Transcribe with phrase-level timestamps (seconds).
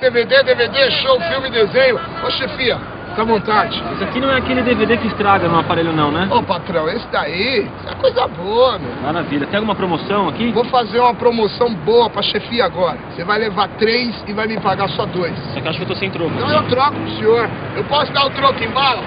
[0.00, 1.98] DVD, DVD, show, filme, desenho.
[2.24, 3.82] Ô chefia, fica à vontade.
[3.94, 6.28] Isso aqui não é aquele DVD que estraga no aparelho não, né?
[6.30, 8.94] Ô patrão, esse daí, é coisa boa, meu.
[9.02, 9.46] Maravilha.
[9.46, 10.52] Tem alguma promoção aqui?
[10.52, 12.96] Vou fazer uma promoção boa pra chefia agora.
[13.10, 15.36] Você vai levar três e vai me pagar só dois.
[15.52, 16.32] Só que acho que eu tô sem troco.
[16.32, 17.50] Então eu troco pro senhor.
[17.74, 19.02] Eu posso dar o troco em bala?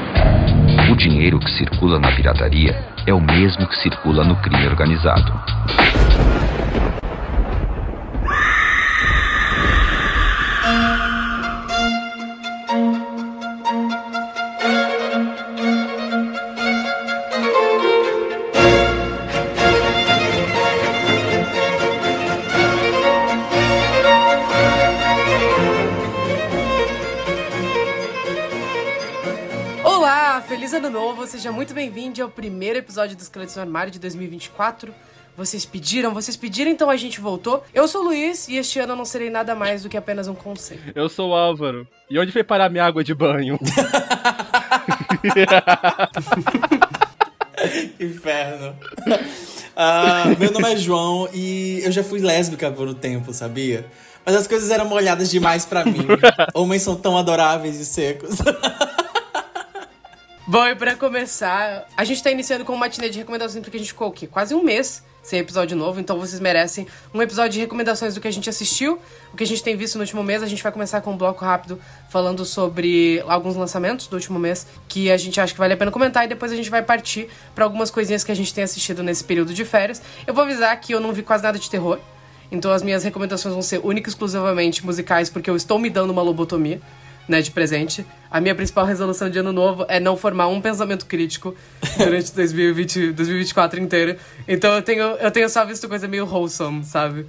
[0.91, 2.77] O dinheiro que circula na pirataria
[3.07, 5.31] é o mesmo que circula no crime organizado.
[30.91, 34.93] Novo, seja muito bem-vindo ao primeiro episódio do Esqueletos no Armário de 2024.
[35.37, 37.63] Vocês pediram, vocês pediram, então a gente voltou.
[37.73, 40.27] Eu sou o Luiz e este ano eu não serei nada mais do que apenas
[40.27, 40.81] um conselho.
[40.93, 41.87] Eu sou o Álvaro.
[42.09, 43.57] E onde foi parar minha água de banho?
[47.97, 48.75] Inferno.
[49.73, 53.85] Ah, meu nome é João e eu já fui lésbica por um tempo, sabia?
[54.25, 56.05] Mas as coisas eram molhadas demais pra mim.
[56.53, 58.39] Homens são tão adoráveis e secos.
[60.51, 63.79] Bom, e pra começar, a gente tá iniciando com uma matinê de recomendações porque a
[63.79, 64.27] gente ficou o quê?
[64.27, 68.27] Quase um mês sem episódio novo, então vocês merecem um episódio de recomendações do que
[68.27, 68.99] a gente assistiu,
[69.31, 70.43] o que a gente tem visto no último mês.
[70.43, 71.79] A gente vai começar com um bloco rápido
[72.09, 75.89] falando sobre alguns lançamentos do último mês que a gente acha que vale a pena
[75.89, 79.01] comentar e depois a gente vai partir pra algumas coisinhas que a gente tem assistido
[79.01, 80.01] nesse período de férias.
[80.27, 81.97] Eu vou avisar que eu não vi quase nada de terror,
[82.51, 86.11] então as minhas recomendações vão ser única e exclusivamente musicais porque eu estou me dando
[86.11, 86.81] uma lobotomia
[87.27, 88.05] né, de presente.
[88.29, 91.55] A minha principal resolução de ano novo é não formar um pensamento crítico
[91.97, 94.17] durante 2020, 2024 inteiro.
[94.47, 97.25] Então eu tenho, eu tenho só visto coisa meio wholesome, sabe?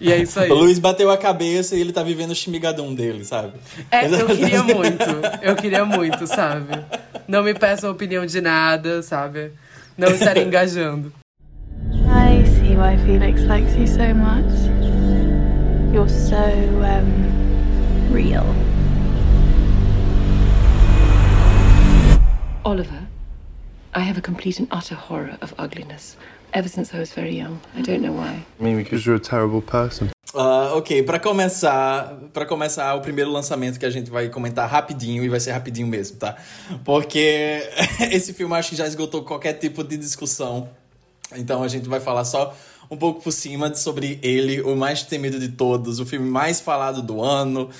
[0.00, 0.50] E é isso aí.
[0.50, 3.52] O Luiz bateu a cabeça e ele tá vivendo o chimigadum dele, sabe?
[3.90, 5.04] É, eu queria muito.
[5.42, 6.78] Eu queria muito, sabe?
[7.26, 9.52] Não me peçam opinião de nada, sabe?
[9.96, 11.12] Não estarei engajando.
[12.06, 14.50] I see why Felix likes you so much.
[15.92, 18.46] You're so, um, real.
[22.62, 23.08] Oliver,
[23.94, 26.16] I have a complete and utter horror of ugliness.
[26.52, 27.60] Ever since I was very young.
[27.74, 28.44] I don't know why.
[28.58, 30.10] Maybe because you're a terrible person.
[30.34, 35.24] Ah, ok, pra começar, para começar o primeiro lançamento que a gente vai comentar rapidinho
[35.24, 36.36] e vai ser rapidinho mesmo, tá?
[36.84, 37.62] Porque
[38.12, 40.68] esse filme acho que já esgotou qualquer tipo de discussão.
[41.36, 42.54] Então a gente vai falar só
[42.90, 47.00] um pouco por cima sobre ele, o mais temido de todos, o filme mais falado
[47.00, 47.70] do ano,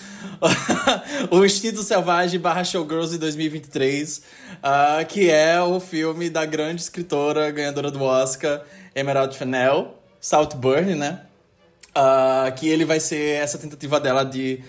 [1.31, 4.23] o Instinto Selvagem barra Showgirls de 2023,
[4.63, 8.63] ah, que é o filme da grande escritora ganhadora do Oscar,
[8.95, 11.23] Emerald Fennell, Saltburn, né?
[11.93, 14.63] Ah, que ele vai ser essa tentativa dela de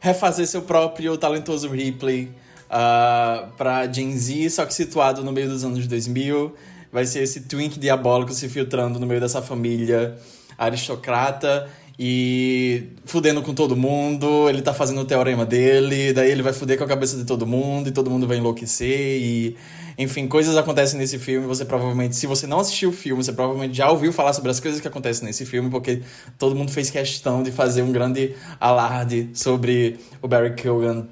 [0.00, 2.32] refazer seu próprio talentoso Ripley
[2.66, 6.54] uh, pra Gen Z, só que situado no meio dos anos 2000.
[6.96, 10.16] Vai ser esse twink diabólico se filtrando no meio dessa família
[10.56, 11.68] aristocrata
[11.98, 14.48] e fudendo com todo mundo.
[14.48, 17.46] Ele tá fazendo o teorema dele, daí ele vai fuder com a cabeça de todo
[17.46, 19.58] mundo e todo mundo vai enlouquecer e
[19.98, 21.46] enfim, coisas acontecem nesse filme.
[21.46, 24.58] Você provavelmente, se você não assistiu o filme, você provavelmente já ouviu falar sobre as
[24.58, 26.00] coisas que acontecem nesse filme, porque
[26.38, 31.06] todo mundo fez questão de fazer um grande alarde sobre o Barry Keoghan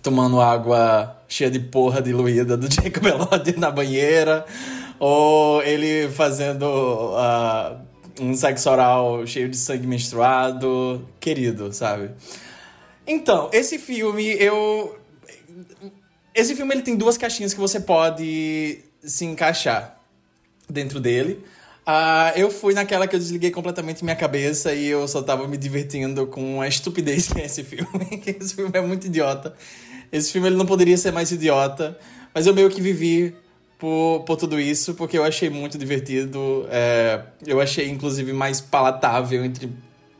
[0.00, 4.46] tomando água cheia de porra diluída do Jacob Elordi na banheira,
[4.98, 7.78] ou ele fazendo uh,
[8.20, 12.10] um sexo oral cheio de sangue menstruado, querido, sabe?
[13.06, 14.98] Então, esse filme, eu
[16.34, 19.98] esse filme ele tem duas caixinhas que você pode se encaixar
[20.68, 21.42] dentro dele.
[21.84, 25.56] Ah, eu fui naquela que eu desliguei completamente minha cabeça e eu só tava me
[25.56, 28.22] divertindo com a estupidez que é esse filme.
[28.26, 29.54] esse filme é muito idiota.
[30.12, 31.98] Esse filme ele não poderia ser mais idiota,
[32.34, 33.34] mas eu meio que vivi
[33.78, 36.66] por, por tudo isso, porque eu achei muito divertido.
[36.70, 39.70] É, eu achei, inclusive, mais palatável, entre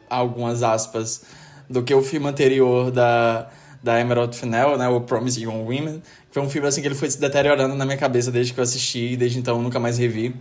[0.08, 1.22] algumas aspas,
[1.68, 3.48] do que o filme anterior da,
[3.82, 6.02] da Emerald Fennell, né, o Promising Young Women.
[6.30, 8.64] Foi um filme assim que ele foi se deteriorando na minha cabeça desde que eu
[8.64, 10.34] assisti, e desde então eu nunca mais revi.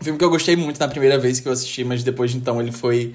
[0.00, 2.38] Um filme que eu gostei muito na primeira vez que eu assisti, mas depois de
[2.38, 3.14] então ele foi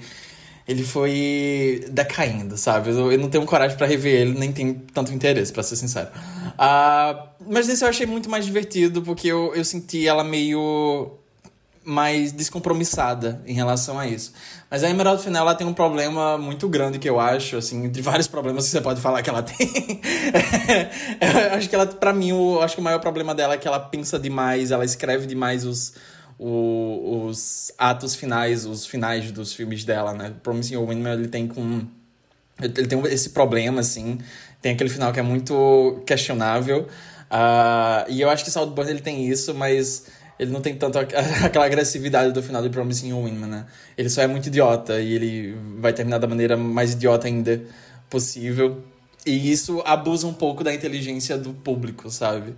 [0.66, 2.90] ele foi decaindo, sabe?
[2.90, 6.08] Eu, eu não tenho coragem para rever ele, nem tenho tanto interesse, para ser sincero.
[6.54, 11.18] Uh, mas desse eu achei muito mais divertido, porque eu, eu senti ela meio
[11.84, 14.32] mais descompromissada em relação a isso.
[14.70, 18.00] Mas a Emerald Fennell ela tem um problema muito grande que eu acho, assim, entre
[18.00, 20.00] vários problemas que você pode falar que ela tem.
[21.54, 23.78] acho que ela, para mim, eu acho que o maior problema dela é que ela
[23.78, 25.92] pensa demais, ela escreve demais os
[26.38, 30.34] o, os atos finais, os finais dos filmes dela, né?
[30.42, 31.86] Promising Young Women ele tem com
[32.60, 34.18] Ele tem esse problema, assim.
[34.64, 36.88] Tem aquele final que é muito questionável.
[37.30, 40.06] Uh, e eu acho que Saltburn ele tem isso, mas
[40.38, 40.96] ele não tem tanto
[41.44, 43.66] aquela agressividade do final de Promising Woman, né?
[43.94, 47.62] Ele só é muito idiota e ele vai terminar da maneira mais idiota ainda
[48.08, 48.82] possível.
[49.26, 52.54] E isso abusa um pouco da inteligência do público, sabe?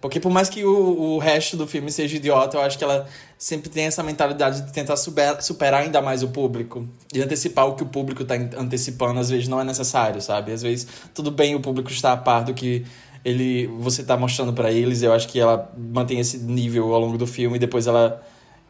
[0.00, 3.06] Porque por mais que o, o resto do filme seja idiota, eu acho que ela
[3.38, 6.86] sempre tem essa mentalidade de tentar super, superar ainda mais o público.
[7.12, 10.52] E antecipar o que o público está antecipando, às vezes não é necessário, sabe?
[10.52, 12.86] Às vezes, tudo bem o público estar a par do que
[13.22, 15.02] ele você está mostrando para eles.
[15.02, 18.22] Eu acho que ela mantém esse nível ao longo do filme e depois ela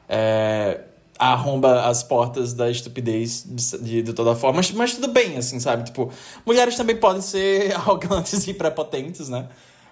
[0.09, 0.81] é,
[1.17, 4.57] arromba as portas da estupidez de, de, de, toda forma.
[4.57, 5.85] Mas, mas tudo bem, assim, sabe?
[5.85, 6.11] Tipo,
[6.45, 9.47] mulheres também podem ser arrogantes e prepotentes, né?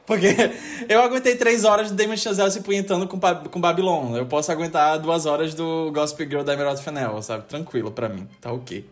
[0.08, 0.34] Porque
[0.88, 4.16] eu aguentei três horas de Damon Chazelle se punhetando com, com Babylon.
[4.16, 7.44] Eu posso aguentar duas horas do Gospel Girl da Emerald Fennell, sabe?
[7.44, 8.26] Tranquilo pra mim.
[8.40, 8.88] Tá ok.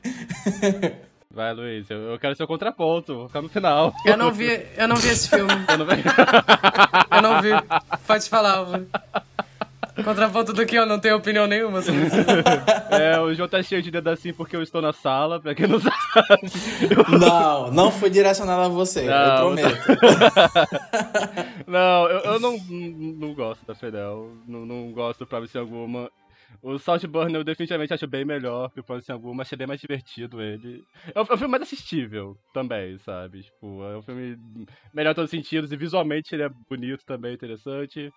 [1.35, 3.93] Vai, Luiz, eu, eu quero seu contraponto, vou ficar no final.
[4.05, 5.53] Eu não vi, eu não vi esse filme.
[5.69, 6.03] Eu não vi.
[7.11, 7.51] eu não vi.
[8.07, 8.87] Pode falar, Álvaro.
[10.05, 12.17] Contraponto do que eu não tenho opinião nenhuma sobre isso.
[12.91, 15.67] É, o João tá cheio de dedo assim porque eu estou na sala, pra quem
[15.67, 15.97] não sabe.
[17.19, 19.87] Não, não foi direcionado a você, não, eu prometo.
[21.67, 26.11] Não, eu, eu não, não gosto da Fidel, não, não gosto pra ser alguma.
[26.63, 30.41] O Saltburn eu definitivamente acho bem melhor que o Promising Alguma, achei bem mais divertido
[30.41, 30.85] ele.
[31.15, 33.43] É um, é um filme mais assistível também, sabe?
[33.43, 34.39] Tipo, é um filme
[34.95, 38.11] melhor em todos os sentidos e visualmente ele é bonito também, interessante.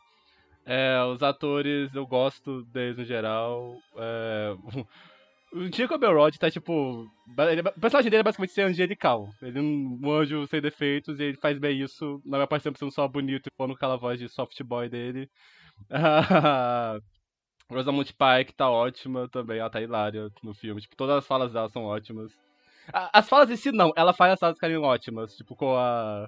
[0.65, 3.75] É, os atores, eu gosto deles no geral.
[3.97, 4.55] É,
[5.53, 7.07] o Jacob Belrod tá tipo.
[7.37, 9.29] Ele, o personagem dele é basicamente ser angelical.
[9.41, 12.21] Ele é um anjo sem defeitos e ele faz bem isso.
[12.25, 15.29] Não vai parecer sendo só bonito e pondo aquela voz de soft boy dele.
[17.69, 20.81] Rosamund Pike tá ótima também, ela tá hilária no filme.
[20.81, 22.31] Tipo, todas as falas dela são ótimas.
[22.91, 23.91] As falas em si, não.
[23.95, 25.35] Ela faz as falas ficarem ótimas.
[25.35, 26.27] Tipo, com a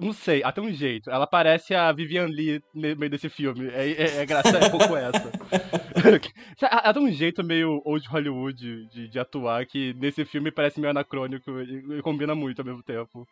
[0.00, 1.10] não sei, até um jeito.
[1.10, 3.68] Ela parece a Vivian Lee no meio desse filme.
[3.68, 5.30] É, é, é graça, é um pouco essa.
[6.62, 10.90] ela tem um jeito meio old Hollywood de, de atuar que nesse filme parece meio
[10.90, 13.26] anacrônico e, e combina muito ao mesmo tempo.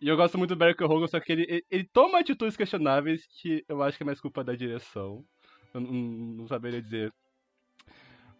[0.00, 3.24] E eu gosto muito do Barry Hogan, só que ele, ele, ele, toma atitudes questionáveis
[3.40, 5.24] que eu acho que é mais culpa da direção.
[5.72, 7.12] Eu não, não saberia dizer.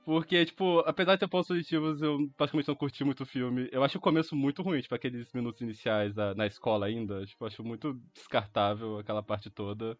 [0.04, 3.69] Porque, tipo, apesar de ter pontos positivos, eu praticamente não curti muito o filme.
[3.70, 7.25] Eu acho o começo muito ruim, tipo, aqueles minutos iniciais da, na escola ainda.
[7.25, 9.96] Tipo, acho muito descartável aquela parte toda.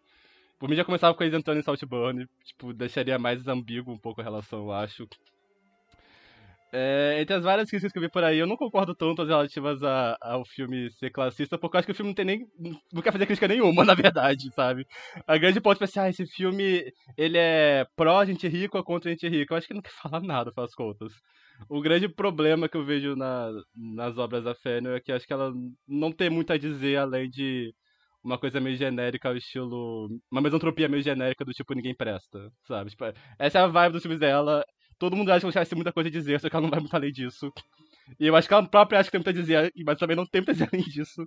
[0.58, 4.20] Por mim já começava com eles entrando em Saltburn, tipo, deixaria mais ambíguo um pouco
[4.20, 5.08] a relação, eu acho.
[6.74, 9.28] É, entre as várias críticas que eu vi por aí, eu não concordo tanto as
[9.28, 12.46] relativas a, ao filme ser classista, porque eu acho que o filme não tem nem.
[12.90, 14.86] não quer fazer crítica nenhuma, na verdade, sabe?
[15.26, 16.82] A grande ponto é assim, ah, esse filme
[17.19, 19.52] ele é pró gente rica ou contra gente rica.
[19.52, 21.12] Eu acho que não quer falar nada, faz contas.
[21.69, 25.32] O grande problema que eu vejo na, nas obras da Fennel é que acho que
[25.32, 25.52] ela
[25.86, 27.70] não tem muito a dizer além de
[28.25, 30.08] uma coisa meio genérica ao estilo.
[30.30, 32.90] Uma mesantropia meio genérica do tipo ninguém presta, sabe?
[32.90, 33.04] Tipo,
[33.38, 34.64] essa é a vibe dos filmes dela
[35.02, 36.78] todo mundo acha que ela tem muita coisa a dizer, só que ela não vai
[36.78, 37.52] muito além disso.
[38.20, 40.25] E eu acho que ela própria acha que tem muito a dizer, mas também não
[40.25, 41.26] tem muito a dizer além disso.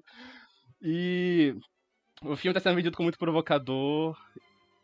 [0.82, 1.54] E
[2.24, 4.16] o filme tá sendo vendido como muito provocador.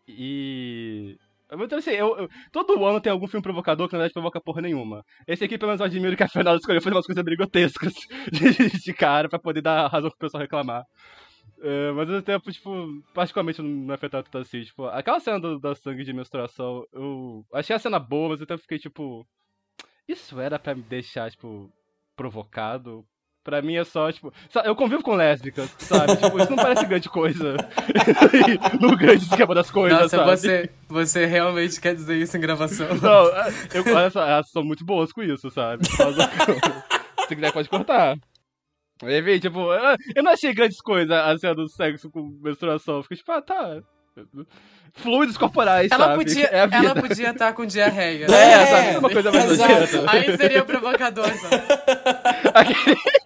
[0.05, 1.17] E.
[1.53, 4.61] Então, assim, eu, eu, todo ano tem algum filme provocador que na verdade provoca porra
[4.61, 5.05] nenhuma.
[5.25, 7.93] Esse aqui, pelo menos, eu admiro que a Fernanda escolheu fazer umas coisas brigotescas
[8.31, 10.83] de, de cara pra poder dar razão pro pessoal reclamar.
[11.63, 14.63] É, mas ao tempo, tipo, particularmente não me afetou tanto assim.
[14.63, 18.45] Tipo, aquela cena do, da sangue de menstruação, eu achei a cena boa, mas eu
[18.45, 19.25] até fiquei, tipo.
[20.07, 21.71] Isso era pra me deixar, tipo,
[22.15, 23.05] provocado?
[23.43, 24.33] Pra mim é só, tipo.
[24.63, 26.15] Eu convivo com lésbicas, sabe?
[26.15, 27.55] tipo, isso não parece grande coisa.
[28.79, 30.31] no grande esquema das coisas, Nossa, sabe?
[30.31, 32.87] Você, você realmente quer dizer isso em gravação?
[32.95, 33.25] Não,
[33.73, 35.83] eu, elas são muito boas com isso, sabe?
[37.27, 38.17] Se quiser, pode cortar.
[39.39, 39.73] Tipo,
[40.15, 43.01] eu não achei grandes coisas a cena do sexo com menstruação.
[43.01, 43.81] Fiquei tipo, ah, tá.
[44.93, 46.17] Fluidos corporais, ela sabe?
[46.17, 48.25] Podia, é ela podia estar com diarreia.
[48.25, 48.97] É, é sabe?
[48.97, 50.11] Uma coisa mais nojenta.
[50.11, 51.63] Aí seria provocador, sabe?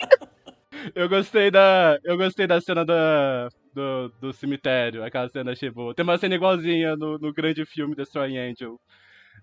[0.94, 1.98] Eu gostei da.
[2.04, 5.04] Eu gostei da cena da, do, do cemitério.
[5.04, 5.96] Aquela cena achei boa.
[5.96, 8.80] Tem uma cena igualzinha no, no grande filme Destroy Angel.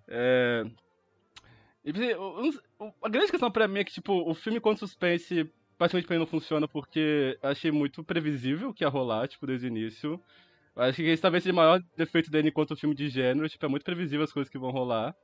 [0.08, 0.62] É.
[1.84, 1.90] E,
[3.02, 5.50] a grande questão pra mim é que, tipo, o filme com suspense
[5.82, 9.66] praticamente pra mim não funciona porque achei muito previsível o que ia rolar, tipo, desde
[9.66, 10.20] o início.
[10.76, 13.68] Acho que esse talvez seja o maior defeito dele enquanto filme de gênero, tipo, é
[13.68, 15.14] muito previsível as coisas que vão rolar.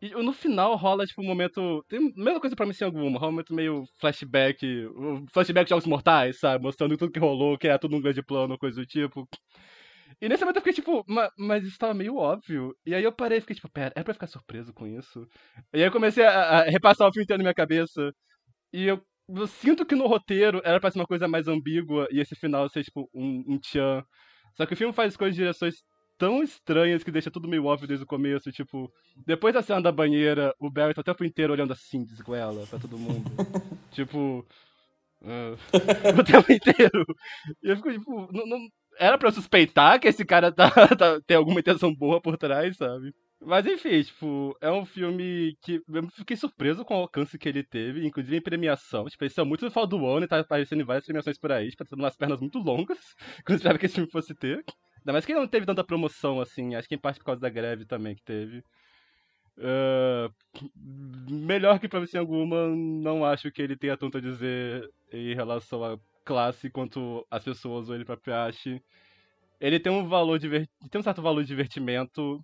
[0.00, 1.84] E no final rola, tipo, um momento.
[1.88, 4.66] Tem a mesma coisa pra mim sem alguma, rola um momento meio flashback.
[5.32, 6.64] Flashback de Jogos Mortais, sabe?
[6.64, 9.28] Mostrando tudo que rolou, que era tudo um grande plano, coisa do tipo.
[10.20, 12.74] E nesse momento eu fiquei tipo, mas, mas isso tava meio óbvio.
[12.86, 15.26] E aí eu parei e fiquei tipo, pera, é pra ficar surpreso com isso?
[15.72, 18.12] E aí eu comecei a, a repassar o filme inteiro na minha cabeça.
[18.72, 19.00] E eu
[19.34, 22.68] eu sinto que no roteiro era pra ser uma coisa mais ambígua e esse final
[22.68, 24.04] ser, tipo, um, um tchan.
[24.54, 25.82] Só que o filme faz coisas de direções
[26.18, 28.52] tão estranhas que deixa tudo meio óbvio desde o começo.
[28.52, 28.92] Tipo,
[29.26, 32.78] depois da cena da banheira, o Barry tá o tempo inteiro olhando assim, desgoela, pra
[32.78, 33.30] todo mundo.
[33.90, 34.46] tipo.
[35.20, 35.56] Uh,
[36.18, 37.04] o tempo inteiro.
[37.62, 38.58] E eu fico, tipo, não, não,
[38.98, 43.14] era pra suspeitar que esse cara tá, tá, tem alguma intenção boa por trás, sabe?
[43.44, 47.62] Mas enfim, tipo, é um filme que eu fiquei surpreso com o alcance que ele
[47.64, 49.08] teve, inclusive em premiação.
[49.08, 51.50] Tipo, ele saiu muito no final do ano e tá aparecendo em várias premiações por
[51.50, 52.98] aí, tipo, tendo umas pernas muito longas,
[53.44, 54.64] quando eu esperava que esse filme fosse ter.
[55.00, 57.40] Ainda mais que ele não teve tanta promoção, assim, acho que em parte por causa
[57.40, 58.62] da greve também que teve.
[59.58, 60.32] Uh,
[61.28, 65.98] melhor que Profecia Alguma, não acho que ele tenha tanto a dizer em relação à
[66.24, 68.80] classe quanto as pessoas ou ele próprio ache.
[69.60, 72.42] Ele tem um valor tem um certo valor de divertimento,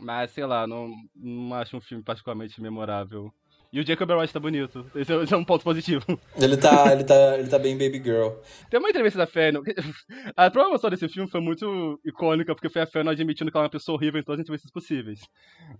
[0.00, 3.32] mas, sei lá, não, não acho um filme particularmente memorável.
[3.72, 4.84] E o Jacob Elroy tá bonito.
[4.94, 6.04] Esse é, esse é, um ponto positivo.
[6.36, 8.32] Ele tá, ele tá, ele tá bem baby girl.
[8.68, 9.62] Tem uma entrevista da Fennel.
[10.36, 13.68] A promoção desse filme foi muito icônica, porque foi a Fennel admitindo que ela é
[13.68, 15.20] uma pessoa horrível em todas as entrevistas possíveis.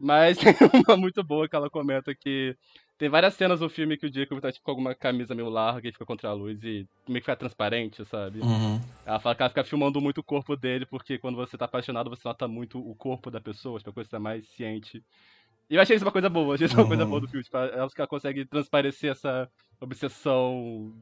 [0.00, 0.54] Mas tem
[0.86, 2.56] uma muito boa que ela comenta que
[3.02, 5.88] tem várias cenas no filme que o Jacob tá tipo, com alguma camisa meio larga
[5.88, 8.38] e fica contra a luz e meio que fica transparente, sabe?
[8.38, 8.80] Uhum.
[9.04, 12.08] Ela fala que ela fica filmando muito o corpo dele, porque quando você tá apaixonado,
[12.08, 15.02] você nota muito o corpo da pessoa, tipo, a coisa tá mais ciente.
[15.68, 16.88] E eu achei isso uma coisa boa, achei isso uma uhum.
[16.90, 17.42] coisa boa do filme.
[17.42, 19.48] Tipo, ela, ela consegue transparecer essa
[19.80, 20.94] obsessão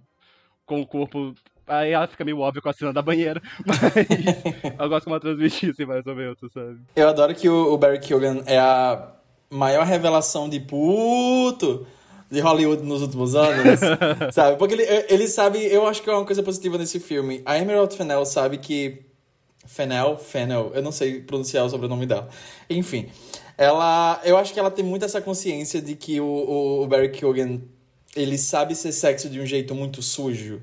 [0.65, 1.35] com o corpo.
[1.67, 3.79] Aí ela fica meio óbvia com a cena da banheira, mas
[4.81, 6.81] eu gosto como ela transmitir, assim, mais ou menos, sabe?
[6.97, 9.20] Eu adoro que o, o Barry Keoghan é a
[9.51, 11.87] maior revelação de puto
[12.31, 13.81] de Hollywood nos últimos anos,
[14.33, 14.57] sabe?
[14.57, 17.43] Porque ele, ele sabe, eu acho que é uma coisa positiva nesse filme.
[17.45, 19.03] A Emerald Fennell sabe que
[19.67, 22.29] Fennell, Fennell, eu não sei pronunciar o sobrenome dela.
[22.69, 23.09] Enfim,
[23.59, 27.61] ela, eu acho que ela tem muito essa consciência de que o, o Barry Keoghan,
[28.15, 30.63] ele sabe ser sexo de um jeito muito sujo.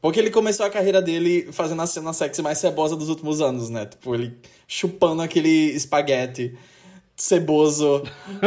[0.00, 3.68] Porque ele começou a carreira dele fazendo a cena sexy mais cebosa dos últimos anos,
[3.68, 3.84] né?
[3.84, 6.56] Tipo, ele chupando aquele espaguete
[7.22, 8.02] ceboso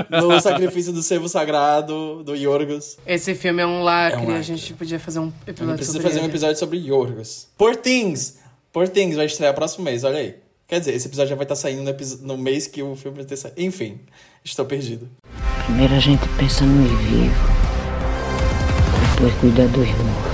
[0.10, 2.98] no sacrifício do servo sagrado do Yorgos.
[3.06, 6.01] Esse filme é um lacre, é um a gente podia fazer um episódio sobre precisa
[6.01, 6.25] fazer ele.
[6.25, 7.48] um episódio sobre Yorgos.
[7.58, 8.38] Por Things!
[8.72, 10.36] Por Things vai estrear próximo mês, olha aí.
[10.68, 13.25] Quer dizer, esse episódio já vai estar saindo no, no mês que o filme vai
[13.25, 13.62] ter saído.
[13.62, 14.00] Enfim,
[14.44, 15.08] estou perdido.
[15.65, 17.36] Primeiro a gente pensa no vivo,
[19.15, 20.33] depois cuida dos mortos.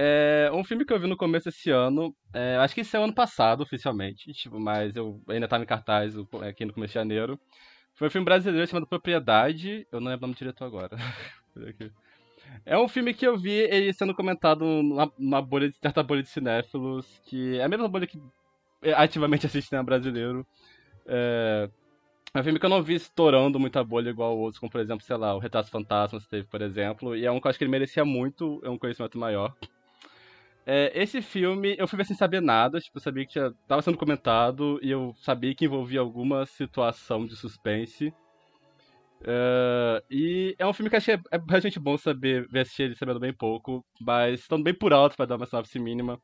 [0.00, 3.00] É um filme que eu vi no começo desse ano, é, acho que esse é
[3.00, 6.14] o ano passado, oficialmente, tipo, mas eu ainda estava em cartaz
[6.48, 7.36] aqui no começo de janeiro.
[7.94, 10.96] Foi um filme brasileiro chamado Propriedade, eu não lembro o nome diretor agora.
[12.64, 16.28] É um filme que eu vi ele sendo comentado numa, bolha de certa bolha de
[16.28, 18.18] cinéfilos, que é a mesma bolha que
[18.96, 20.46] ativamente assiste cinema brasileiro.
[21.06, 21.68] É,
[22.32, 25.04] é um filme que eu não vi estourando muita bolha igual outros, como por exemplo,
[25.04, 27.64] sei lá, o Retratos Fantasmas teve, por exemplo, e é um que eu acho que
[27.64, 29.54] ele merecia muito é um conhecimento maior.
[30.70, 33.96] É, esse filme eu fui ver sem saber nada, tipo, sabia que já tava sendo
[33.96, 38.12] comentado e eu sabia que envolvia alguma situação de suspense.
[39.22, 43.18] Uh, e é um filme que achei é bastante bom saber ver assistir ele sabendo
[43.18, 46.20] bem pouco, mas estando bem por alto para dar uma sinopse mínima.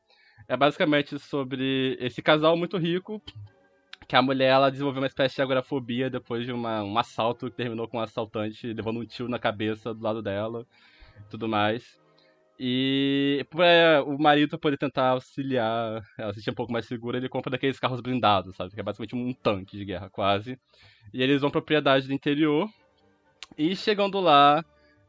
[0.47, 3.19] É basicamente sobre esse casal muito rico,
[4.07, 7.57] que a mulher ela desenvolveu uma espécie de agorafobia depois de uma, um assalto que
[7.57, 10.67] terminou com um assaltante levando um tiro na cabeça do lado dela
[11.31, 12.04] tudo mais.
[12.57, 17.27] E para o marido poder tentar auxiliar ela se sentir um pouco mais segura, ele
[17.27, 18.73] compra daqueles carros blindados, sabe?
[18.73, 20.57] Que é basicamente um tanque de guerra, quase.
[21.13, 22.69] E eles vão propriedade do interior.
[23.57, 24.63] E chegando lá,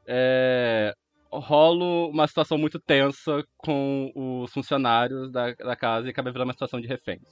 [0.07, 0.93] é,
[1.31, 6.53] rola uma situação muito tensa com os funcionários da, da casa e acaba virando uma
[6.53, 7.23] situação de reféns.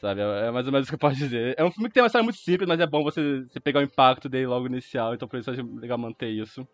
[0.00, 0.22] Sabe?
[0.22, 1.54] É, é mais ou menos o que eu posso dizer.
[1.58, 3.80] É um filme que tem uma história muito simples, mas é bom você, você pegar
[3.80, 6.66] o impacto dele logo inicial, então por isso é legal manter isso.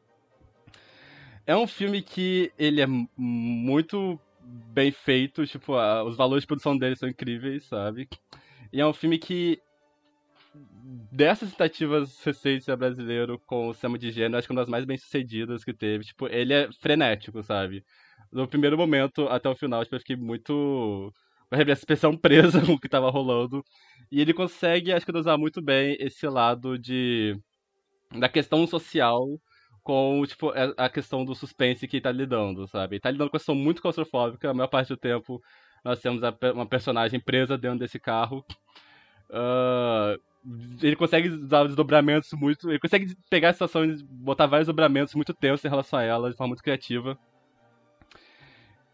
[1.46, 2.86] É um filme que ele é
[3.16, 8.08] muito bem feito, tipo, a, os valores de produção dele são incríveis, sabe?
[8.72, 9.60] E é um filme que
[11.12, 14.84] dessas tentativas recentes brasileiro com o cinema de gênero, acho que é uma das mais
[14.84, 16.04] bem sucedidas que teve.
[16.04, 17.84] Tipo, ele é frenético, sabe?
[18.32, 21.12] No primeiro momento até o final, tipo, eu fiquei muito.
[21.50, 23.62] A expressão presa com o que tava rolando.
[24.10, 27.38] E ele consegue, acho que, usar muito bem esse lado de.
[28.12, 29.26] da questão social
[29.86, 32.96] com, tipo, é, a questão do suspense que ele tá lidando, sabe?
[32.96, 35.40] Ele tá lidando com uma questão muito claustrofóbica, a maior parte do tempo
[35.84, 36.20] nós temos
[36.52, 38.44] uma personagem presa dentro desse carro.
[39.30, 40.20] Uh,
[40.82, 42.68] ele consegue usar desdobramentos muito.
[42.68, 46.30] Ele consegue pegar a situação e botar vários dobramentos muito tensos em relação a ela,
[46.32, 47.16] de forma muito criativa.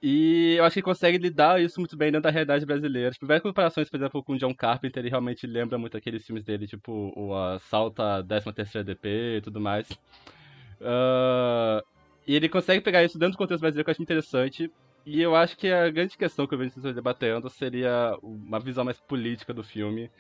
[0.03, 3.13] E eu acho que ele consegue lidar isso muito bem dentro da realidade brasileira.
[3.13, 6.45] Tipo, várias comparações, por exemplo, com o John Carpenter, ele realmente lembra muito aqueles filmes
[6.45, 9.89] dele, tipo o Assalto à 13 DP e tudo mais.
[10.83, 11.83] Uh,
[12.27, 14.71] e ele consegue pegar isso dentro do contexto brasileiro que eu acho interessante.
[15.05, 18.85] E eu acho que a grande questão que eu vejo pessoas debatendo seria uma visão
[18.85, 20.11] mais política do filme.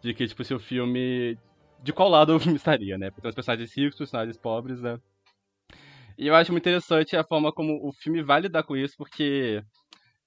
[0.00, 1.38] De que, tipo, se o filme.
[1.82, 3.10] De qual lado o filme estaria, né?
[3.10, 4.98] Porque tem os personagens ricos, personagens pobres, né?
[6.18, 9.62] E eu acho muito interessante a forma como o filme vai lidar com isso, porque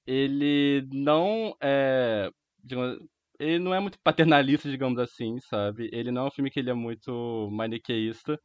[0.06, 2.30] ele não é.
[2.64, 3.00] Digamos,
[3.40, 5.90] ele não é muito paternalista, digamos assim, sabe?
[5.92, 8.40] Ele não é um filme que ele é muito maniqueísta.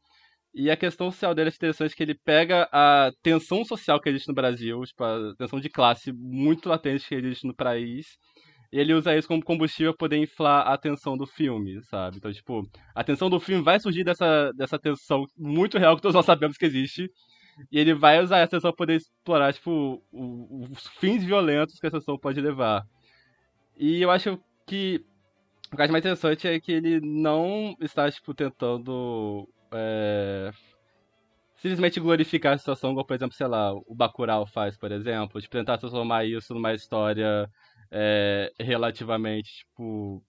[0.53, 4.27] E a questão social dele é interessante que ele pega a tensão social que existe
[4.27, 8.17] no Brasil, tipo, a tensão de classe muito latente que existe no país,
[8.71, 12.17] e ele usa isso como combustível para poder inflar a tensão do filme, sabe?
[12.17, 16.15] Então, tipo, a tensão do filme vai surgir dessa, dessa tensão muito real que todos
[16.15, 17.09] nós sabemos que existe,
[17.71, 21.99] e ele vai usar essa tensão para poder explorar, tipo, os fins violentos que essa
[21.99, 22.85] tensão pode levar.
[23.77, 25.03] E eu acho que
[25.71, 30.51] o que eu acho mais interessante é que ele não está, tipo, tentando é,
[31.55, 35.49] simplesmente glorificar a situação, como, por exemplo, sei lá, o Bacurau faz, por exemplo, de
[35.49, 37.47] tentar transformar isso numa história
[37.91, 40.23] é, relativamente, tipo,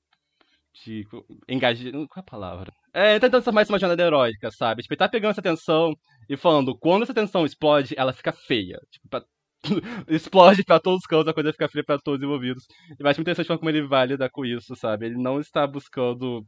[0.85, 1.07] de
[1.49, 2.09] engajamento.
[2.09, 2.73] Qual é a palavra?
[2.93, 4.83] É, tentando transformar isso numa jornada heróica, sabe?
[4.83, 5.95] Tipo, ele tá pegando essa tensão
[6.29, 8.79] e falando, quando essa tensão explode, ela fica feia.
[8.91, 9.25] Tipo, pra...
[10.09, 12.65] explode pra todos os cantos, a coisa fica feia pra todos os envolvidos.
[12.99, 15.07] E eu acho muito interessante como ele vai lidar com isso, sabe?
[15.07, 16.45] Ele não está buscando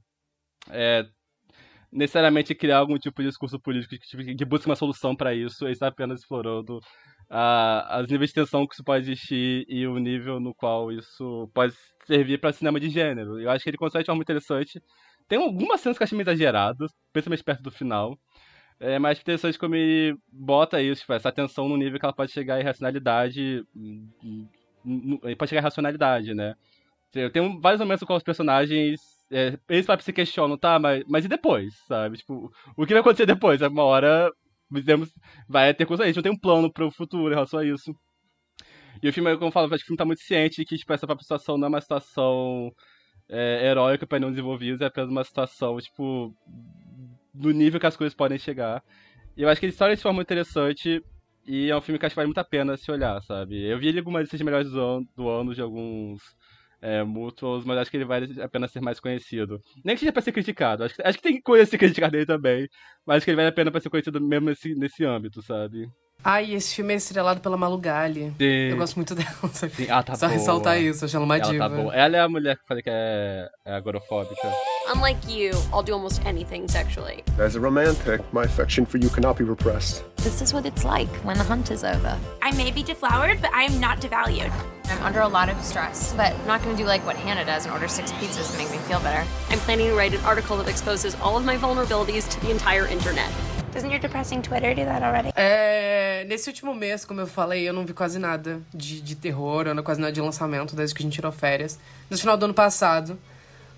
[0.71, 1.05] é,
[1.95, 5.73] necessariamente criar algum tipo de discurso político que, que busque uma solução para isso, ele
[5.73, 6.79] está apenas explorando
[7.31, 11.49] uh, as níveis de tensão que isso pode existir e o nível no qual isso
[11.55, 11.73] pode
[12.05, 13.41] servir para cinema de gênero.
[13.41, 14.83] Eu acho que ele consegue de forma interessante.
[15.29, 18.19] Tem algumas cenas que eu achei meio exageradas, principalmente perto do final.
[18.81, 22.33] É mais interessante como ele bota isso, tipo, essa tensão no nível que ela pode
[22.33, 23.65] chegar em racionalidade.
[25.23, 26.55] Ele pode chegar em racionalidade, né?
[27.33, 31.75] Tem vários momentos com os personagens é, eles se questionam, tá, mas, mas e depois,
[31.87, 32.19] sabe?
[32.19, 33.61] Tipo, o que vai acontecer depois?
[33.63, 34.31] Uma hora
[35.49, 37.95] vai ter coisa a gente não tem um plano pro futuro em relação a isso.
[39.03, 40.77] E o filme, como eu falo, acho que o filme tá muito ciente de que
[40.77, 42.73] tipo, essa própria situação não é uma situação
[43.29, 46.35] é, heróica para não desenvolvidos, é apenas uma situação, tipo,
[47.33, 48.83] do nível que as coisas podem chegar.
[49.37, 51.03] E eu acho que ele história de forma interessante
[51.47, 53.63] e é um filme que acho que vale muito a pena se olhar, sabe?
[53.63, 56.23] Eu vi ele algumas listas melhores do ano, do ano de alguns
[56.85, 59.59] é, Mutuals, mas acho que ele vai apenas ser mais conhecido.
[59.83, 62.27] Nem que seja pra ser criticado, acho que, acho que tem coisa a ser dele
[62.27, 62.69] também,
[63.07, 65.89] mas acho que ele vale a pena pra ser conhecido mesmo nesse, nesse âmbito, sabe?
[66.23, 68.33] Ah, e esse filme é estrelado pela Malu Gali.
[68.39, 68.71] Sim.
[68.71, 69.29] Eu gosto muito dela.
[69.53, 69.87] Sim.
[69.91, 70.39] Ah, tá Só boa.
[70.39, 71.69] ressaltar isso, achando ela uma ela diva.
[71.69, 71.95] Tá boa.
[71.95, 74.49] Ela é a mulher que falei que é, é agorofóbica.
[74.89, 77.25] Unlike you, I'll do almost anything sexually.
[77.39, 80.05] As a romantic, my affection for you cannot be repressed.
[80.17, 82.19] This is what it's like when the hunt is over.
[82.43, 84.53] I may be deflowered, but I am not devalued.
[84.91, 87.47] I'm under a lot of stress, but I'm not going to do like what Hannah
[87.47, 89.27] does and order six pizzas to make me feel better.
[89.49, 92.87] I'm planning to write an article that exposes all of my vulnerabilities to the entire
[92.87, 93.31] internet.
[93.73, 95.33] Doesn't your depressing Twitter do that already?
[95.35, 99.67] É, nesse último mês, como eu falei, eu não vi quase nada de, de terror,
[99.67, 101.79] eu não quase nada de lançamento desde que a gente tirou férias.
[102.09, 103.19] No final do ano passado,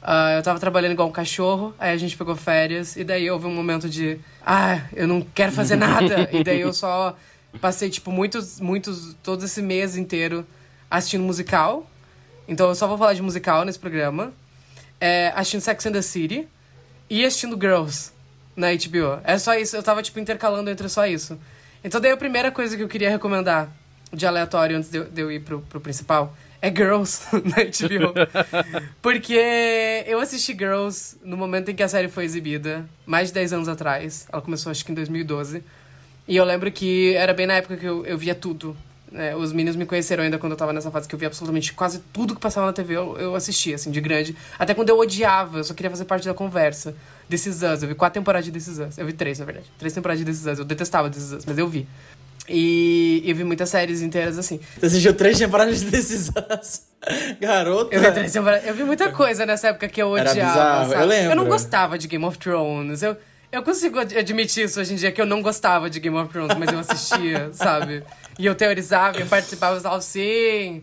[0.06, 3.46] uh, eu tava trabalhando igual um cachorro, aí a gente pegou férias, e daí houve
[3.46, 6.28] um momento de, ah, eu não quero fazer nada.
[6.32, 7.16] e daí eu só
[7.60, 10.46] passei, tipo, muitos, muitos, todo esse mês inteiro
[10.90, 11.86] assistindo musical.
[12.46, 14.32] Então eu só vou falar de musical nesse programa.
[15.00, 16.48] É, assistindo Sex and the City
[17.10, 18.12] e assistindo Girls
[18.54, 19.20] na HBO.
[19.24, 21.38] É só isso, eu tava, tipo, intercalando entre só isso.
[21.84, 23.68] Então daí a primeira coisa que eu queria recomendar
[24.12, 26.34] de aleatório antes de eu, de eu ir pro, pro principal
[26.66, 28.12] é Girls na HBO.
[29.00, 33.52] Porque eu assisti Girls no momento em que a série foi exibida, mais de 10
[33.52, 34.26] anos atrás.
[34.32, 35.62] Ela começou acho que em 2012.
[36.26, 38.76] E eu lembro que era bem na época que eu, eu via tudo.
[39.12, 39.36] né?
[39.36, 42.00] os meninos me conheceram ainda quando eu tava nessa fase que eu via absolutamente quase
[42.12, 44.36] tudo que passava na TV, eu, eu assistia, assim, de grande.
[44.58, 46.96] Até quando eu odiava, eu só queria fazer parte da conversa.
[47.30, 48.98] Is Us, eu vi quatro temporadas de Is Us.
[48.98, 49.70] Eu vi três, na verdade.
[49.78, 50.58] Três temporadas de Is Us.
[50.58, 51.86] Eu detestava Is Us, mas eu vi.
[52.48, 54.60] E eu vi muitas séries inteiras assim.
[54.78, 56.82] Você assistiu três temporadas de This Is Us?
[57.40, 57.94] Garota.
[57.94, 58.66] Eu vi, três temporadas.
[58.66, 60.94] eu vi muita coisa nessa época que eu odiava.
[60.94, 61.34] eu lembro.
[61.36, 63.02] não gostava de Game of Thrones.
[63.02, 63.16] Eu,
[63.52, 66.30] eu consigo ad- admitir isso hoje em dia, que eu não gostava de Game of
[66.32, 68.02] Thrones, mas eu assistia, sabe?
[68.38, 70.82] E eu teorizava, eu participava, eu falava assim.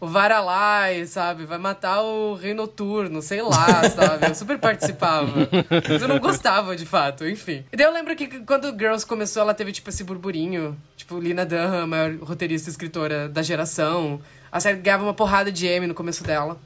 [0.00, 1.46] O Varalai, sabe?
[1.46, 4.28] Vai matar o Rei Noturno, sei lá, sabe?
[4.28, 5.48] Eu super participava.
[5.88, 7.64] Mas eu não gostava, de fato, enfim.
[7.72, 10.76] E daí eu lembro que quando Girls começou, ela teve, tipo, esse burburinho.
[10.96, 14.20] Tipo, Lina Dunham, a maior roteirista e escritora da geração.
[14.50, 16.58] A série ganhava uma porrada de M no começo dela.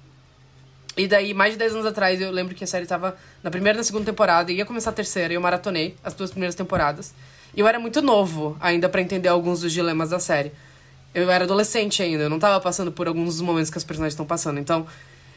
[0.97, 3.77] E daí, mais de 10 anos atrás, eu lembro que a série tava na primeira
[3.77, 7.14] e na segunda temporada, ia começar a terceira, e eu maratonei as duas primeiras temporadas.
[7.55, 10.51] E eu era muito novo ainda pra entender alguns dos dilemas da série.
[11.19, 14.15] Eu era adolescente ainda, eu não tava passando por alguns dos momentos que as personagens
[14.15, 14.59] estão passando.
[14.59, 14.87] Então,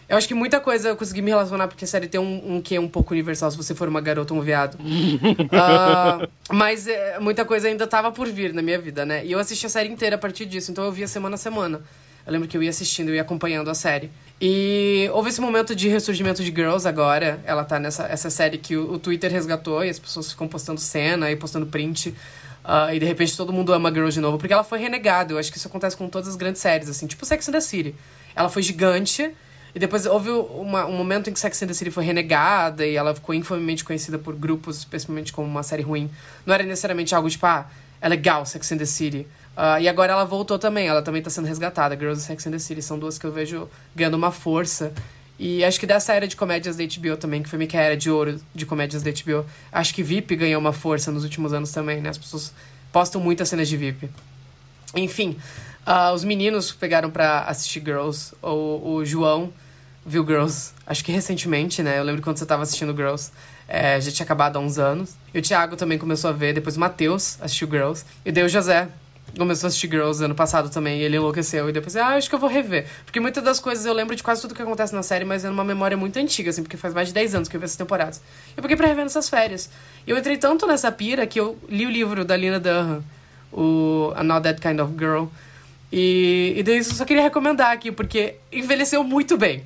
[0.09, 2.61] Eu acho que muita coisa eu consegui me relacionar, porque a série tem um, um
[2.61, 4.77] que é um pouco universal se você for uma garota ou um viado.
[5.53, 9.25] Ah, mas é, muita coisa ainda tava por vir na minha vida, né?
[9.25, 11.79] E eu assisti a série inteira a partir disso, então eu via semana a semana.
[12.27, 14.11] Eu lembro que eu ia assistindo, eu ia acompanhando a série.
[14.39, 17.39] E houve esse momento de ressurgimento de Girls agora.
[17.45, 20.81] Ela tá nessa essa série que o, o Twitter resgatou e as pessoas ficam postando
[20.81, 22.13] cena e postando print.
[22.63, 25.33] Ah, e de repente todo mundo ama Girls de novo, porque ela foi renegada.
[25.33, 27.61] Eu acho que isso acontece com todas as grandes séries, assim, tipo Sex and the
[27.61, 27.95] City.
[28.35, 29.31] Ela foi gigante,
[29.73, 32.95] e depois houve uma- um momento em que Sex and the City foi renegada e
[32.95, 36.09] ela ficou infamemente conhecida por grupos, especialmente como uma série ruim.
[36.45, 37.65] Não era necessariamente algo tipo, ah,
[38.01, 39.25] é legal Sex and the City.
[39.55, 41.95] Ah, e agora ela voltou também, ela também tá sendo resgatada.
[41.97, 44.93] Girls e Sex and the City são duas que eu vejo ganhando uma força.
[45.43, 47.81] E acho que dessa era de comédias da HBO também, que foi meio que a
[47.81, 49.43] era de ouro de comédias da HBO.
[49.71, 52.09] Acho que VIP ganhou uma força nos últimos anos também, né?
[52.09, 52.53] As pessoas
[52.91, 54.07] postam muitas cenas de VIP.
[54.95, 55.35] Enfim,
[55.83, 58.35] ah, os meninos pegaram pra assistir Girls.
[58.39, 59.51] O, o João
[60.05, 61.97] viu Girls, acho que recentemente, né?
[61.97, 63.31] Eu lembro quando você tava assistindo Girls.
[63.67, 65.15] é, já tinha acabado há uns anos.
[65.33, 68.05] E o Thiago também começou a ver, depois o Matheus assistiu Girls.
[68.23, 68.87] E daí o José
[69.37, 71.69] começou a assistir Girls ano passado também, e ele enlouqueceu.
[71.69, 72.87] E depois, ah, acho que eu vou rever.
[73.05, 75.49] Porque muitas das coisas eu lembro de quase tudo que acontece na série, mas é
[75.49, 77.77] numa memória muito antiga, assim, porque faz mais de 10 anos que eu vi essas
[77.77, 78.21] temporadas.
[78.55, 79.69] Eu peguei pra rever nessas férias.
[80.05, 83.03] E eu entrei tanto nessa pira que eu li o livro da Lina Dunham,
[83.51, 85.25] o A Not That Kind of Girl.
[85.91, 89.63] E, e daí eu só queria recomendar aqui, porque envelheceu muito bem.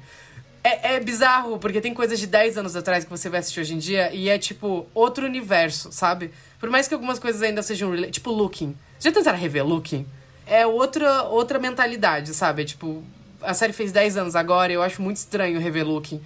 [0.64, 3.76] É, é bizarro, porque tem coisas de 10 anos atrás que você vai assistir hoje
[3.76, 6.32] em dia e é tipo outro universo, sabe?
[6.60, 7.96] Por mais que algumas coisas ainda sejam.
[8.10, 8.76] Tipo, Looking.
[9.00, 10.06] Já tentaram rever Looking?
[10.48, 12.62] É outra, outra mentalidade, sabe?
[12.62, 13.04] É, tipo,
[13.42, 16.22] a série fez 10 anos agora e eu acho muito estranho rever Looking.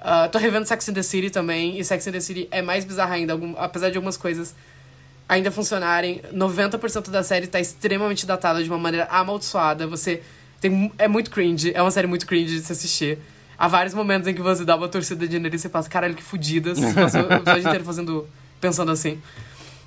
[0.00, 2.84] Ah, tô revendo Sex and the City também, e Sex and the City é mais
[2.84, 4.54] bizarra ainda, algum- apesar de algumas coisas
[5.28, 6.20] ainda funcionarem.
[6.32, 9.86] 90% da série tá extremamente datada de uma maneira amaldiçoada.
[9.86, 10.20] Você
[10.60, 13.18] tem é muito cringe, é uma série muito cringe de se assistir.
[13.56, 16.14] Há vários momentos em que você dá uma torcida de nariz e você passa, caralho,
[16.16, 16.78] que fodidas.
[16.80, 18.28] Você passa o episódio inteiro fazendo,
[18.60, 19.22] pensando assim.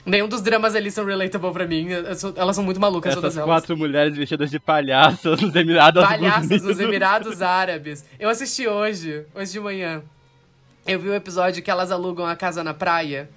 [0.06, 1.88] Nenhum dos dramas ali são relatable pra mim.
[2.36, 3.50] Elas são muito malucas, todas Essas elas.
[3.50, 6.68] quatro mulheres vestidas de palhaço nos Emirados Palhaços Unidos.
[6.68, 8.06] dos Emirados Árabes.
[8.20, 10.04] Eu assisti hoje, hoje de manhã.
[10.86, 13.28] Eu vi o episódio que elas alugam a casa na praia.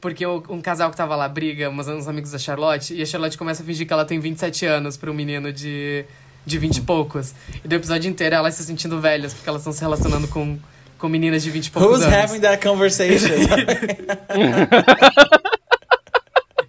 [0.00, 3.36] Porque um casal que tava lá briga, uns, uns amigos da Charlotte, e a Charlotte
[3.36, 6.04] começa a fingir que ela tem 27 anos pra um menino de,
[6.46, 7.34] de 20 e poucos.
[7.64, 10.56] E do episódio inteiro elas se sentindo velhas, porque elas estão se relacionando com,
[10.98, 12.30] com meninas de 20 e poucos Who's anos.
[12.30, 13.34] having that conversation?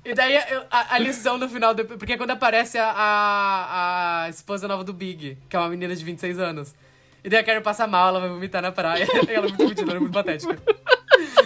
[0.10, 4.68] E daí a, a lição no final, do, porque quando aparece a, a, a esposa
[4.68, 6.74] nova do Big, que é uma menina de 26 anos.
[7.24, 9.06] E daí a Carrie passa mal, ela vai vomitar na praia.
[9.30, 10.58] Ela é muito fodida, ela é muito patética.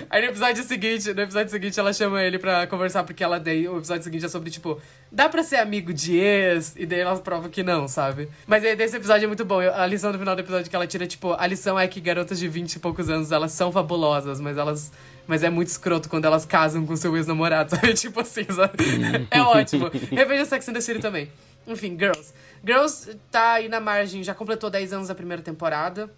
[0.09, 3.67] Aí no episódio seguinte, no episódio seguinte ela chama ele pra conversar, porque ela daí,
[3.67, 4.79] o episódio seguinte é sobre, tipo,
[5.11, 6.75] dá pra ser amigo de ex?
[6.77, 8.29] E daí ela prova que não, sabe?
[8.45, 9.59] Mas aí desse episódio é muito bom.
[9.59, 12.37] A lição no final do episódio que ela tira, tipo, a lição é que garotas
[12.39, 14.91] de 20 e poucos anos, elas são fabulosas, mas elas.
[15.25, 17.93] Mas é muito escroto quando elas casam com seu ex-namorado, sabe?
[17.93, 18.83] Tipo assim, sabe?
[19.31, 19.89] É ótimo.
[20.11, 21.31] Reveja Sex and the City também.
[21.65, 22.33] Enfim, Girls.
[22.65, 26.09] Girls tá aí na margem, já completou 10 anos da primeira temporada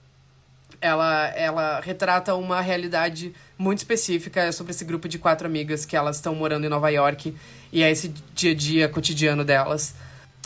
[0.81, 5.95] ela, ela retrata uma realidade muito específica é sobre esse grupo de quatro amigas que
[5.95, 7.35] elas estão morando em Nova York
[7.71, 9.95] e é esse dia a dia cotidiano delas.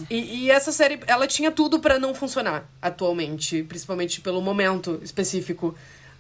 [0.09, 5.75] E, e essa série, ela tinha tudo pra não funcionar atualmente, principalmente pelo momento específico.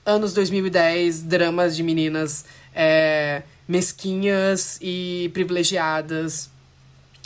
[0.05, 6.49] Anos 2010, dramas de meninas é, mesquinhas e privilegiadas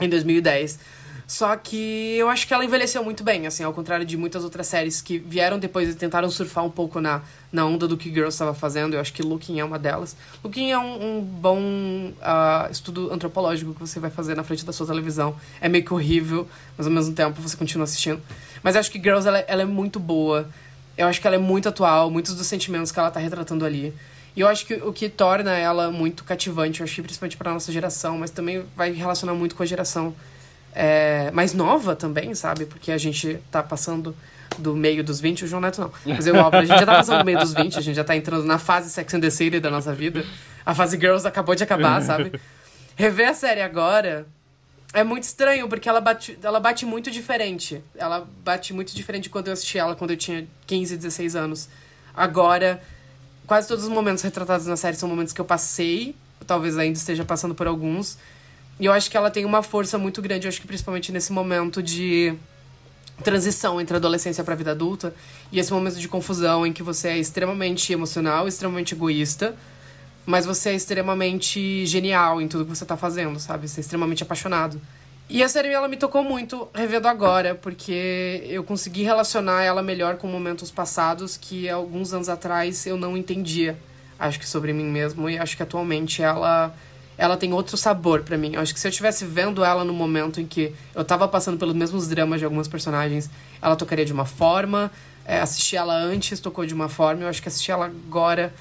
[0.01, 0.79] em 2010.
[1.25, 4.67] Só que eu acho que ela envelheceu muito bem, assim, ao contrário de muitas outras
[4.67, 8.35] séries que vieram depois e tentaram surfar um pouco na, na onda do que Girls
[8.35, 8.93] estava fazendo.
[8.93, 10.15] Eu acho que Looking é uma delas.
[10.43, 14.73] Looking é um, um bom ah, estudo antropológico que você vai fazer na frente da
[14.73, 15.35] sua televisão.
[15.61, 18.21] É meio que horrível, mas ao mesmo tempo você continua assistindo.
[18.61, 20.49] Mas acho que Girls, ela, ela é muito boa.
[20.97, 23.93] Eu acho que ela é muito atual, muitos dos sentimentos que ela tá retratando ali.
[24.35, 27.53] E eu acho que o que torna ela muito cativante, eu acho que principalmente pra
[27.53, 30.13] nossa geração, mas também vai relacionar muito com a geração
[30.73, 32.65] é, mais nova também, sabe?
[32.65, 34.15] Porque a gente tá passando
[34.57, 35.91] do meio dos 20, o João Neto não.
[36.05, 38.03] Mas eu, Álvaro, a gente já tá passando do meio dos 20, a gente já
[38.03, 40.25] tá entrando na fase Sex and the City da nossa vida.
[40.65, 42.39] A fase Girls acabou de acabar, sabe?
[42.95, 44.25] Rever a série agora
[44.93, 47.83] é muito estranho, porque ela bate, ela bate muito diferente.
[47.95, 51.67] Ela bate muito diferente de quando eu assisti ela, quando eu tinha 15, 16 anos.
[52.15, 52.81] Agora,
[53.47, 57.25] quase todos os momentos retratados na série são momentos que eu passei, talvez ainda esteja
[57.25, 58.19] passando por alguns.
[58.79, 61.31] E eu acho que ela tem uma força muito grande, eu acho que principalmente nesse
[61.31, 62.35] momento de
[63.23, 65.13] transição entre a adolescência para a vida adulta
[65.51, 69.55] e esse momento de confusão em que você é extremamente emocional, extremamente egoísta,
[70.25, 73.67] mas você é extremamente genial em tudo que você tá fazendo, sabe?
[73.67, 74.79] Você é extremamente apaixonado.
[75.29, 80.17] E a série ela me tocou muito revendo agora, porque eu consegui relacionar ela melhor
[80.17, 83.77] com momentos passados que alguns anos atrás eu não entendia,
[84.19, 86.73] acho que sobre mim mesmo, e acho que atualmente ela
[87.15, 88.55] ela tem outro sabor para mim.
[88.55, 91.57] Eu acho que se eu estivesse vendo ela no momento em que eu tava passando
[91.57, 93.29] pelos mesmos dramas de alguns personagens,
[93.61, 94.91] ela tocaria de uma forma,
[95.25, 98.51] é, assistir ela antes tocou de uma forma, eu acho que assistir ela agora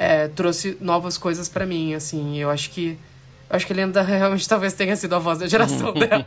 [0.00, 2.98] é, trouxe novas coisas para mim, assim, eu acho que
[3.50, 6.24] eu acho que a Linda realmente talvez tenha sido a voz da geração dela.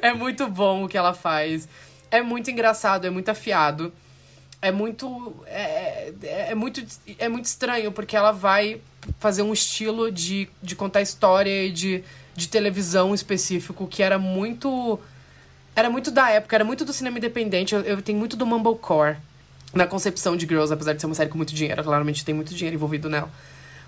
[0.00, 1.66] É muito bom o que ela faz.
[2.08, 3.92] É muito engraçado, é muito afiado.
[4.62, 5.34] É muito.
[5.46, 6.84] É, é, é muito,
[7.18, 8.80] é muito estranho, porque ela vai
[9.18, 15.00] fazer um estilo de, de contar história e de, de televisão específico que era muito.
[15.74, 17.74] Era muito da época, era muito do cinema independente.
[17.74, 19.16] Eu, eu tenho muito do Mumblecore
[19.74, 21.82] na concepção de Girls, apesar de ser uma série com muito dinheiro.
[21.82, 23.30] Claramente tem muito dinheiro envolvido nela.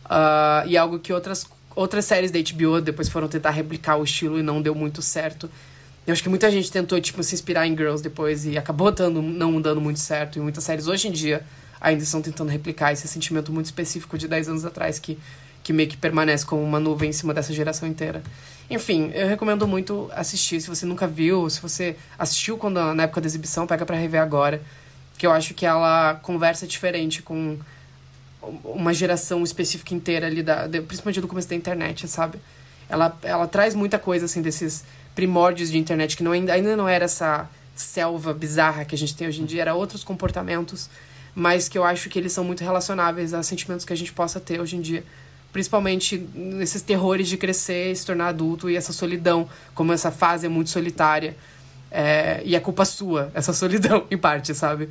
[0.04, 1.46] Uh, e algo que outras
[1.78, 5.48] outras séries da HBO depois foram tentar replicar o estilo e não deu muito certo.
[6.04, 9.22] Eu acho que muita gente tentou, tipo, se inspirar em Girls depois e acabou dando,
[9.22, 10.38] não dando muito certo.
[10.38, 11.44] E muitas séries hoje em dia
[11.80, 15.18] ainda estão tentando replicar esse sentimento muito específico de 10 anos atrás que,
[15.62, 18.22] que meio que permanece como uma nuvem em cima dessa geração inteira.
[18.68, 20.60] Enfim, eu recomendo muito assistir.
[20.60, 24.20] Se você nunca viu, se você assistiu quando, na época da exibição, pega para rever
[24.20, 24.60] agora.
[25.18, 27.58] Que eu acho que ela conversa diferente com
[28.64, 32.38] uma geração específica inteira ali, da, principalmente do começo da internet, sabe?
[32.88, 36.88] Ela, ela traz muita coisa, assim, desses primórdios de internet, que não, ainda, ainda não
[36.88, 40.88] era essa selva bizarra que a gente tem hoje em dia, era outros comportamentos,
[41.34, 44.40] mas que eu acho que eles são muito relacionáveis a sentimentos que a gente possa
[44.40, 45.04] ter hoje em dia.
[45.52, 50.48] Principalmente nesses terrores de crescer, se tornar adulto e essa solidão, como essa fase é
[50.48, 51.36] muito solitária.
[51.90, 54.88] É, e é culpa sua, essa solidão, em parte, sabe?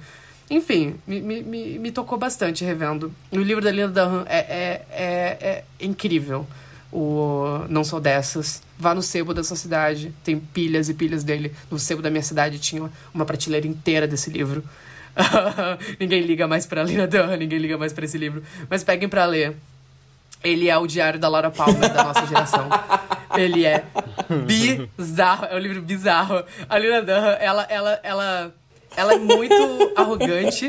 [0.49, 1.41] Enfim, me, me,
[1.77, 3.13] me, tocou bastante revendo.
[3.31, 6.47] E o livro da Linda Dunham é, é, é, é, incrível.
[6.91, 8.61] O Não Sou Dessas.
[8.79, 10.13] Vá no sebo da sua cidade.
[10.23, 11.51] Tem pilhas e pilhas dele.
[11.69, 14.63] No sebo da minha cidade tinha uma prateleira inteira desse livro.
[15.99, 18.41] ninguém liga mais pra Linda Dunham, ninguém liga mais pra esse livro.
[18.69, 19.53] Mas peguem pra ler.
[20.43, 22.69] Ele é o diário da Laura Palmer da nossa geração.
[23.35, 23.83] Ele é
[24.45, 25.45] bizarro.
[25.45, 26.43] É um livro bizarro.
[26.69, 28.53] A Linda Dunham, ela, ela, ela
[28.97, 30.67] ela é muito arrogante,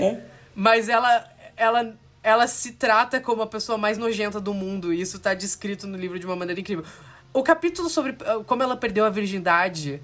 [0.55, 1.27] mas ela,
[1.57, 4.93] ela, ela se trata como a pessoa mais nojenta do mundo.
[4.93, 6.85] E isso tá descrito no livro de uma maneira incrível.
[7.33, 10.03] O capítulo sobre uh, como ela perdeu a virgindade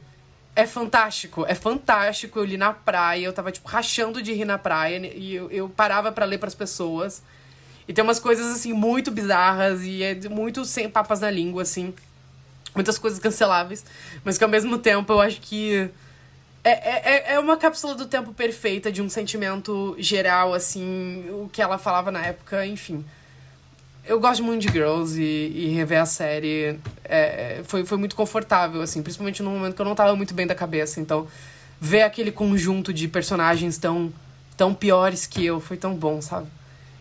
[0.57, 1.45] é fantástico.
[1.47, 2.39] É fantástico.
[2.39, 5.07] Eu li na praia, eu tava, tipo, rachando de rir na praia.
[5.15, 7.23] E eu, eu parava para ler para as pessoas.
[7.87, 11.95] E tem umas coisas, assim, muito bizarras e é muito sem papas na língua, assim.
[12.75, 13.85] Muitas coisas canceláveis.
[14.25, 15.91] Mas que ao mesmo tempo eu acho que
[16.65, 21.49] é, é, é, é uma cápsula do tempo perfeita de um sentimento geral, assim, o
[21.53, 23.05] que ela falava na época, enfim.
[24.07, 28.81] Eu gosto muito de Girls e, e rever a série é, foi, foi muito confortável,
[28.81, 31.01] assim, principalmente no momento que eu não tava muito bem da cabeça.
[31.01, 31.29] Então,
[31.79, 34.11] ver aquele conjunto de personagens tão,
[34.57, 36.47] tão piores que eu foi tão bom, sabe?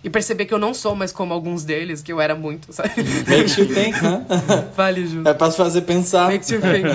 [0.04, 2.92] E perceber que eu não sou mais como alguns deles, que eu era muito, sabe?
[3.28, 4.26] Makes you think, né?
[4.76, 5.24] Vale, Ju.
[5.26, 6.30] É pra fazer pensar.
[6.30, 6.88] Makes you think.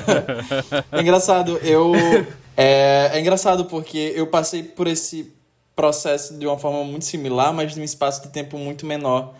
[0.92, 1.94] é engraçado, eu
[2.56, 5.32] é, é engraçado porque eu passei por esse
[5.74, 9.32] processo de uma forma muito similar, mas num espaço de tempo muito menor.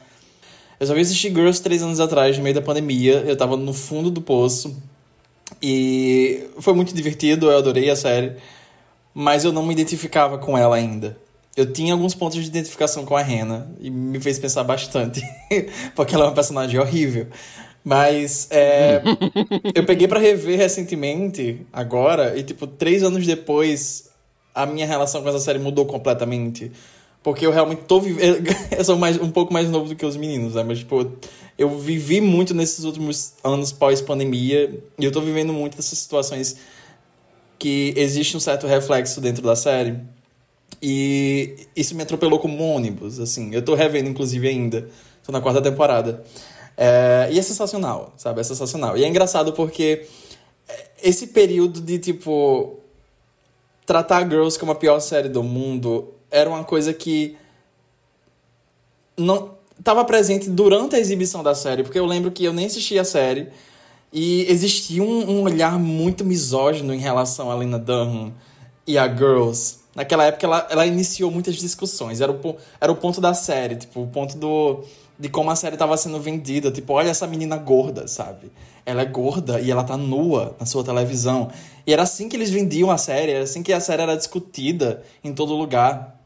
[0.79, 3.25] Eu só vi assistir Girls três anos atrás, no meio da pandemia.
[3.27, 4.81] Eu tava no fundo do poço.
[5.61, 8.37] E foi muito divertido, eu adorei a série.
[9.13, 11.19] Mas eu não me identificava com ela ainda.
[11.59, 13.69] Eu tinha alguns pontos de identificação com a Rena.
[13.81, 15.21] E me fez pensar bastante.
[15.93, 17.27] porque ela é uma personagem horrível.
[17.83, 19.03] Mas é,
[19.75, 24.09] eu peguei para rever recentemente, agora, e tipo, três anos depois,
[24.55, 26.71] a minha relação com essa série mudou completamente.
[27.25, 28.47] Porque eu realmente tô vivendo.
[28.71, 30.63] Eu sou mais, um pouco mais novo do que os meninos, né?
[30.63, 31.11] Mas, tipo,
[31.59, 34.81] eu vivi muito nesses últimos anos pós-pandemia.
[34.97, 36.57] E eu tô vivendo muito dessas situações
[37.59, 39.99] que existe um certo reflexo dentro da série.
[40.81, 43.53] E isso me atropelou como um ônibus, assim.
[43.53, 44.89] Eu tô revendo, inclusive, ainda.
[45.25, 46.25] Tô na quarta temporada.
[46.77, 48.41] É, e é sensacional, sabe?
[48.41, 48.97] É sensacional.
[48.97, 50.07] E é engraçado porque
[51.03, 52.79] esse período de, tipo,
[53.85, 57.37] tratar Girls como a pior série do mundo era uma coisa que
[59.17, 62.99] não estava presente durante a exibição da série, porque eu lembro que eu nem assisti
[62.99, 63.49] a série
[64.13, 68.33] e existia um, um olhar muito misógino em relação a Lena Dunham
[68.87, 69.78] e a Girls.
[69.95, 74.03] Naquela época ela, ela iniciou muitas discussões, era o, era o ponto da série, tipo,
[74.03, 74.85] o ponto do
[75.19, 76.71] de como a série estava sendo vendida.
[76.71, 78.53] Tipo, olha essa menina gorda, sabe?
[78.87, 81.51] Ela é gorda e ela tá nua na sua televisão.
[81.87, 85.03] E era assim que eles vendiam a série, era assim que a série era discutida
[85.25, 86.17] em todo lugar.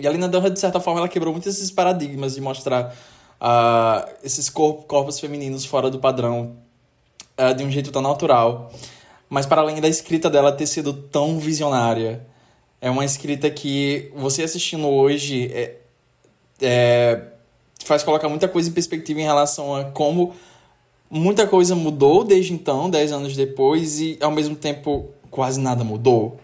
[0.00, 2.94] E a Lina Dunham, de certa forma, ela quebrou muitos esses paradigmas de mostrar
[3.40, 6.56] uh, esses corpos femininos fora do padrão
[7.38, 8.72] uh, de um jeito tão natural.
[9.28, 12.26] Mas para além da escrita dela ter sido tão visionária,
[12.80, 15.76] é uma escrita que você assistindo hoje é,
[16.62, 17.22] é,
[17.84, 20.34] faz colocar muita coisa em perspectiva em relação a como
[21.10, 26.38] muita coisa mudou desde então, dez anos depois, e ao mesmo tempo quase nada mudou.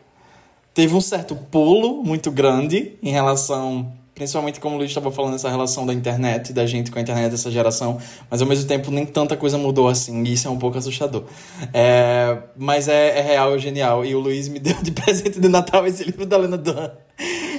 [0.74, 5.50] Teve um certo pulo muito grande em relação principalmente como o Luiz estava falando, essa
[5.50, 7.98] relação da internet, da gente com a internet dessa geração,
[8.30, 11.24] mas ao mesmo tempo nem tanta coisa mudou assim, e isso é um pouco assustador.
[11.72, 14.06] É, mas é, é real, é genial.
[14.06, 16.92] E o Luiz me deu de presente de Natal esse livro da Lena Dunham.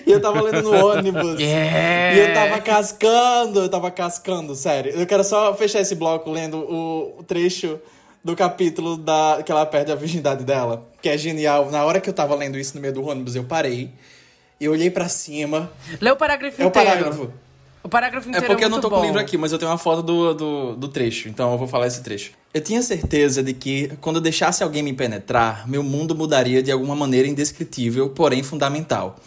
[0.06, 1.40] E eu tava lendo no ônibus.
[1.40, 2.16] Yeah.
[2.16, 4.94] E eu tava cascando, eu tava cascando, sério.
[4.94, 7.80] Eu quero só fechar esse bloco lendo o, trecho
[8.24, 11.70] do capítulo da que ela perde a virgindade dela, que é genial.
[11.70, 13.92] Na hora que eu tava lendo isso no meio do ônibus, eu parei
[14.66, 15.72] eu olhei para cima.
[16.02, 16.90] Lê o parágrafo é inteiro.
[16.90, 17.34] É o parágrafo.
[17.84, 18.98] O parágrafo inteiro É porque é eu não tô bom.
[18.98, 21.58] com o livro aqui, mas eu tenho uma foto do, do, do trecho, então eu
[21.58, 22.32] vou falar esse trecho.
[22.54, 26.72] Eu tinha certeza de que, quando eu deixasse alguém me penetrar, meu mundo mudaria de
[26.72, 29.18] alguma maneira indescritível, porém fundamental.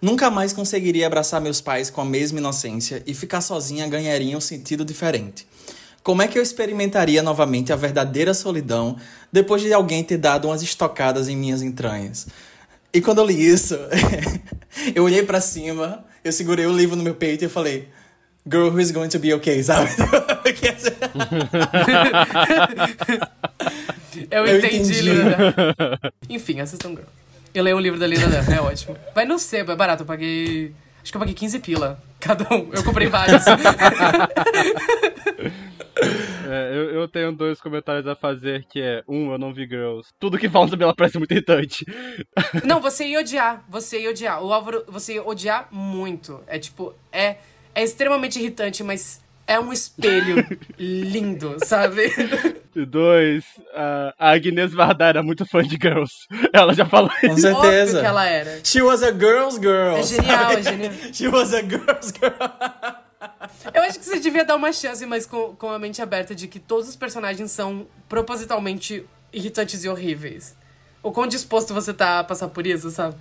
[0.00, 4.40] Nunca mais conseguiria abraçar meus pais com a mesma inocência e ficar sozinha ganharia um
[4.40, 5.46] sentido diferente.
[6.02, 8.96] Como é que eu experimentaria novamente a verdadeira solidão
[9.30, 12.26] depois de alguém ter dado umas estocadas em minhas entranhas?
[12.92, 13.78] E quando eu li isso,
[14.94, 17.88] eu olhei para cima, eu segurei o livro no meu peito e eu falei,
[18.50, 19.90] Girl who is going to be okay, sabe?
[24.30, 25.02] eu, Eu entendi, entendi.
[25.02, 25.36] Lina.
[26.28, 27.02] Enfim, assistam Girl.
[27.54, 28.96] Eu leio o livro da Lina Dunham, é ótimo.
[29.14, 30.72] Vai no sebo, é barato, eu paguei...
[31.02, 32.70] Acho que eu paguei 15 pila, cada um.
[32.72, 33.42] Eu comprei vários.
[36.00, 40.08] É, eu, eu tenho dois comentários a fazer, que é, um, eu não vi Girls.
[40.18, 41.84] Tudo que falam sobre ela parece muito irritante.
[42.64, 43.64] Não, você ia odiar.
[43.68, 44.42] Você ia odiar.
[44.42, 46.42] O Álvaro, você ia odiar muito.
[46.46, 47.36] É tipo, é,
[47.74, 50.46] é extremamente irritante, mas é um espelho
[50.78, 52.12] lindo, sabe?
[52.76, 56.12] E dois, a a Agnes Varda era muito fã de Girls.
[56.52, 57.40] Ela já falou Com isso.
[57.40, 57.98] certeza.
[57.98, 58.60] Óbvio que ela era.
[58.64, 59.96] She was a girl's girl.
[59.96, 60.54] É genial, sabe?
[60.54, 60.92] é genial.
[61.12, 62.97] She was a girl's girl.
[63.74, 66.46] Eu acho que você devia dar uma chance, mas com, com a mente aberta de
[66.48, 70.56] que todos os personagens são propositalmente irritantes e horríveis.
[71.00, 73.14] O quão disposto você tá a passar por isso, sabe?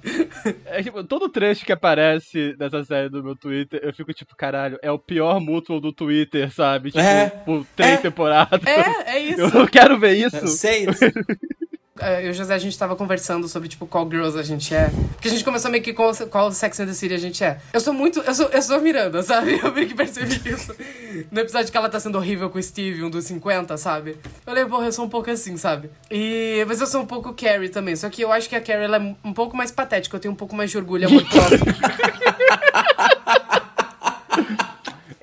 [0.65, 4.79] É, tipo, todo trecho que aparece nessa série do meu Twitter, eu fico tipo, caralho,
[4.81, 6.89] é o pior mutual do Twitter, sabe?
[6.89, 7.29] Tipo, É.
[7.29, 7.97] por três É.
[7.97, 8.59] temporadas.
[8.65, 9.41] É, é isso.
[9.41, 10.47] Eu não quero ver isso.
[10.47, 10.87] Sei.
[11.99, 14.73] É, Eu e o José, a gente tava conversando sobre, tipo, qual girls a gente
[14.73, 14.89] é.
[15.13, 17.59] Porque a gente começou meio que qual, qual Sex and the City a gente é.
[17.73, 18.19] Eu sou muito...
[18.19, 19.59] Eu sou, eu sou a Miranda, sabe?
[19.63, 20.75] Eu meio que percebi isso.
[21.31, 24.11] No episódio que ela tá sendo horrível com o Steve, um dos 50, sabe?
[24.23, 25.89] Eu falei, porra, eu sou um pouco assim, sabe?
[26.09, 26.63] E...
[26.67, 27.95] Mas eu sou um pouco Carrie também.
[27.95, 30.15] Só que eu acho que a Carrie, ela é um pouco mais patética.
[30.15, 31.59] Eu tenho um pouco mais de orgulho amor próprio.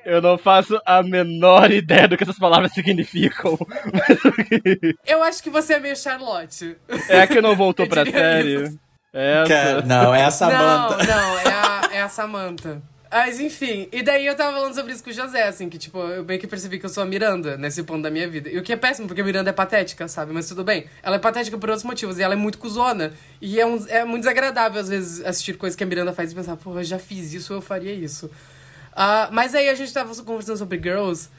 [0.05, 3.57] Eu não faço a menor ideia do que essas palavras significam.
[5.05, 6.77] eu acho que você é meio Charlotte.
[7.09, 8.65] É a que não voltou Eu pra série.
[8.65, 8.79] isso.
[9.11, 9.47] Essa.
[9.47, 10.97] Cara, não, é a Samantha.
[10.97, 12.81] Não, não, é a, é a Samantha.
[13.09, 15.97] Mas enfim, e daí eu tava falando sobre isso com o José, assim, que tipo,
[15.99, 18.49] eu bem que percebi que eu sou a Miranda nesse ponto da minha vida.
[18.49, 20.33] E o que é péssimo, porque a Miranda é patética, sabe?
[20.33, 20.85] Mas tudo bem.
[21.01, 23.13] Ela é patética por outros motivos, e ela é muito cuzona.
[23.39, 26.35] E é, um, é muito desagradável, às vezes, assistir coisas que a Miranda faz e
[26.35, 28.29] pensar, pô, eu já fiz isso, eu faria isso.
[28.95, 31.29] Ah, mas aí a gente tava conversando sobre Girls.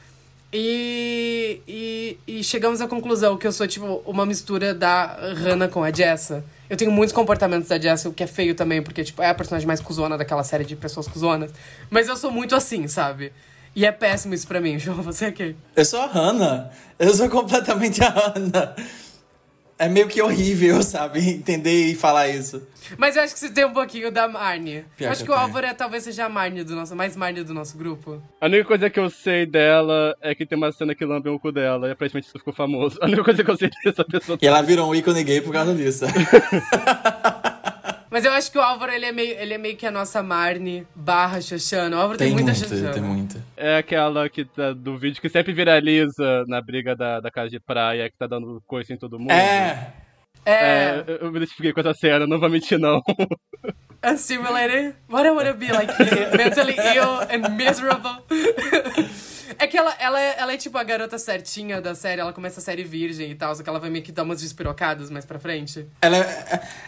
[0.53, 5.83] E, e, e chegamos à conclusão que eu sou, tipo, uma mistura da Hannah com
[5.83, 6.43] a Jessa.
[6.69, 9.33] Eu tenho muitos comportamentos da Jessa, o que é feio também, porque, tipo, é a
[9.33, 11.51] personagem mais cuzona daquela série de pessoas cuzonas.
[11.89, 13.33] Mas eu sou muito assim, sabe?
[13.75, 14.77] E é péssimo isso pra mim.
[14.79, 15.55] João, você é quem?
[15.75, 16.69] Eu sou a Hannah.
[16.97, 18.75] Eu sou completamente a Hannah.
[19.79, 21.19] É meio que horrível, sabe?
[21.19, 22.65] Entender e falar isso.
[22.97, 24.85] Mas eu acho que você tem um pouquinho da Marnie.
[24.95, 25.35] Pior eu acho que que, o.
[25.35, 28.21] Álvaro é, talvez seja a Marnie do nosso, mais Marnie do nosso grupo.
[28.39, 31.39] A única coisa que eu sei dela é que tem uma cena que lambe o
[31.39, 32.97] cu dela, e aparentemente isso ficou famoso.
[33.01, 34.37] A única coisa que eu sei dessa pessoa.
[34.41, 36.05] E ela virou um ícone gay por causa disso.
[38.09, 40.23] Mas eu acho que o Álvaro, ele é meio, ele é meio que a nossa
[40.23, 41.95] Marnie barra Xoxana.
[41.95, 42.93] O Álvaro tem, Tem muita muito, Xoxana.
[42.93, 43.43] tem muito.
[43.55, 47.59] É aquela que tá do vídeo que sempre viraliza na briga da, da casa de
[47.59, 49.31] praia, que tá dando coisa em todo mundo.
[49.31, 49.93] É.
[50.45, 53.01] É, É, eu me identifiquei com essa cena, não vou mentir não.
[54.05, 54.95] unstimulated.
[55.09, 56.37] What I wanna be like you.
[56.37, 58.23] Mentally ill and miserable.
[59.57, 62.21] É que ela, ela, é, ela é tipo a garota certinha da série.
[62.21, 64.41] Ela começa a série virgem e tal, só que ela vai meio que dar umas
[64.41, 65.85] despirocadas mais pra frente.
[66.01, 66.21] Ela, é,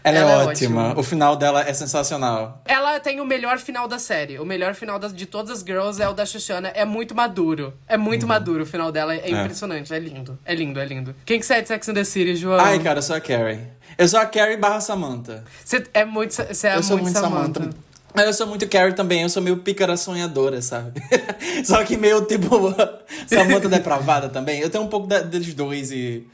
[0.04, 0.82] ela, é Ela é ótima.
[0.90, 1.00] ótima.
[1.00, 2.62] O final dela é sensacional.
[2.66, 4.40] Ela tem o melhor final da série.
[4.40, 6.70] O melhor final de todas as girls é o da Xoxana.
[6.70, 7.74] É muito maduro.
[7.88, 9.16] É muito maduro o final dela.
[9.16, 9.42] É, É.
[9.42, 9.94] impressionante.
[9.94, 10.38] É lindo.
[10.46, 11.16] É lindo, é lindo.
[11.26, 12.60] Quem que você é de Sex and the City, João?
[12.60, 13.60] Ai, cara, eu sou a Carrie.
[13.98, 15.44] Eu sou a Carrie barra Samantha.
[15.66, 17.60] Você é muito, você é eu sou muito muito Samantha.
[17.62, 17.89] Samantha.
[18.16, 21.02] Eu sou muito Carrie também, eu sou meio pícara sonhadora, sabe?
[21.64, 22.50] Só que meio tipo
[23.28, 24.60] Samantha depravada também.
[24.60, 26.28] Eu tenho um pouco da- deles dois e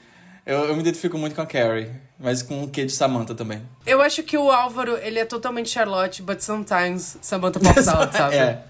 [0.45, 3.61] Eu, eu me identifico muito com a Carrie, mas com o quê de Samantha também.
[3.85, 8.35] Eu acho que o Álvaro, ele é totalmente Charlotte, but sometimes Samantha pops out, sabe?
[8.35, 8.63] É.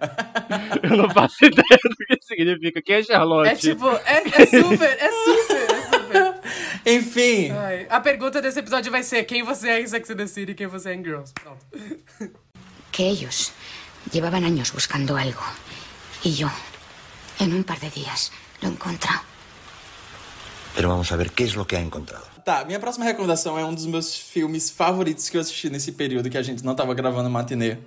[0.84, 2.82] Eu não faço ideia do que significa.
[2.82, 3.50] Quem é Charlotte?
[3.52, 6.36] É tipo, é, é super, é super, é super.
[6.86, 7.52] Enfim.
[7.52, 10.52] Ai, a pergunta desse episódio vai ser quem você é em Sex and the City
[10.54, 11.34] e quem você é em Girls.
[11.34, 11.66] Pronto.
[12.96, 13.52] Que ellos
[14.12, 15.42] llevaban años buscando algo.
[16.24, 16.50] Y yo,
[17.40, 18.32] en un par de días,
[18.62, 19.22] lo he encontrado.
[20.76, 22.26] Pero vamos a ver qué es lo que ha encontrado.
[22.46, 26.30] Tá, minha próxima recomendação é um dos meus filmes favoritos que eu assisti nesse período
[26.30, 27.78] que a gente não tava gravando matinê.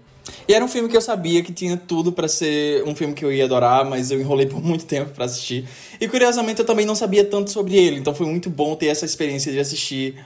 [0.46, 3.24] E era um filme que eu sabia que tinha tudo para ser um filme que
[3.24, 5.66] eu ia adorar, mas eu enrolei por muito tempo para assistir.
[5.98, 9.06] E curiosamente eu também não sabia tanto sobre ele, então foi muito bom ter essa
[9.06, 10.16] experiência de assistir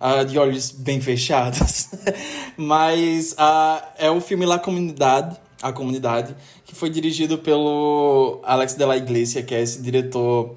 [0.00, 1.88] uh, de olhos bem fechados.
[2.56, 6.34] mas uh, é o filme La Comunidade, A Comunidade,
[6.64, 10.56] que foi dirigido pelo Alex de la Iglesia, que é esse diretor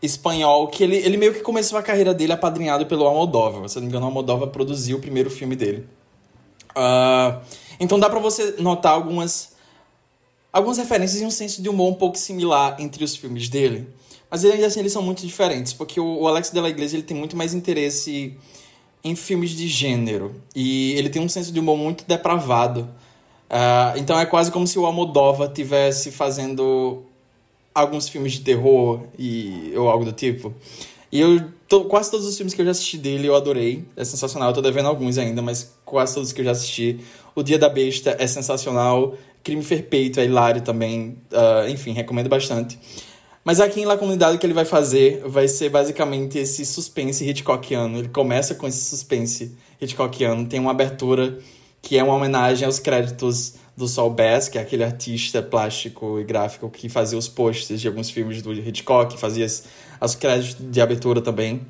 [0.00, 3.68] espanhol, que ele, ele meio que começou a carreira dele apadrinhado pelo Almodóvar.
[3.68, 5.86] Se não me engano, o Almodóvar produziu o primeiro filme dele.
[6.76, 7.40] Uh,
[7.78, 9.52] então dá pra você notar algumas,
[10.52, 13.88] algumas referências e um senso de humor um pouco similar entre os filmes dele.
[14.30, 17.06] Mas ainda assim eles são muito diferentes, porque o, o Alex de la Iglesia ele
[17.06, 18.34] tem muito mais interesse
[19.04, 20.34] em filmes de gênero.
[20.54, 22.88] E ele tem um senso de humor muito depravado.
[23.50, 27.02] Uh, então é quase como se o Almodóvar tivesse fazendo
[27.74, 30.54] alguns filmes de terror e ou algo do tipo.
[31.10, 33.84] E eu tô, quase todos os filmes que eu já assisti dele eu adorei.
[33.96, 34.48] É sensacional.
[34.48, 37.00] Eu tô devendo alguns ainda, mas quase todos que eu já assisti.
[37.34, 39.14] O Dia da Besta é sensacional.
[39.42, 41.18] Crime Perfeito é hilário também.
[41.30, 42.78] Uh, enfim, recomendo bastante.
[43.44, 47.28] Mas aqui em La Comunidade o que ele vai fazer vai ser basicamente esse suspense
[47.28, 47.98] Hitchcockiano.
[47.98, 50.46] Ele começa com esse suspense Hitchcockiano.
[50.46, 51.38] Tem uma abertura
[51.80, 56.24] que é uma homenagem aos créditos do Saul Bass, que é aquele artista plástico e
[56.24, 59.46] gráfico que fazia os posters de alguns filmes do Hitchcock, fazia
[60.00, 61.62] as créditos de abertura também.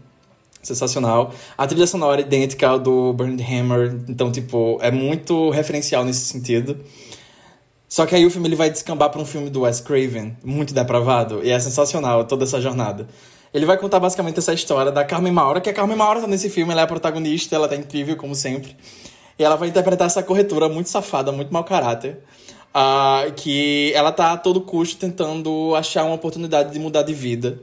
[0.62, 1.34] Sensacional.
[1.58, 6.20] A trilha sonora é idêntica ao do Burned Hammer, então, tipo, é muito referencial nesse
[6.20, 6.78] sentido.
[7.92, 10.72] Só que aí o filme ele vai descambar para um filme do Wes Craven, muito
[10.72, 13.06] depravado, e é sensacional toda essa jornada.
[13.52, 16.48] Ele vai contar basicamente essa história da Carmen Maura, que a Carmen Maura tá nesse
[16.48, 18.74] filme, ela é a protagonista, ela tá incrível, como sempre.
[19.38, 22.16] E ela vai interpretar essa corretora muito safada, muito mau caráter.
[22.74, 27.60] Uh, que ela tá a todo custo tentando achar uma oportunidade de mudar de vida.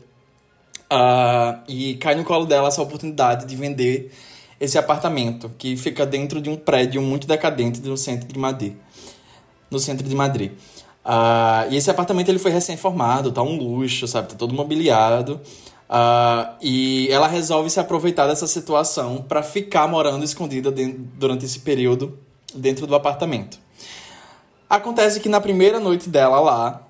[0.94, 4.12] Uh, e cai no colo dela essa oportunidade de vender
[4.60, 8.76] esse apartamento, que fica dentro de um prédio muito decadente no centro de Madrid.
[9.70, 10.52] No centro de Madrid.
[11.06, 14.30] Uh, e esse apartamento ele foi recém-formado, tá um luxo, sabe?
[14.30, 15.40] Tá todo mobiliado.
[15.90, 21.60] Uh, e ela resolve se aproveitar dessa situação para ficar morando escondida dentro, durante esse
[21.62, 22.18] período
[22.54, 23.58] dentro do apartamento.
[24.70, 26.84] Acontece que na primeira noite dela lá,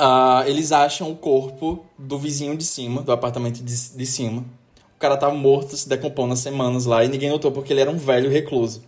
[0.00, 4.42] uh, eles acham o corpo do vizinho de cima, do apartamento de, de cima.
[4.96, 7.90] O cara tava morto, se decompondo há semanas lá e ninguém notou porque ele era
[7.90, 8.82] um velho recluso.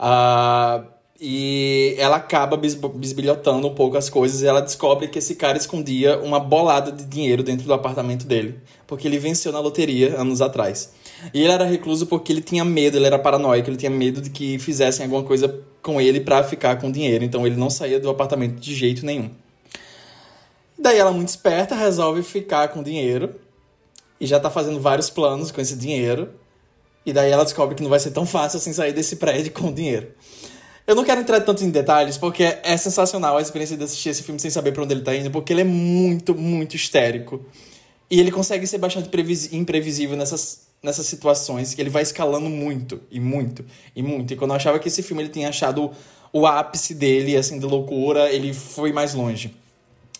[0.00, 0.86] Uh,
[1.20, 6.18] e ela acaba bisbilhotando um pouco as coisas e ela descobre que esse cara escondia
[6.20, 10.92] uma bolada de dinheiro dentro do apartamento dele, porque ele venceu na loteria anos atrás.
[11.34, 14.30] E ele era recluso porque ele tinha medo, ele era paranoico, ele tinha medo de
[14.30, 18.08] que fizessem alguma coisa com ele para ficar com dinheiro, então ele não saía do
[18.08, 19.30] apartamento de jeito nenhum.
[20.78, 23.34] Daí ela, muito esperta, resolve ficar com dinheiro
[24.20, 26.28] e já tá fazendo vários planos com esse dinheiro.
[27.04, 29.72] E daí ela descobre que não vai ser tão fácil assim sair desse prédio com
[29.72, 30.08] dinheiro.
[30.88, 34.22] Eu não quero entrar tanto em detalhes, porque é sensacional a experiência de assistir esse
[34.22, 37.44] filme sem saber para onde ele tá indo, porque ele é muito, muito histérico.
[38.10, 39.10] E ele consegue ser bastante
[39.52, 44.32] imprevisível nessas, nessas situações, que ele vai escalando muito, e muito, e muito.
[44.32, 45.90] E quando eu achava que esse filme ele tinha achado
[46.32, 49.54] o ápice dele, assim, de loucura, ele foi mais longe.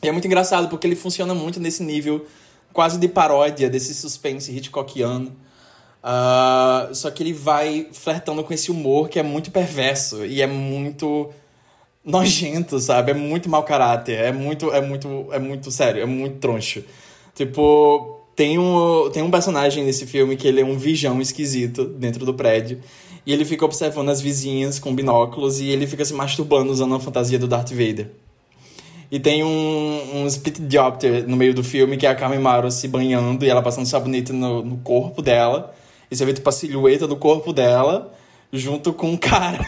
[0.03, 2.27] E é muito engraçado, porque ele funciona muito nesse nível
[2.75, 5.35] quase de paródia desse suspense Hitchcockiano.
[6.03, 10.47] Uh, só que ele vai flertando com esse humor que é muito perverso e é
[10.47, 11.31] muito
[12.05, 13.11] nojento, sabe?
[13.11, 16.83] É muito mau caráter, é muito, é muito, é muito sério, é muito troncho.
[17.35, 22.25] Tipo, tem um, tem um personagem nesse filme que ele é um vigião esquisito dentro
[22.25, 22.81] do prédio.
[23.27, 27.01] E ele fica observando as vizinhas com binóculos e ele fica se masturbando usando a
[27.01, 28.11] fantasia do Darth Vader.
[29.11, 32.71] E tem um, um split diopter no meio do filme que é a Carmen Mauro
[32.71, 35.75] se banhando e ela passando sabonete no, no corpo dela.
[36.11, 38.15] E você vê tipo a silhueta do corpo dela
[38.53, 39.59] junto com um cara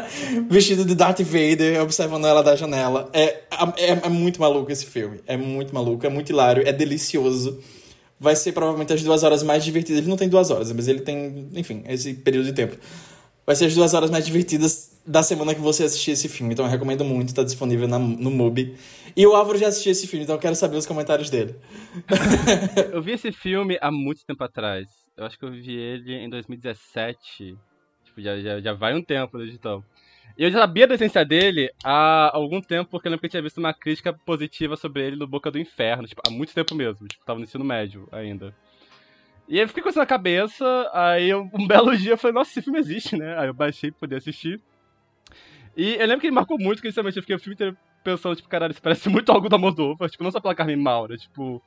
[0.48, 3.10] vestido de Darth Vader observando ela da janela.
[3.12, 3.42] É,
[3.76, 5.20] é, é muito maluco esse filme.
[5.26, 7.58] É muito maluco, é muito hilário, é delicioso.
[8.18, 10.00] Vai ser provavelmente as duas horas mais divertidas.
[10.00, 12.76] Ele não tem duas horas, mas ele tem, enfim, esse período de tempo.
[13.46, 16.52] Vai ser as duas horas mais divertidas da semana que você assistir esse filme.
[16.52, 18.76] Então eu recomendo muito, tá disponível na, no MUBI.
[19.16, 21.56] E o Álvaro já assistiu esse filme, então eu quero saber os comentários dele.
[22.92, 24.86] eu vi esse filme há muito tempo atrás.
[25.20, 27.54] Eu acho que eu vi ele em 2017.
[28.04, 29.84] Tipo, já, já, já vai um tempo desde então.
[30.38, 33.30] E eu já sabia da essência dele há algum tempo, porque eu lembro que eu
[33.30, 36.74] tinha visto uma crítica positiva sobre ele no Boca do Inferno, tipo, há muito tempo
[36.74, 37.06] mesmo.
[37.06, 38.56] Tipo, tava no ensino médio ainda.
[39.46, 42.34] E aí eu fiquei com isso na cabeça, aí eu, um belo dia eu falei,
[42.34, 43.36] nossa, esse filme existe, né?
[43.38, 44.58] Aí eu baixei pra poder assistir.
[45.76, 48.36] E eu lembro que ele marcou muito, que inicialmente eu fiquei o filme inteiro pensando,
[48.36, 51.62] tipo, caralho, isso parece muito algo da Moldova, tipo, não só pela Carmen Maura, tipo...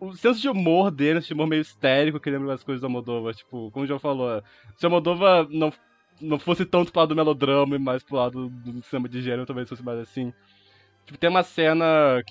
[0.00, 3.32] O senso de humor dele, esse humor meio histérico que lembra das coisas da Moldova,
[3.32, 4.42] tipo, como o João falou,
[4.76, 5.72] se a Moldova não,
[6.20, 9.46] não fosse tanto pro lado do melodrama e mais pro lado do cinema de gênero,
[9.46, 10.32] talvez fosse mais assim.
[11.04, 12.22] Tipo, tem uma cena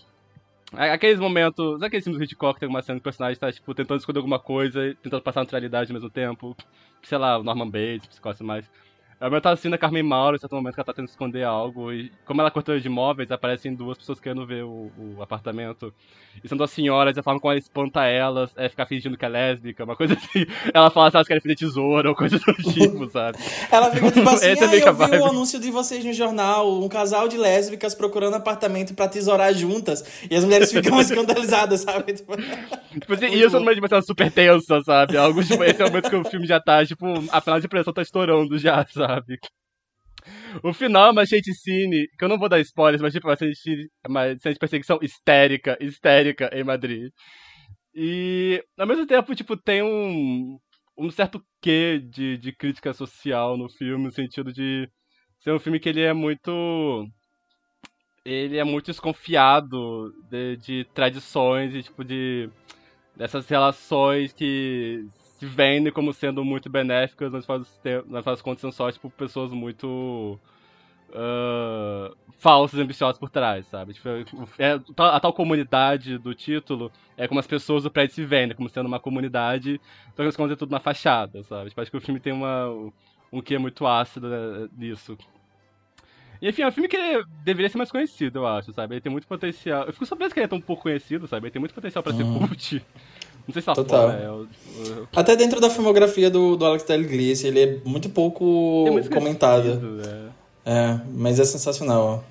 [0.75, 1.73] Aqueles momentos.
[1.73, 4.19] Sabe aqueles filmes do Hitchcock tem uma cena que o personagem tá, tipo, tentando esconder
[4.19, 6.55] alguma coisa e tentando passar naturalidade ao mesmo tempo?
[7.03, 8.69] Sei lá, Norman Bates, psicose mais.
[9.23, 11.07] É o meu tá assistindo a Carmen Mauro, em certo momento que ela tá tentando
[11.07, 11.93] esconder algo.
[11.93, 15.93] E como ela é cortou de imóveis, aparecem duas pessoas querendo ver o, o apartamento.
[16.43, 19.23] E são duas senhoras, e a forma como ela espanta elas é ficar fingindo que
[19.23, 20.45] é lésbica, uma coisa assim.
[20.73, 23.37] Ela fala se elas querem fazer tesoura ou coisa do tipo, sabe?
[23.71, 27.27] ela fica tipo assim, ah, eu vi o anúncio de vocês no jornal, um casal
[27.27, 30.03] de lésbicas procurando apartamento pra tesourar juntas.
[30.29, 32.13] E as mulheres ficam escandalizadas, sabe?
[32.13, 35.15] Tipo, tipo assim, isso numa dimensão super tensa, sabe?
[35.15, 37.67] Algo, tipo, esse é o momento que o filme já tá, tipo, a final de
[37.69, 39.12] pressão tá estourando já, sabe?
[40.63, 43.35] O final é uma shade scene, que eu não vou dar spoilers, mas tipo, uma
[43.35, 47.11] shade, uma cena de perseguição histérica, histérica em Madrid.
[47.93, 50.57] E ao mesmo tempo, tipo, tem um,
[50.97, 54.89] um certo quê de, de crítica social no filme, no sentido de
[55.39, 57.07] ser um filme que ele é muito.
[58.25, 62.49] Ele é muito desconfiado de, de tradições e tipo de.
[63.15, 65.05] dessas relações que
[65.43, 69.51] se vendem como sendo muito benéficas, mas faz, mas faz contas são só, tipo, pessoas
[69.51, 70.39] muito
[71.09, 73.93] uh, falsas e ambiciosas por trás, sabe?
[73.93, 74.09] Tipo,
[74.57, 78.69] é, a tal comunidade do título é como as pessoas do prédio se vendem, como
[78.69, 79.81] sendo uma comunidade,
[80.13, 81.69] então eles contam tudo na fachada, sabe?
[81.69, 82.69] Tipo, acho que o filme tem uma,
[83.31, 85.17] um que é muito ácido né, nisso.
[86.41, 86.97] E enfim, é um filme que
[87.43, 88.95] deveria ser mais conhecido, eu acho, sabe?
[88.95, 89.85] Ele tem muito potencial.
[89.85, 91.47] Eu fico surpreso que ele é tão pouco conhecido, sabe?
[91.47, 92.39] Ele tem muito potencial para uhum.
[92.39, 92.85] ser cult.
[93.47, 94.09] Não sei se tá Total.
[94.09, 94.47] fora, é, eu,
[94.85, 95.07] eu...
[95.13, 100.01] Até dentro da filmografia do, do Alex Gliss, ele é muito pouco é comentado.
[100.65, 100.99] É.
[101.13, 102.23] mas é sensacional.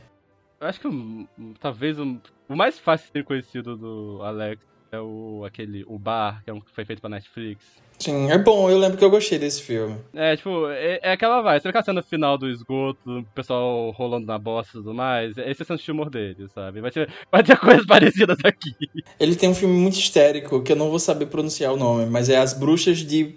[0.60, 1.26] Eu acho que
[1.60, 6.42] talvez o, o mais fácil de ser conhecido do Alex é o aquele o bar
[6.44, 7.64] que, é um, que foi feito pra Netflix.
[8.02, 9.96] Sim, é bom, eu lembro que eu gostei desse filme.
[10.12, 11.60] É, tipo, é, é aquela vai.
[11.60, 15.38] Você vê a cena final do esgoto, o pessoal rolando na bosta e tudo mais.
[15.38, 16.80] Esse é o humor dele, sabe?
[16.80, 18.74] Vai ter, vai ter coisas parecidas aqui.
[19.20, 22.28] Ele tem um filme muito histérico que eu não vou saber pronunciar o nome, mas
[22.28, 23.36] é As Bruxas de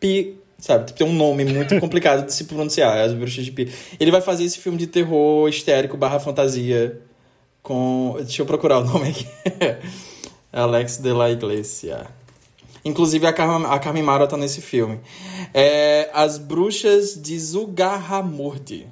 [0.00, 0.38] Pi.
[0.58, 0.86] Sabe?
[0.86, 3.70] Tipo, tem um nome muito complicado de se pronunciar, é As Bruxas de Pi.
[4.00, 6.98] Ele vai fazer esse filme de terror histérico barra fantasia
[7.62, 8.14] com.
[8.16, 9.26] Deixa eu procurar o nome aqui.
[10.50, 12.17] Alex de la Iglesia.
[12.84, 15.00] Inclusive a, Carmen, a Carmen Mara tá nesse filme.
[15.52, 18.86] É, As Bruxas de Zugarramurdi.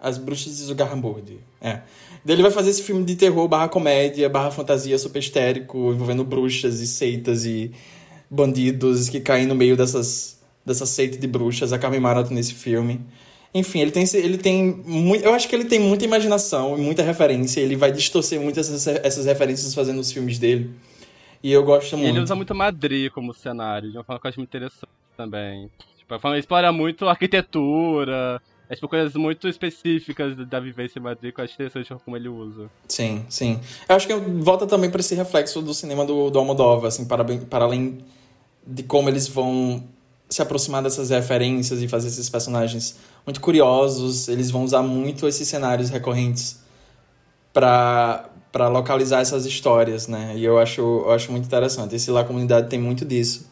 [0.00, 1.38] As Bruxas de Zugarramurdi.
[1.60, 1.80] É.
[2.26, 6.80] Ele vai fazer esse filme de terror barra comédia, barra fantasia super histérico, envolvendo bruxas
[6.80, 7.72] e seitas e
[8.30, 11.72] bandidos que caem no meio dessas, dessa seita de bruxas.
[11.72, 13.00] A Carmen Mara tá nesse filme.
[13.52, 15.24] Enfim, ele tem, ele tem muito.
[15.24, 17.60] Eu acho que ele tem muita imaginação e muita referência.
[17.60, 20.70] Ele vai distorcer muito essas, essas referências fazendo os filmes dele.
[21.42, 22.10] E eu gosto muito.
[22.10, 25.70] Ele usa muito Madrid como cenário, de uma forma que eu acho muito interessante também.
[25.98, 31.40] Tipo, ele explora muito arquitetura, é tipo coisas muito específicas da vivência em Madrid que
[31.40, 32.70] eu acho interessante como ele usa.
[32.86, 33.60] Sim, sim.
[33.88, 37.24] Eu acho que volta também para esse reflexo do cinema do, do Almodóvar, assim, para,
[37.24, 37.98] para além
[38.66, 39.82] de como eles vão
[40.28, 45.48] se aproximar dessas referências e fazer esses personagens muito curiosos, eles vão usar muito esses
[45.48, 46.62] cenários recorrentes
[47.52, 50.32] para para localizar essas histórias, né?
[50.36, 51.94] E eu acho, eu acho muito interessante.
[51.94, 53.48] Esse lá comunidade tem muito disso.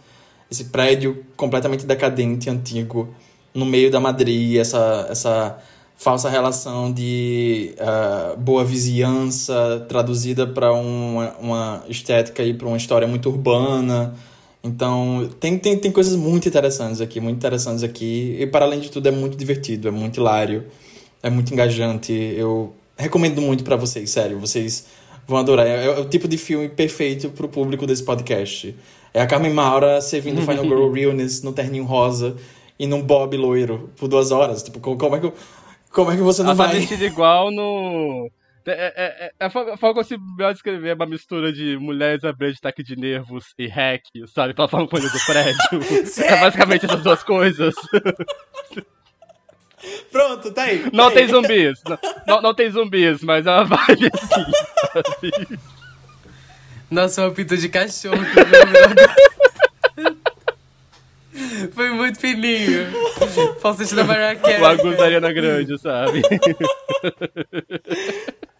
[0.50, 3.08] Esse prédio completamente decadente, antigo,
[3.54, 5.58] no meio da Madrid, essa essa
[5.98, 13.06] falsa relação de uh, boa vizinhança traduzida para uma, uma estética e para uma história
[13.06, 14.14] muito urbana.
[14.62, 18.36] Então, tem, tem, tem coisas muito interessantes aqui, muito interessantes aqui.
[18.38, 20.66] E, para além de tudo, é muito divertido, é muito hilário,
[21.22, 22.12] é muito engajante.
[22.12, 24.38] Eu recomendo muito para vocês, sério.
[24.38, 24.86] Vocês
[25.26, 25.66] vão adorar.
[25.66, 28.74] É, é, o tipo de filme perfeito pro público desse podcast.
[29.14, 32.36] É a Carmen Maura servindo Final Girl Realness no terninho rosa
[32.78, 34.62] e num bob loiro por duas horas.
[34.62, 35.32] Tipo, como é que,
[35.90, 36.68] como é que você não Ela vai...
[36.68, 38.30] Tá vestida igual no...
[38.66, 42.28] É, é, é, a forma como se melhor descrever é uma mistura de mulheres de
[42.28, 44.52] ataque de nervos e hack, sabe?
[44.52, 45.80] Pela forma como do prédio.
[46.22, 47.74] é basicamente essas duas coisas.
[50.10, 50.84] Pronto, tá aí.
[50.92, 51.82] Não tá tem zumbis.
[52.26, 54.44] Não, não, tem zumbis, mas é uma vibe assim,
[54.92, 55.58] sabe?
[56.90, 58.46] Nossa, uma pinta de cachorro que eu.
[61.72, 62.88] Foi muito fininho.
[63.60, 64.60] Falsete da Mariah Carey.
[64.60, 66.22] O Agus da Ariana Grande, sabe?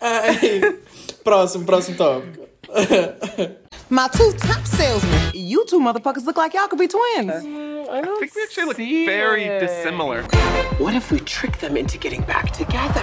[0.01, 0.79] Ai,
[1.25, 2.48] próximo, próximo tópico.
[3.91, 5.33] My two top salesmen.
[5.35, 7.31] You two motherfuckers look like y'all could be twins.
[7.91, 10.23] I think we actually look very dissimilar.
[10.79, 13.01] What if we trick them into getting back together?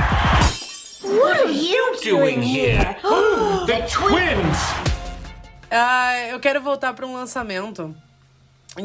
[1.03, 2.95] What are you doing here?
[3.03, 4.57] the twins!
[5.72, 7.95] Ah, eu quero voltar pra um lançamento.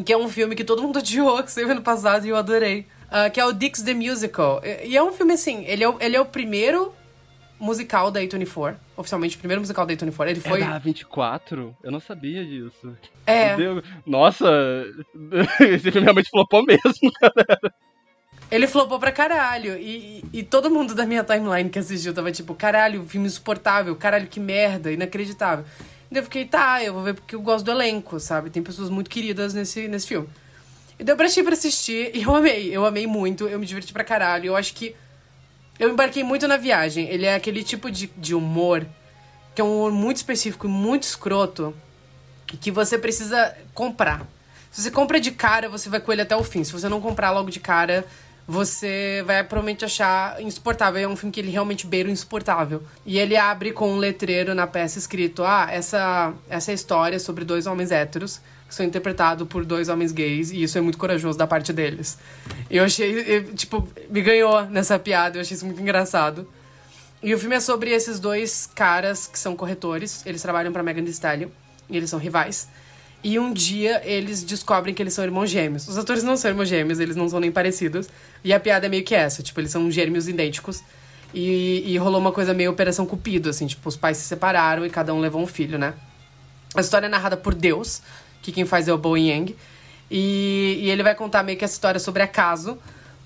[0.05, 2.87] Que é um filme que todo mundo odiou, que saiu ano passado e eu adorei.
[3.11, 4.63] ah, que é o Dix the Musical.
[4.65, 6.95] E e é um filme assim, ele é, o- ele é o primeiro
[7.61, 8.77] musical da A24.
[8.97, 10.29] Oficialmente, o primeiro musical da A24.
[10.29, 10.63] Ele foi.
[10.63, 11.77] É da 24?
[11.83, 12.97] Eu não sabia disso.
[13.27, 13.55] É.
[14.07, 14.49] Nossa,
[15.61, 17.75] esse filme realmente flopou mesmo, galera.
[18.51, 19.79] Ele flopou pra caralho.
[19.79, 23.95] E, e, e todo mundo da minha timeline que assistiu tava tipo, caralho, filme insuportável,
[23.95, 25.65] caralho, que merda, inacreditável.
[26.11, 28.51] E daí eu fiquei, tá, eu vou ver porque eu gosto do elenco, sabe?
[28.51, 30.29] Tem pessoas muito queridas nesse, nesse filme.
[30.99, 33.93] E daí eu prestei pra assistir e eu amei, eu amei muito, eu me diverti
[33.93, 34.47] pra caralho.
[34.47, 34.97] Eu acho que
[35.81, 37.09] eu embarquei muito na viagem.
[37.09, 38.87] Ele é aquele tipo de, de humor
[39.55, 41.75] que é um humor muito específico e muito escroto
[42.61, 44.27] que você precisa comprar.
[44.71, 46.63] Se você compra de cara, você vai com ele até o fim.
[46.63, 48.05] Se você não comprar logo de cara,
[48.47, 51.03] você vai provavelmente achar insuportável.
[51.03, 52.83] É um filme que ele realmente beira o insuportável.
[53.07, 57.43] E ele abre com um letreiro na peça escrito: Ah, essa, essa é história sobre
[57.43, 58.41] dois homens héteros
[58.71, 62.17] que são interpretados por dois homens gays, e isso é muito corajoso da parte deles.
[62.71, 66.49] Eu achei, tipo, me ganhou nessa piada, eu achei isso muito engraçado.
[67.21, 71.03] E o filme é sobre esses dois caras que são corretores, eles trabalham pra Megan
[71.03, 71.49] Thee Stallion,
[71.89, 72.69] e eles são rivais.
[73.25, 75.89] E um dia eles descobrem que eles são irmãos gêmeos.
[75.89, 78.09] Os atores não são irmãos gêmeos, eles não são nem parecidos.
[78.45, 80.81] E a piada é meio que essa, tipo, eles são gêmeos idênticos.
[81.35, 84.91] E, e rolou uma coisa meio Operação Cupido, assim, tipo, os pais se separaram e
[84.91, 85.95] cada um levou um filho, né?
[86.75, 88.01] A história é narrada por Deus,
[88.51, 89.57] que quem faz é o Bowen Yang.
[90.11, 92.77] E, e ele vai contar meio que essa história sobre acaso,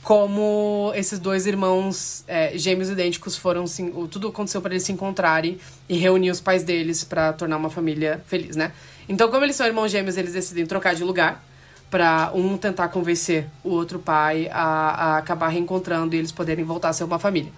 [0.02, 3.64] como esses dois irmãos é, gêmeos idênticos foram.
[3.94, 5.58] o- tudo aconteceu para eles se encontrarem
[5.88, 8.72] e reunir os pais deles para tornar uma família feliz, né?
[9.08, 11.42] Então, como eles são irmãos gêmeos, eles decidem trocar de lugar
[11.90, 16.90] para um tentar convencer o outro pai a, a acabar reencontrando e eles poderem voltar
[16.90, 17.52] a ser uma família.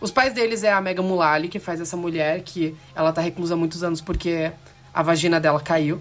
[0.00, 3.52] Os pais deles é a Megan Mullally, que faz essa mulher que ela tá reclusa
[3.54, 4.50] há muitos anos porque
[4.94, 6.00] a vagina dela caiu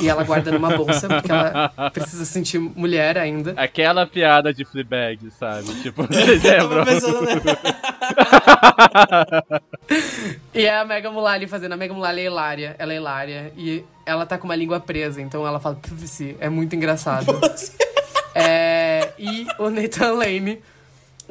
[0.00, 3.54] e ela guarda numa bolsa porque ela precisa se sentir mulher ainda.
[3.56, 5.74] Aquela piada de Fleabag, sabe?
[5.82, 6.84] Tipo, vocês lembram?
[10.54, 11.72] E é a Mega Mullally fazendo.
[11.72, 12.76] A Mega Mullally é hilária.
[12.78, 13.52] Ela é hilária.
[13.56, 16.36] E ela tá com uma língua presa, então ela fala PVC.
[16.40, 17.26] É muito engraçado.
[18.34, 20.62] É, e o Nathan Lane,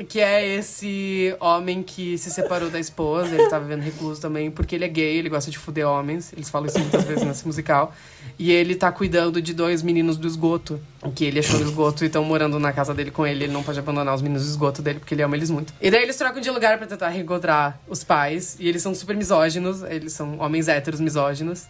[0.03, 4.75] que é esse homem que se separou da esposa, ele tá vivendo recluso também, porque
[4.75, 6.31] ele é gay, ele gosta de fuder homens.
[6.33, 7.93] Eles falam isso muitas vezes nesse musical.
[8.37, 10.79] E ele tá cuidando de dois meninos do esgoto,
[11.15, 13.45] que ele achou no esgoto e estão morando na casa dele com ele.
[13.45, 15.73] Ele não pode abandonar os meninos do esgoto dele, porque ele ama eles muito.
[15.81, 18.55] E daí eles trocam de lugar pra tentar reencontrar os pais.
[18.59, 21.65] E eles são super misóginos, eles são homens héteros misóginos.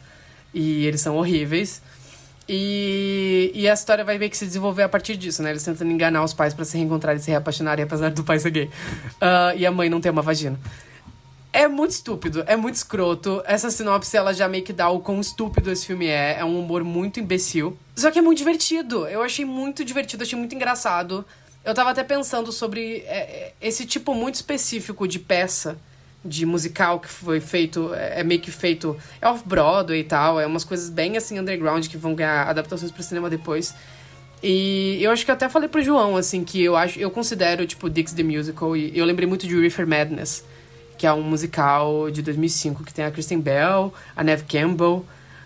[0.53, 1.81] E eles são horríveis.
[2.49, 5.49] E, e a história vai meio que se desenvolver a partir disso, né?
[5.49, 8.51] Eles tentando enganar os pais pra se reencontrarem e se reapaixonarem, apesar do pai ser
[8.51, 8.69] gay.
[9.19, 10.57] Ah, e a mãe não ter uma vagina.
[11.51, 13.41] É muito estúpido, é muito escroto.
[13.45, 16.37] Essa sinopse, ela já meio que dá o quão estúpido esse filme é.
[16.39, 17.77] É um humor muito imbecil.
[17.95, 19.07] Só que é muito divertido.
[19.07, 21.25] Eu achei muito divertido, achei muito engraçado.
[21.65, 25.77] Eu tava até pensando sobre é, é, esse tipo muito específico de peça,
[26.23, 30.45] de musical que foi feito, é é meio que feito, é off-Broadway e tal, é
[30.45, 33.73] umas coisas bem assim underground que vão ganhar adaptações pro cinema depois.
[34.41, 37.65] E eu acho que eu até falei pro João, assim, que eu acho, eu considero,
[37.65, 40.43] tipo, Dix the Musical, e eu lembrei muito de Reefer Madness,
[40.97, 45.05] que é um musical de 2005, que tem a Kristen Bell, a Neve Campbell,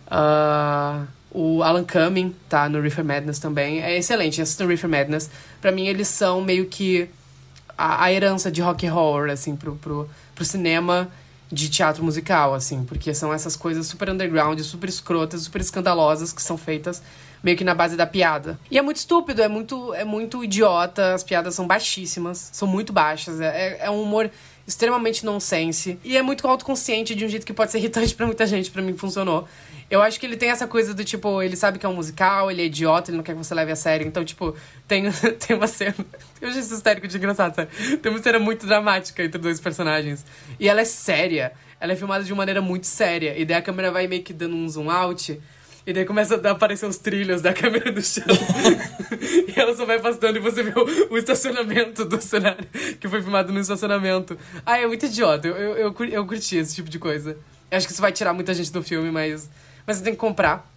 [0.09, 3.81] ah, o Alan Cumming tá no Reefer Madness também.
[3.81, 5.29] É excelente, assistam Reefer Madness.
[5.61, 7.09] Pra mim, eles são meio que
[7.77, 10.09] a, a herança de rock and horror, assim, pro, pro,
[10.41, 11.07] pro cinema
[11.51, 16.41] de teatro musical, assim, porque são essas coisas super underground, super escrotas, super escandalosas que
[16.41, 17.03] são feitas
[17.43, 18.59] meio que na base da piada.
[18.69, 22.93] E é muito estúpido, é muito, é muito idiota, as piadas são baixíssimas, são muito
[22.93, 24.29] baixas, é, é um humor
[24.67, 28.45] extremamente nonsense e é muito autoconsciente de um jeito que pode ser irritante pra muita
[28.45, 29.47] gente, pra mim funcionou.
[29.89, 32.49] Eu acho que ele tem essa coisa do tipo, ele sabe que é um musical,
[32.49, 34.07] ele é idiota, ele não quer que você leve a sério.
[34.07, 34.55] Então, tipo,
[34.87, 35.11] tem,
[35.45, 35.95] tem uma cena.
[36.39, 37.97] Eu achei isso histérico de engraçado, sabe?
[37.97, 40.25] Tem uma cena muito dramática entre dois personagens.
[40.57, 41.51] E ela é séria.
[41.77, 43.37] Ela é filmada de maneira muito séria.
[43.37, 45.37] E daí a câmera vai meio que dando um zoom out.
[45.85, 48.23] E daí começa a aparecer os trilhos da câmera no chão.
[49.47, 52.65] e ela só vai afastando e você vê o, o, estacionamento do cenário,
[52.99, 54.37] que foi filmado no estacionamento.
[54.65, 55.47] Ah, é muito idiota.
[55.47, 57.37] Eu, eu, eu, eu curti esse tipo de coisa.
[57.69, 59.49] Eu acho que isso vai tirar muita gente do filme, mas,
[59.87, 60.69] mas você tem que comprar.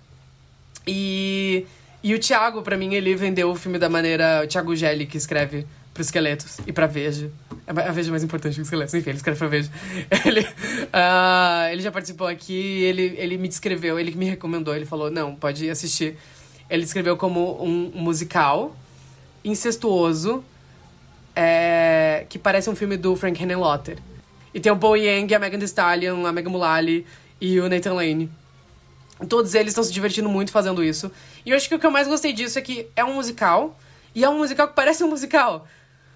[0.87, 1.67] E,
[2.03, 4.43] e o Thiago, pra mim, ele vendeu o filme da maneira.
[4.45, 7.30] O Thiago Gelli, que escreve para esqueletos e para Veja.
[7.66, 8.92] A Veja é mais importante que os esqueletos.
[8.92, 9.70] Enfim, ele escreve pra Veja.
[10.26, 15.11] Ele, uh, ele já participou aqui, ele, ele me descreveu, ele me recomendou, ele falou,
[15.11, 16.16] não, pode assistir.
[16.68, 18.74] Ele descreveu como um musical
[19.45, 20.42] incestuoso
[21.36, 23.99] é, que parece um filme do Frank Henenlotter.
[24.53, 27.07] E tem o Bo Yang, a Megan Thee Stallion, a Megan Mullally
[27.40, 28.30] e o Nathan Lane.
[29.28, 31.11] Todos eles estão se divertindo muito fazendo isso.
[31.45, 33.78] E eu acho que o que eu mais gostei disso é que é um musical,
[34.14, 35.66] e é um musical que parece um musical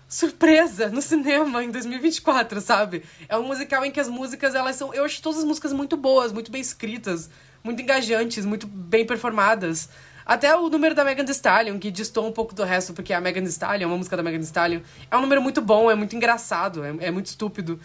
[0.09, 3.05] surpresa no cinema em 2024, sabe?
[3.29, 4.95] É um musical em que as músicas, elas são.
[4.95, 7.29] Eu acho todas as músicas muito boas, muito bem escritas,
[7.63, 9.89] muito engajantes, muito bem performadas.
[10.25, 13.21] Até o número da Megan Thee Stallion, que distou um pouco do resto, porque a
[13.21, 14.81] Megan Thee Stallion, uma música da Megan Thee Stallion,
[15.11, 17.79] é um número muito bom, é muito engraçado, é, é muito estúpido.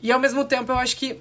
[0.00, 1.20] E ao mesmo tempo eu acho que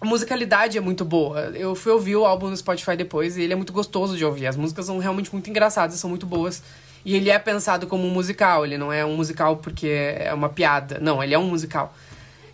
[0.00, 1.40] a musicalidade é muito boa.
[1.54, 4.46] Eu fui ouvir o álbum no Spotify depois e ele é muito gostoso de ouvir.
[4.46, 6.62] As músicas são realmente muito engraçadas, são muito boas.
[7.06, 10.48] E ele é pensado como um musical, ele não é um musical porque é uma
[10.48, 10.98] piada.
[11.00, 11.94] Não, ele é um musical.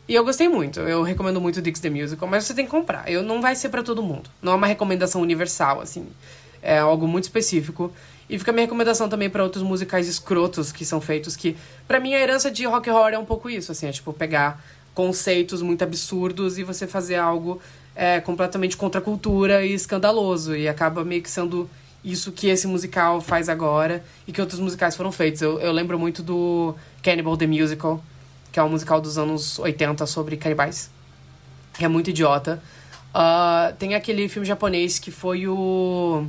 [0.06, 3.10] E eu gostei muito, eu recomendo muito Dix The Musical, mas você tem que comprar.
[3.10, 4.28] Eu, não vai ser para todo mundo.
[4.42, 6.06] Não é uma recomendação universal, assim.
[6.60, 7.90] É algo muito específico.
[8.28, 11.56] E fica a minha recomendação também para outros musicais escrotos que são feitos, que
[11.88, 14.62] para mim a herança de rock horror é um pouco isso, assim, é tipo pegar
[14.92, 17.58] conceitos muito absurdos e você fazer algo
[17.96, 20.54] é, completamente contra a cultura e escandaloso.
[20.54, 21.70] E acaba meio que sendo
[22.04, 25.40] isso que esse musical faz agora e que outros musicais foram feitos.
[25.40, 28.02] Eu, eu lembro muito do Cannibal the Musical,
[28.50, 30.90] que é um musical dos anos 80 sobre canibais,
[31.74, 32.62] que é muito idiota.
[33.14, 36.26] Uh, tem aquele filme japonês que foi o.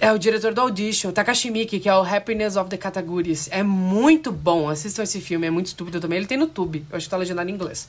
[0.00, 3.48] É o diretor do Audition, Takashi Miike, que é o Happiness of the Kataguris.
[3.50, 6.18] É muito bom, assistam esse filme, é muito estúpido também.
[6.18, 7.88] Ele tem no Tube, eu acho que tá legendado em inglês.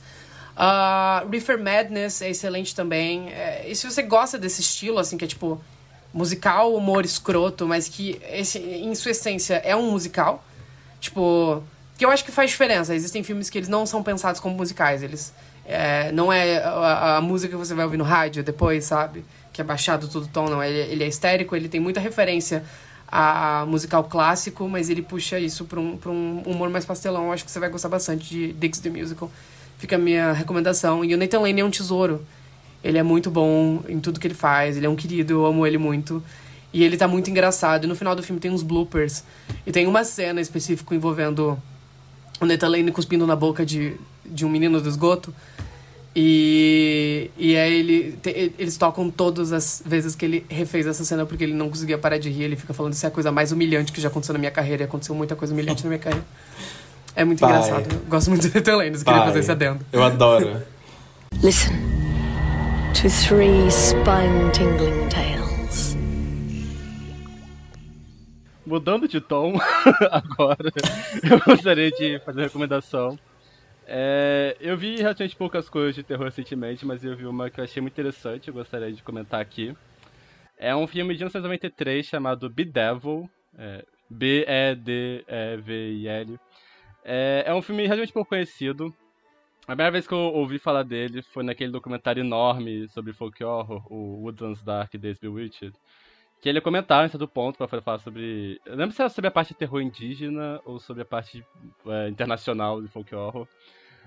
[0.56, 3.28] Uh, Reefer Madness é excelente também.
[3.30, 5.60] É, e se você gosta desse estilo, assim, que é tipo
[6.12, 10.44] musical, humor escroto, mas que esse, em sua essência é um musical.
[11.00, 11.62] Tipo,
[11.96, 12.94] que eu acho que faz diferença.
[12.94, 15.02] Existem filmes que eles não são pensados como musicais.
[15.02, 15.32] Eles
[15.64, 19.24] é, não é a, a, música que você vai ouvir no rádio depois, sabe?
[19.52, 20.62] Que é baixado todo tom, não.
[20.62, 22.64] Ele, ele é histérico, ele tem muita referência
[23.06, 27.26] a, a musical clássico, mas ele puxa isso para um, pra um humor mais pastelão.
[27.26, 29.30] Eu acho que você vai gostar bastante de Dix the Musical.
[29.78, 31.04] Fica a minha recomendação.
[31.04, 32.26] E o Nathan Lane é um tesouro.
[32.82, 35.66] Ele é muito bom em tudo que ele faz, ele é um querido, eu amo
[35.66, 36.22] ele muito.
[36.72, 37.84] E ele tá muito engraçado.
[37.84, 39.24] E no final do filme tem uns bloopers.
[39.66, 41.60] E tem uma cena específica envolvendo
[42.40, 45.34] o Nathan Lane cuspindo na boca de, de um menino do esgoto.
[46.14, 51.24] E, e aí ele, te, eles tocam todas as vezes que ele refez essa cena
[51.24, 52.44] porque ele não conseguia parar de rir.
[52.44, 54.84] Ele fica falando isso é a coisa mais humilhante que já aconteceu na minha carreira.
[54.84, 56.24] E aconteceu muita coisa humilhante na minha carreira.
[57.16, 57.50] É muito Pai.
[57.50, 57.92] engraçado.
[57.92, 59.84] Eu gosto muito do Nathan Lane, eu queria fazer esse adendo.
[59.92, 60.62] Eu adoro.
[61.42, 61.99] Listen
[62.94, 65.96] to three spine-tingling tales.
[68.66, 69.54] Mudando de tom,
[70.10, 70.72] agora
[71.22, 73.18] eu gostaria de fazer uma recomendação.
[73.86, 77.64] É, eu vi relativamente poucas coisas de terror recentemente, mas eu vi uma que eu
[77.64, 79.74] achei muito interessante, eu gostaria de comentar aqui.
[80.56, 85.28] É um filme de 1993 chamado Bedevil, é, B-E-D-E-V-I-L.
[87.04, 88.94] É, é um filme relativamente pouco conhecido,
[89.70, 93.80] a primeira vez que eu ouvi falar dele foi naquele documentário enorme sobre folk horror,
[93.88, 95.72] o Woodlands Dark Days Bewitched.
[96.40, 98.60] Que ele comentava em certo ponto para falar sobre.
[98.66, 101.46] Eu lembro se era sobre a parte de terror indígena ou sobre a parte
[101.86, 103.46] é, internacional de folk horror.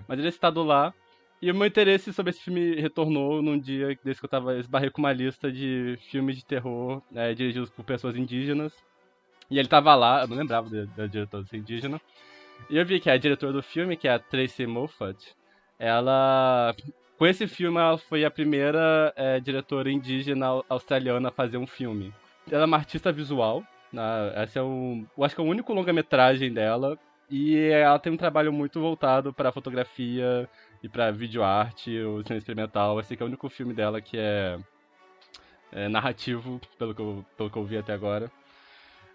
[0.06, 0.94] Mas ele é citado lá.
[1.42, 4.90] E o meu interesse sobre esse filme retornou num dia desde que eu tava esbarrei
[4.90, 8.74] com uma lista de filmes de terror é, dirigidos por pessoas indígenas.
[9.50, 12.02] E ele tava lá, eu não lembrava da diretora indígena.
[12.70, 15.34] E eu vi que a diretora do filme, que é a Tracy Moffat,
[15.78, 16.76] ela.
[17.18, 22.14] Com esse filme, ela foi a primeira é, diretora indígena australiana a fazer um filme.
[22.52, 23.64] Ela é uma artista visual.
[23.92, 24.02] Né?
[24.56, 25.06] É o.
[25.18, 26.98] Eu acho que é o único longa-metragem dela.
[27.30, 30.48] E ela tem um trabalho muito voltado para fotografia
[30.84, 33.00] e para videoarte, o cinema experimental.
[33.00, 34.60] Esse é o único filme dela que é,
[35.72, 38.30] é narrativo, pelo que, eu, pelo que eu vi até agora.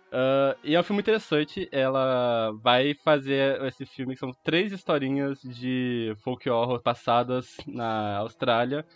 [0.08, 1.68] Uh, e é um filme interessante.
[1.70, 8.86] Ela vai fazer esse filme, que são três historinhas de folk horror passadas na Austrália.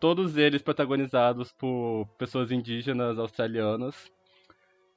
[0.00, 4.10] Todos eles protagonizados por pessoas indígenas australianas.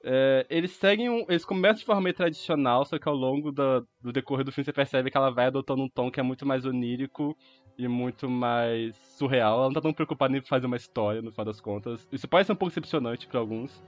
[0.04, 3.86] É, eles seguem um, eles começam de forma meio tradicional, só que ao longo do
[4.14, 6.66] decorrer do filme você percebe que ela vai adotando um tom que é muito mais
[6.66, 7.36] onírico
[7.78, 9.58] e muito mais surreal.
[9.58, 12.08] Ela não tá tão preocupada em fazer uma história, no final das contas.
[12.12, 13.84] Isso pode ser um pouco decepcionante para alguns.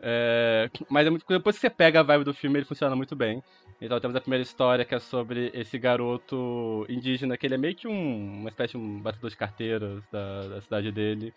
[0.00, 3.16] É, mas é muito, depois que você pega a vibe do filme, ele funciona muito
[3.16, 3.42] bem.
[3.80, 7.74] Então temos a primeira história que é sobre esse garoto indígena, que ele é meio
[7.74, 11.32] que um, uma espécie de um batedor de carteiras da, da cidade dele.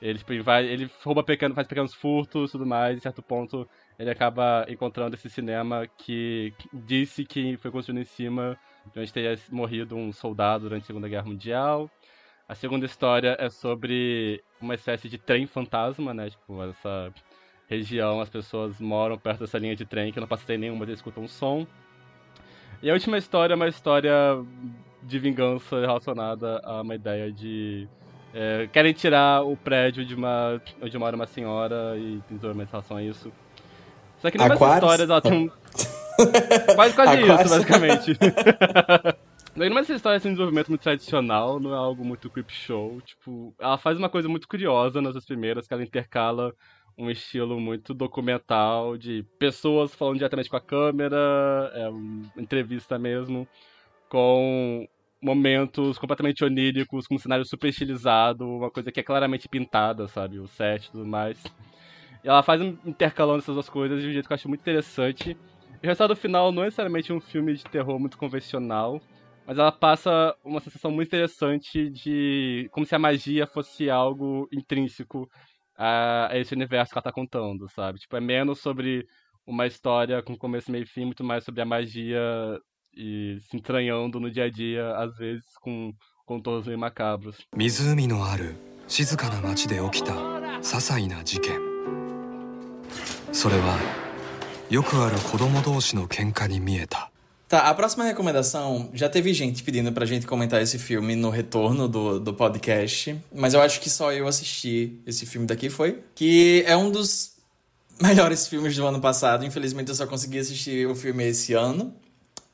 [0.00, 3.66] Ele, tipo, ele rouba pequeno, faz pequenos furtos e tudo mais, em certo ponto
[3.98, 8.58] ele acaba encontrando esse cinema que disse que foi construído em cima
[8.92, 11.90] de onde teria morrido um soldado durante a Segunda Guerra Mundial.
[12.48, 16.30] A segunda história é sobre uma espécie de trem fantasma, né?
[16.30, 17.12] Tipo, essa
[17.68, 20.96] região, as pessoas moram perto dessa linha de trem que não passa ter nenhuma, eles
[20.96, 21.66] escutam um som.
[22.82, 24.12] E a última história é uma história
[25.02, 27.88] de vingança relacionada a uma ideia de.
[28.34, 32.72] É, querem tirar o prédio de uma, onde mora uma senhora e tem desenvolvimento em
[32.72, 33.32] relação a isso.
[34.18, 35.50] Só que nessas histórias ela tem um.
[36.74, 38.18] quase quase isso, basicamente.
[39.56, 43.00] Daí numa dessas histórias tem desenvolvimento muito tradicional, não é algo muito creep show.
[43.00, 46.52] Tipo, ela faz uma coisa muito curiosa nas primeiras, que ela intercala
[46.98, 53.46] um estilo muito documental de pessoas falando diretamente com a câmera, é entrevista mesmo,
[54.08, 54.88] com
[55.20, 60.38] momentos completamente oníricos, com um cenário super estilizado, uma coisa que é claramente pintada, sabe?
[60.38, 61.42] O set e tudo mais.
[62.24, 65.36] E ela faz intercalando essas duas coisas de um jeito que eu acho muito interessante.
[65.82, 69.00] E o resultado final não é necessariamente um filme de terror muito convencional,
[69.46, 75.30] mas ela passa uma sensação muito interessante de como se a magia fosse algo intrínseco
[75.77, 77.99] a, esse universo que ela tá contando, sabe?
[77.99, 79.07] Tipo, é menos sobre
[79.45, 82.19] uma história com começo, meio e fim, muito mais sobre a magia
[82.95, 85.93] e se entranhando no dia a dia, às vezes com
[86.25, 87.37] contornos meio macabros.
[87.55, 88.55] 湖のある
[88.87, 91.59] 静かな町で起きた些細な事件
[93.31, 93.77] それは
[94.69, 97.11] よくある子供同士の喧嘩に見えた
[97.48, 101.86] Tá, a próxima recomendação, já teve gente pedindo pra gente comentar esse filme no retorno
[101.86, 106.02] do, do podcast, mas eu acho que só eu assisti esse filme daqui, foi?
[106.16, 107.34] Que é um dos
[108.02, 111.94] melhores filmes do ano passado, infelizmente eu só consegui assistir o filme esse ano,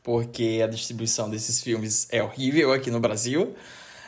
[0.02, 3.54] porque a distribuição desses filmes é horrível aqui no Brasil,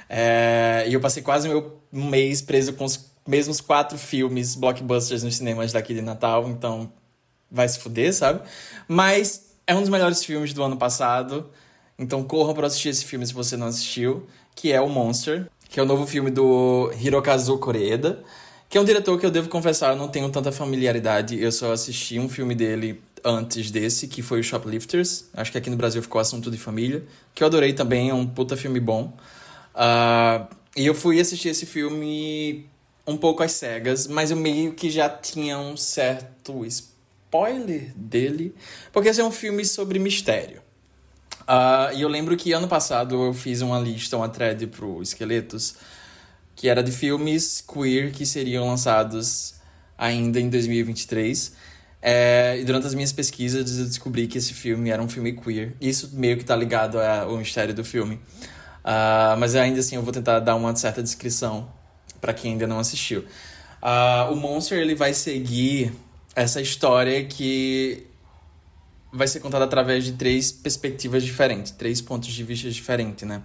[0.06, 5.36] é, e eu passei quase meu mês preso com os mesmos quatro filmes blockbusters nos
[5.36, 6.92] cinemas daqui de Natal, então
[7.50, 8.42] vai se fuder, sabe?
[8.86, 11.48] Mas é um dos melhores filmes do ano passado.
[11.98, 15.78] Então corram para assistir esse filme se você não assistiu, que é o Monster, que
[15.78, 18.22] é o novo filme do Hirokazu Koreeda,
[18.68, 21.40] que é um diretor que eu devo confessar, eu não tenho tanta familiaridade.
[21.40, 25.26] Eu só assisti um filme dele antes desse, que foi o Shoplifters.
[25.32, 27.04] Acho que aqui no Brasil ficou Assunto de Família,
[27.34, 29.16] que eu adorei também, é um puta filme bom.
[29.74, 30.46] Uh,
[30.76, 32.66] e eu fui assistir esse filme
[33.06, 36.93] um pouco às cegas, mas eu meio que já tinha um certo spoiler
[37.96, 38.54] dele,
[38.92, 40.62] porque esse é um filme sobre mistério.
[41.42, 45.74] Uh, e eu lembro que ano passado eu fiz uma lista, uma thread pro Esqueletos,
[46.54, 49.54] que era de filmes queer que seriam lançados
[49.98, 51.52] ainda em 2023.
[52.00, 55.74] É, e durante as minhas pesquisas eu descobri que esse filme era um filme queer.
[55.80, 58.14] Isso meio que tá ligado ao mistério do filme.
[58.84, 61.68] Uh, mas ainda assim eu vou tentar dar uma certa descrição
[62.20, 63.24] para quem ainda não assistiu.
[63.82, 65.92] Uh, o Monster ele vai seguir
[66.34, 68.06] essa história que
[69.12, 73.42] vai ser contada através de três perspectivas diferentes, três pontos de vista diferentes, né?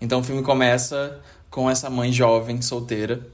[0.00, 3.24] Então o filme começa com essa mãe jovem, solteira,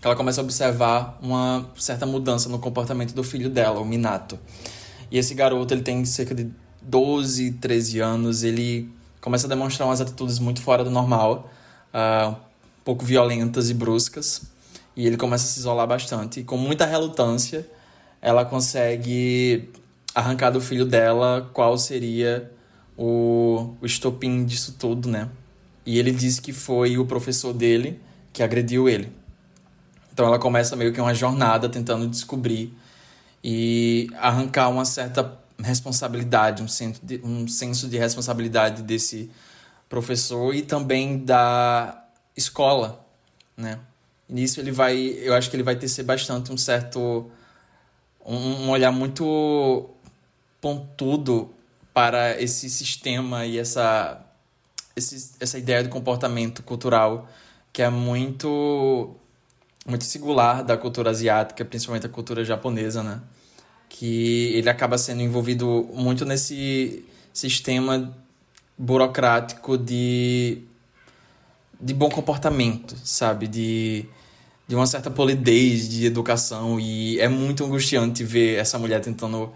[0.00, 4.38] que ela começa a observar uma certa mudança no comportamento do filho dela, o Minato.
[5.10, 8.90] E esse garoto, ele tem cerca de 12, 13 anos, ele
[9.20, 11.50] começa a demonstrar umas atitudes muito fora do normal,
[11.92, 14.42] uh, um pouco violentas e bruscas,
[14.96, 16.40] e ele começa a se isolar bastante.
[16.40, 17.68] E com muita relutância,
[18.20, 19.70] ela consegue
[20.14, 22.50] arrancar do filho dela qual seria
[22.96, 25.28] o, o estopim disso tudo, né?
[25.86, 28.00] E ele diz que foi o professor dele
[28.32, 29.12] que agrediu ele.
[30.12, 32.76] Então ela começa meio que uma jornada tentando descobrir
[33.42, 39.30] e arrancar uma certa responsabilidade, um senso de, um senso de responsabilidade desse
[39.88, 42.04] professor e também da
[42.36, 43.04] escola,
[43.56, 43.78] né?
[44.28, 47.30] Nisso ele vai, eu acho que ele vai tecer bastante um certo
[48.36, 49.88] um olhar muito
[50.60, 51.50] pontudo
[51.94, 54.24] para esse sistema e essa,
[54.94, 57.28] esse, essa ideia de comportamento cultural
[57.72, 59.16] que é muito
[59.86, 63.22] muito singular da cultura asiática, principalmente a cultura japonesa, né?
[63.88, 68.14] Que ele acaba sendo envolvido muito nesse sistema
[68.76, 70.62] burocrático de
[71.80, 73.46] de bom comportamento, sabe?
[73.46, 74.06] De
[74.68, 79.50] de uma certa polidez de educação e é muito angustiante ver essa mulher tentando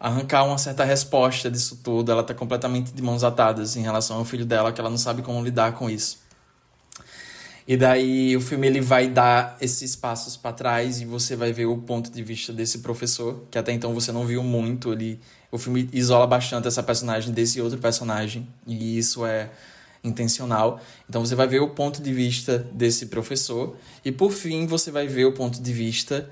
[0.00, 2.10] arrancar uma certa resposta disso tudo.
[2.10, 5.20] Ela tá completamente de mãos atadas em relação ao filho dela, que ela não sabe
[5.20, 6.26] como lidar com isso.
[7.66, 11.66] E daí o filme ele vai dar esses passos para trás e você vai ver
[11.66, 15.20] o ponto de vista desse professor, que até então você não viu muito, ele
[15.52, 19.50] o filme isola bastante essa personagem desse outro personagem, e isso é
[20.02, 20.80] intencional.
[21.08, 25.06] Então você vai ver o ponto de vista desse professor e por fim você vai
[25.06, 26.28] ver o ponto de vista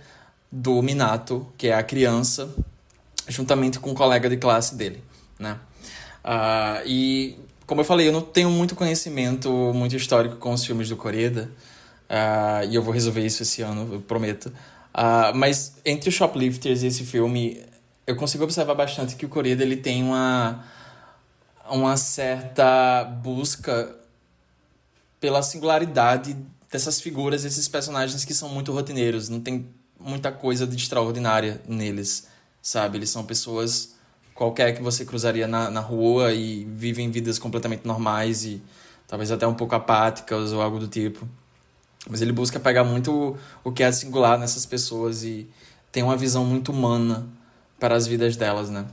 [0.51, 2.49] do Minato, que é a criança,
[3.29, 5.03] juntamente com o colega de classe dele,
[5.39, 5.59] né?
[6.25, 10.89] Uh, e como eu falei, eu não tenho muito conhecimento muito histórico com os filmes
[10.89, 11.51] do Coreda,
[12.09, 14.47] uh, e eu vou resolver isso esse ano, eu prometo.
[14.47, 17.61] Uh, mas entre os Shoplifters e esse filme,
[18.07, 20.65] eu consigo observar bastante que o Coreda ele tem uma
[21.71, 23.95] uma certa busca
[25.21, 26.37] pela singularidade
[26.71, 29.67] dessas figuras, esses personagens que são muito rotineiros, não tem
[29.99, 32.29] muita coisa de extraordinária neles,
[32.61, 32.99] sabe?
[32.99, 33.95] Eles são pessoas
[34.35, 38.63] qualquer que você cruzaria na, na rua e vivem vidas completamente normais e
[39.09, 41.27] talvez até um pouco apáticas ou algo do tipo.
[42.09, 45.49] Mas ele busca pegar muito o que é singular nessas pessoas e
[45.91, 47.27] tem uma visão muito humana
[47.81, 48.87] para as vidas delas, né?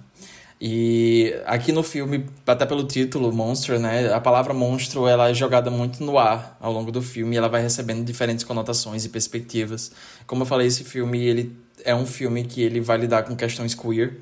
[0.65, 4.13] E aqui no filme, até pelo título, Monster, né?
[4.13, 7.49] A palavra monstro, ela é jogada muito no ar ao longo do filme e ela
[7.49, 9.91] vai recebendo diferentes conotações e perspectivas.
[10.25, 11.53] Como eu falei, esse filme, ele
[11.83, 14.21] é um filme que ele vai lidar com questões queer.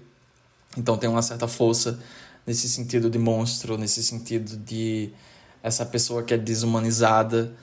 [0.76, 2.00] Então tem uma certa força
[2.44, 5.12] nesse sentido de monstro, nesse sentido de
[5.62, 7.54] essa pessoa que é desumanizada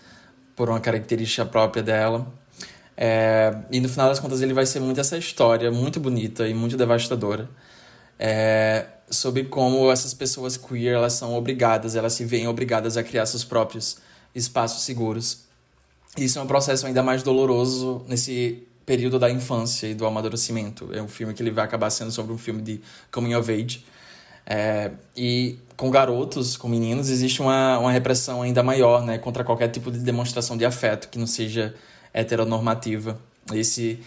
[0.55, 2.33] por uma característica própria dela.
[2.97, 6.55] É, e no final das contas ele vai ser muito essa história muito bonita e
[6.55, 7.49] muito devastadora
[8.19, 13.27] é, sobre como essas pessoas queer elas são obrigadas, elas se veem obrigadas a criar
[13.27, 13.99] seus próprios
[14.35, 15.47] espaços seguros.
[16.17, 20.91] Isso é um processo ainda mais doloroso nesse período da infância e do amadurecimento.
[20.93, 23.85] É um filme que ele vai acabar sendo sobre um filme de coming of age.
[24.47, 29.69] É, e com garotos, com meninos, existe uma, uma repressão ainda maior né, contra qualquer
[29.69, 31.75] tipo de demonstração de afeto que não seja
[32.15, 33.21] heteronormativa.
[33.53, 34.01] Esse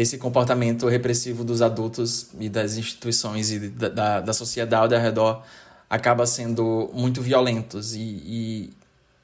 [0.00, 5.42] esse comportamento repressivo dos adultos e das instituições e da, da, da sociedade ao redor
[5.90, 8.70] acaba sendo muito violentos e, e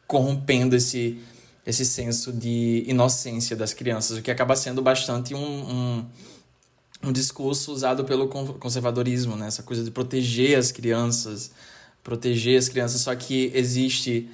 [0.05, 1.21] corrompendo esse,
[1.65, 6.07] esse senso de inocência das crianças, o que acaba sendo bastante um, um,
[7.05, 9.47] um discurso usado pelo conservadorismo, né?
[9.47, 11.53] essa coisa de proteger as crianças,
[12.03, 14.29] proteger as crianças, só que existe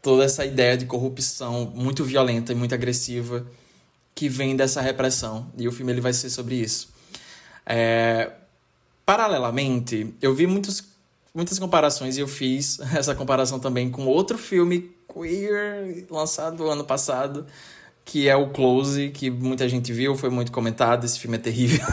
[0.00, 3.44] toda essa ideia de corrupção muito violenta e muito agressiva
[4.16, 5.46] que vem dessa repressão.
[5.58, 6.88] E o filme ele vai ser sobre isso.
[7.66, 8.32] É...
[9.04, 10.82] Paralelamente, eu vi muitos,
[11.32, 17.46] muitas comparações e eu fiz essa comparação também com outro filme queer lançado ano passado,
[18.04, 21.04] que é o Close, que muita gente viu, foi muito comentado.
[21.04, 21.84] Esse filme é terrível.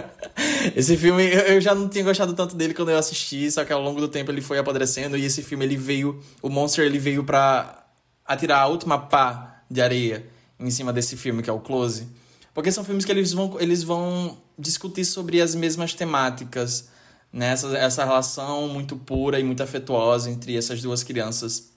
[0.76, 3.80] esse filme, eu já não tinha gostado tanto dele quando eu assisti, só que ao
[3.80, 7.24] longo do tempo ele foi apodrecendo e esse filme ele veio, o Monster ele veio
[7.24, 7.86] para
[8.26, 12.08] atirar a última pá de areia em cima desse filme, que é o Close.
[12.54, 16.88] Porque são filmes que eles vão, eles vão discutir sobre as mesmas temáticas,
[17.32, 17.48] né?
[17.48, 21.70] essa, essa relação muito pura e muito afetuosa entre essas duas crianças,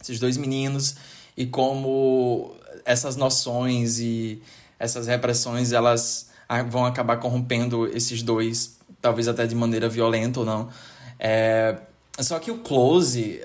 [0.00, 0.96] esses dois meninos,
[1.36, 2.54] e como
[2.84, 4.42] essas noções e
[4.78, 6.28] essas repressões elas
[6.68, 10.68] vão acabar corrompendo esses dois, talvez até de maneira violenta ou não.
[11.18, 11.78] É...
[12.20, 13.40] Só que o Close,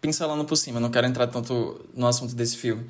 [0.00, 2.86] pincelando por cima, não quero entrar tanto no assunto desse filme.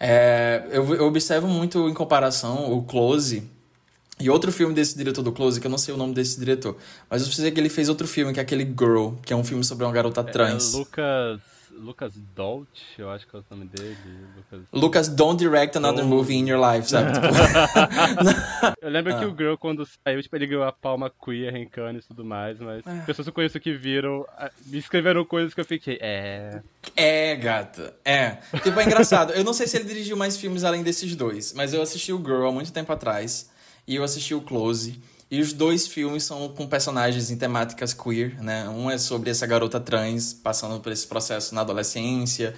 [0.00, 3.42] É, eu, eu observo muito em comparação o Close
[4.20, 6.76] e outro filme desse diretor do Close, que eu não sei o nome desse diretor,
[7.08, 9.44] mas eu preciso que ele fez outro filme, que é aquele Girl, que é um
[9.44, 10.74] filme sobre uma garota trans.
[10.74, 11.40] É, Lucas.
[11.78, 12.68] Lucas Dolt,
[12.98, 13.96] eu acho que é o nome dele.
[14.36, 16.14] Lucas, Lucas Don't Direct Another don't...
[16.14, 17.12] Movie in Your Life, sabe?
[18.82, 19.18] eu lembro ah.
[19.18, 22.24] que o Girl, quando saiu, tipo, ele ganhou a palma queer em Cannes e tudo
[22.24, 23.02] mais, mas ah.
[23.06, 26.60] pessoas que eu conheço que viram, ah, me escreveram coisas que eu fiquei, é...
[26.96, 28.38] É, gata, é.
[28.62, 29.32] Tipo, é engraçado.
[29.32, 32.18] eu não sei se ele dirigiu mais filmes além desses dois, mas eu assisti o
[32.18, 33.50] Girl há muito tempo atrás,
[33.86, 35.00] e eu assisti o Close,
[35.30, 38.68] e os dois filmes são com personagens em temáticas queer, né?
[38.68, 42.54] Um é sobre essa garota trans passando por esse processo na adolescência,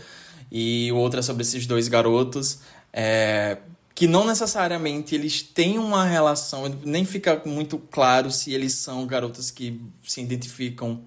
[0.50, 2.60] e o outro é sobre esses dois garotos,
[2.92, 3.58] é,
[3.94, 9.50] que não necessariamente eles têm uma relação, nem fica muito claro se eles são garotas
[9.50, 11.02] que se identificam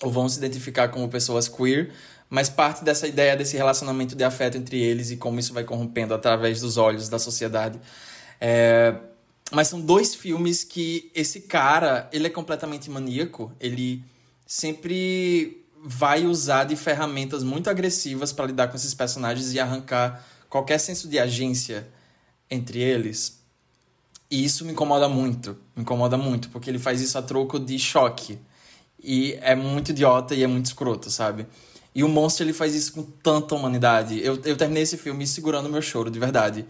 [0.00, 1.92] ou vão se identificar como pessoas queer,
[2.28, 6.14] mas parte dessa ideia desse relacionamento de afeto entre eles e como isso vai corrompendo
[6.14, 7.78] através dos olhos da sociedade.
[8.40, 8.94] É,
[9.52, 13.52] mas são dois filmes que esse cara, ele é completamente maníaco.
[13.60, 14.02] Ele
[14.46, 20.78] sempre vai usar de ferramentas muito agressivas para lidar com esses personagens e arrancar qualquer
[20.78, 21.86] senso de agência
[22.50, 23.40] entre eles.
[24.28, 27.78] E isso me incomoda muito, me incomoda muito, porque ele faz isso a troco de
[27.78, 28.38] choque.
[29.02, 31.46] E é muito idiota e é muito escroto, sabe?
[31.94, 34.20] E o Monster ele faz isso com tanta humanidade.
[34.22, 36.66] Eu, eu terminei esse filme segurando meu choro, de verdade.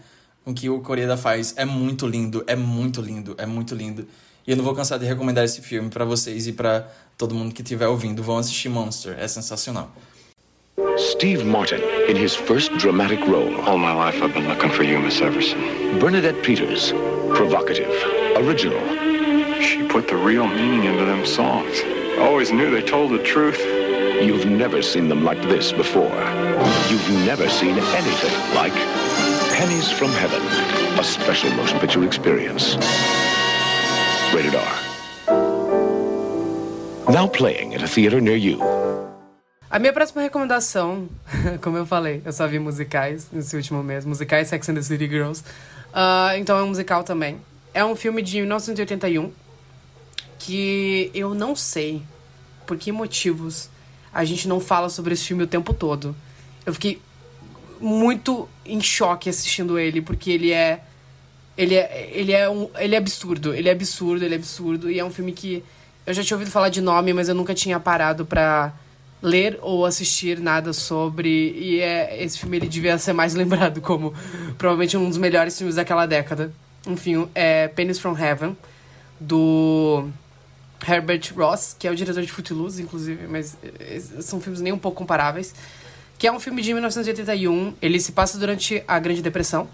[0.47, 1.53] O que o Coreeda faz.
[1.57, 4.07] É muito lindo, é muito lindo, é muito lindo.
[4.47, 7.53] E eu não vou cansar de recomendar esse filme para vocês e para todo mundo
[7.53, 8.23] que estiver ouvindo.
[8.23, 9.91] Vão assistir Monster, é sensacional.
[10.97, 13.59] Steve Martin in his first dramatic role.
[13.67, 15.59] All my life I've been looking for you, Miss Everson.
[15.99, 16.93] Bernadette Peters,
[17.35, 17.91] provocative,
[18.37, 18.79] original.
[19.61, 21.83] She put the real meaning into them songs.
[22.19, 23.59] Always knew they told the truth.
[24.23, 26.15] You've never seen them like this before.
[26.89, 28.96] You've never seen anything like
[29.57, 30.43] Pennies from Heaven,
[30.99, 32.77] a special motion picture experience.
[34.31, 34.73] Rated R.
[37.11, 38.59] Now playing at a theater near you.
[39.71, 41.09] A minha próxima recomendação,
[41.63, 45.07] como eu falei, eu só vi musicais nesse último mês, musicais Sex and the City
[45.07, 45.43] Girls.
[45.87, 47.41] Uh, então é um musical também.
[47.73, 49.31] É um filme de 1981
[50.37, 52.03] que eu não sei
[52.67, 53.71] por que motivos
[54.13, 56.15] a gente não fala sobre esse filme o tempo todo.
[56.63, 57.01] Eu fiquei
[57.79, 60.81] muito em choque assistindo ele, porque ele é.
[61.57, 63.53] Ele é, ele é, um, ele é absurdo.
[63.53, 64.91] Ele é absurdo, ele é absurdo.
[64.91, 65.63] E é um filme que
[66.05, 68.73] eu já tinha ouvido falar de nome, mas eu nunca tinha parado pra
[69.21, 71.29] ler ou assistir nada sobre.
[71.29, 74.13] E é, esse filme ele devia ser mais lembrado como
[74.57, 76.51] provavelmente um dos melhores filmes daquela década.
[76.85, 78.55] Enfim, é Penis from Heaven,
[79.19, 80.07] do
[80.87, 84.77] Herbert Ross, que é o diretor de Footloose, inclusive, mas eh, são filmes nem um
[84.77, 85.53] pouco comparáveis.
[86.17, 89.67] Que é um filme de 1981, ele se passa durante a Grande Depressão.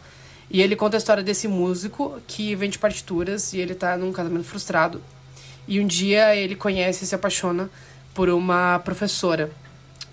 [0.50, 4.44] E ele conta a história desse músico que vende partituras e ele tá num casamento
[4.44, 5.02] frustrado.
[5.68, 7.70] E um dia ele conhece e se apaixona
[8.14, 9.50] por uma professora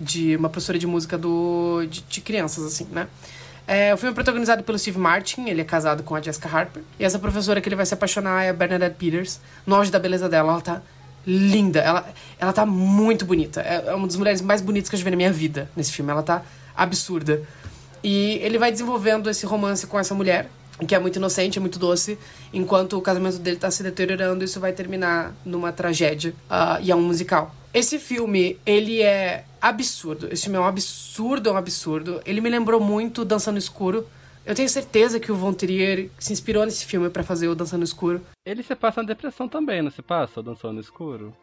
[0.01, 3.07] de uma professora de música do de, de crianças assim, né?
[3.67, 6.83] É, o filme é protagonizado pelo Steve Martin, ele é casado com a Jessica Harper.
[6.99, 9.41] E essa professora que ele vai se apaixonar é a Bernadette Peters.
[9.67, 10.83] No auge da beleza dela, ela tá
[11.27, 11.81] linda.
[11.81, 13.61] Ela, ela tá muito bonita.
[13.61, 15.93] É, é uma das mulheres mais bonitas que eu já vi na minha vida nesse
[15.93, 16.11] filme.
[16.11, 16.43] Ela tá
[16.77, 17.43] absurda.
[18.03, 20.51] E ele vai desenvolvendo esse romance com essa mulher,
[20.87, 22.19] que é muito inocente, é muito doce,
[22.53, 26.31] enquanto o casamento dele tá se deteriorando, isso vai terminar numa tragédia.
[26.51, 27.55] Uh, e é um musical.
[27.73, 30.29] Esse filme, ele é absurdo.
[30.33, 32.21] Esse filme é um absurdo, é um absurdo.
[32.25, 34.07] Ele me lembrou muito Dançando Escuro.
[34.45, 37.81] Eu tenho certeza que o Von Trier se inspirou nesse filme para fazer o Dançando
[37.81, 38.21] no Escuro.
[38.45, 41.35] Ele se passa na depressão também, não se passa, o Dançando no Escuro?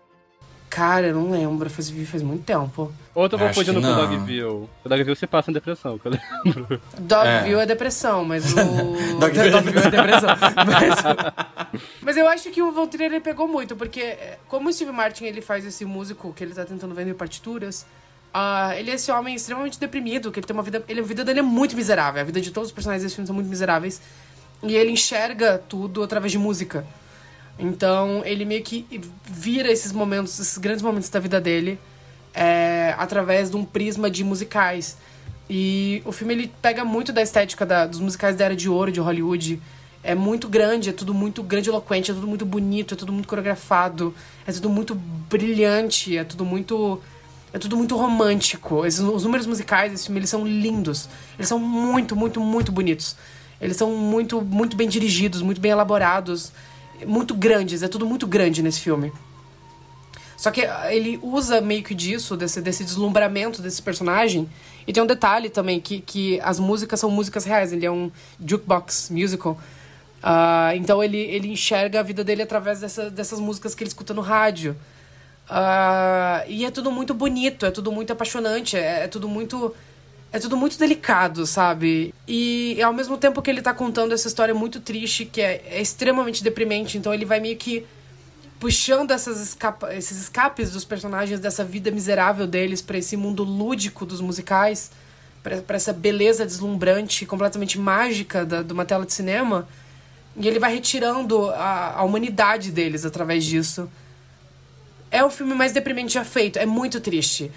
[0.70, 2.92] Cara, eu não lembro, faz, faz muito tempo.
[3.16, 4.44] Outro eu vou confundindo com o Dogville.
[4.44, 6.82] O Dogville se passa em depressão, que eu lembro.
[7.00, 7.64] Dogville é.
[7.64, 8.56] é depressão, mas o...
[9.18, 10.30] Dogville é depressão.
[10.68, 11.80] mas...
[12.02, 14.92] mas eu acho que o Von Trier ele pegou muito, porque é, como o Steve
[14.92, 17.86] Martin ele faz esse músico que ele tá tentando vender partituras,
[18.38, 20.84] uh, ele é esse homem extremamente deprimido, que ele tem uma vida...
[20.88, 23.26] Ele, a vida dele é muito miserável, a vida de todos os personagens desse filme
[23.26, 24.00] são muito miseráveis.
[24.62, 26.86] E ele enxerga tudo através de música.
[27.60, 28.86] Então ele meio que
[29.24, 31.80] vira esses momentos, esses grandes momentos da vida dele
[32.34, 34.98] é, através de um prisma de musicais.
[35.50, 38.92] E o filme ele pega muito da estética da, dos musicais da era de ouro
[38.92, 39.60] de Hollywood.
[40.04, 44.14] É muito grande, é tudo muito grandiloquente, é tudo muito bonito, é tudo muito coreografado,
[44.46, 47.02] é tudo muito brilhante, é tudo muito
[47.54, 48.86] é tudo muito romântico.
[48.86, 51.08] Esses, os números musicais desse filme eles são lindos.
[51.38, 53.16] Eles são muito, muito, muito bonitos.
[53.60, 56.52] Eles são muito, muito bem dirigidos, muito bem elaborados
[57.06, 59.12] muito grandes, é tudo muito grande nesse filme.
[60.36, 64.48] Só que ele usa meio que disso, desse, desse deslumbramento desse personagem.
[64.86, 67.74] E tem um detalhe também, que, que as músicas são músicas reais.
[67.74, 69.60] Ele é um jukebox musical.
[70.18, 74.14] Uh, então ele, ele enxerga a vida dele através dessa, dessas músicas que ele escuta
[74.14, 74.76] no rádio.
[75.50, 79.74] Uh, e é tudo muito bonito, é tudo muito apaixonante, é, é tudo muito
[80.32, 82.14] é tudo muito delicado, sabe?
[82.28, 85.82] E ao mesmo tempo que ele tá contando essa história muito triste, que é, é
[85.82, 87.86] extremamente deprimente, então ele vai meio que
[88.60, 94.06] puxando essas escapa esses escapes dos personagens dessa vida miserável deles para esse mundo lúdico
[94.06, 94.92] dos musicais,
[95.42, 99.68] para essa beleza deslumbrante, completamente mágica da, de uma tela de cinema.
[100.36, 103.90] E ele vai retirando a, a humanidade deles através disso.
[105.10, 107.52] É o filme mais deprimente já feito, é muito triste.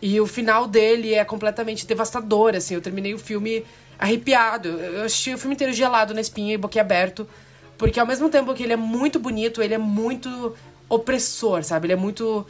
[0.00, 2.74] E o final dele é completamente devastador, assim.
[2.74, 3.64] Eu terminei o filme
[3.98, 4.68] arrepiado.
[4.68, 7.26] Eu assisti o filme inteiro gelado na espinha e boquiaberto.
[7.78, 10.54] Porque ao mesmo tempo que ele é muito bonito, ele é muito
[10.88, 11.86] opressor, sabe?
[11.86, 12.46] Ele é muito.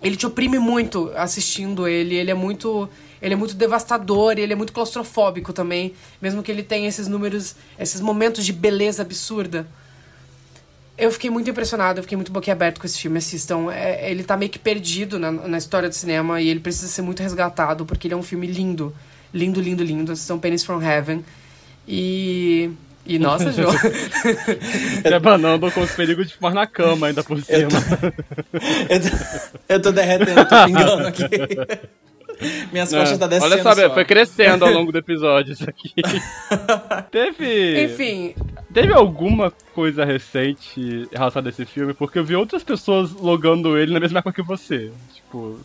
[0.00, 2.14] Ele te oprime muito assistindo ele.
[2.14, 2.88] Ele é muito.
[3.20, 5.92] Ele é muito devastador e ele é muito claustrofóbico também.
[6.18, 9.66] Mesmo que ele tenha esses números, esses momentos de beleza absurda.
[10.98, 13.18] Eu fiquei muito impressionado, eu fiquei muito boquiaberto com esse filme.
[13.18, 13.70] Assistam.
[13.72, 17.02] É, ele tá meio que perdido na, na história do cinema e ele precisa ser
[17.02, 18.92] muito resgatado porque ele é um filme lindo.
[19.32, 20.10] Lindo, lindo, lindo.
[20.10, 21.24] Assistam Pennies from Heaven.
[21.86, 22.70] E.
[23.06, 23.72] E nossa, João.
[25.02, 27.58] Debanando com os perigos de fumar na cama ainda por cima.
[27.58, 27.76] Eu tô,
[28.94, 29.16] eu tô,
[29.68, 31.24] eu tô derretendo, tô pingando aqui.
[32.72, 33.52] Minhas Não, costas tá descendo.
[33.52, 33.94] Olha só, só.
[33.94, 35.92] foi crescendo ao longo do episódio isso aqui.
[37.10, 37.84] Teve.
[37.84, 38.34] Enfim.
[38.72, 41.94] Teve alguma coisa recente relacionada a esse filme?
[41.94, 44.90] Porque eu vi outras pessoas logando ele na mesma época que você.
[45.14, 45.58] Tipo,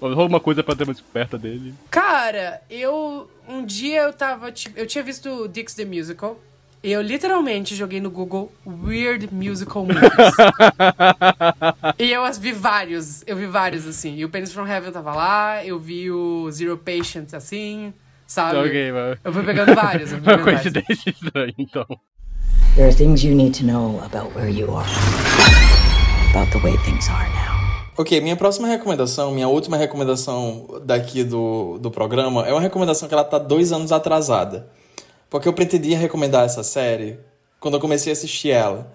[0.00, 1.74] alguma coisa pra ter uma descoberta dele.
[1.90, 3.28] Cara, eu.
[3.48, 4.50] Um dia eu tava.
[4.52, 6.38] tipo, Eu tinha visto Dix the Musical.
[6.84, 10.34] E eu literalmente joguei no Google Weird Musical Movies.
[11.98, 13.24] e eu as vi vários.
[13.26, 14.16] Eu vi vários, assim.
[14.16, 15.64] E o Pennies from Heaven tava lá.
[15.64, 17.94] Eu vi o Zero Patient, assim.
[18.26, 18.58] Sabe?
[18.58, 19.16] Ok, mano.
[19.24, 20.12] Eu fui pegando vários.
[20.12, 20.72] Eu fui Uma pegando vários.
[20.74, 21.86] coincidência estranha, então.
[22.74, 24.88] There are things you need to know about where you are,
[26.34, 27.54] about the way things are now.
[27.96, 33.14] Ok, minha próxima recomendação, minha última recomendação daqui do, do programa, é uma recomendação que
[33.14, 34.68] ela tá dois anos atrasada.
[35.34, 37.18] Porque eu pretendia recomendar essa série
[37.58, 38.92] quando eu comecei a assistir ela.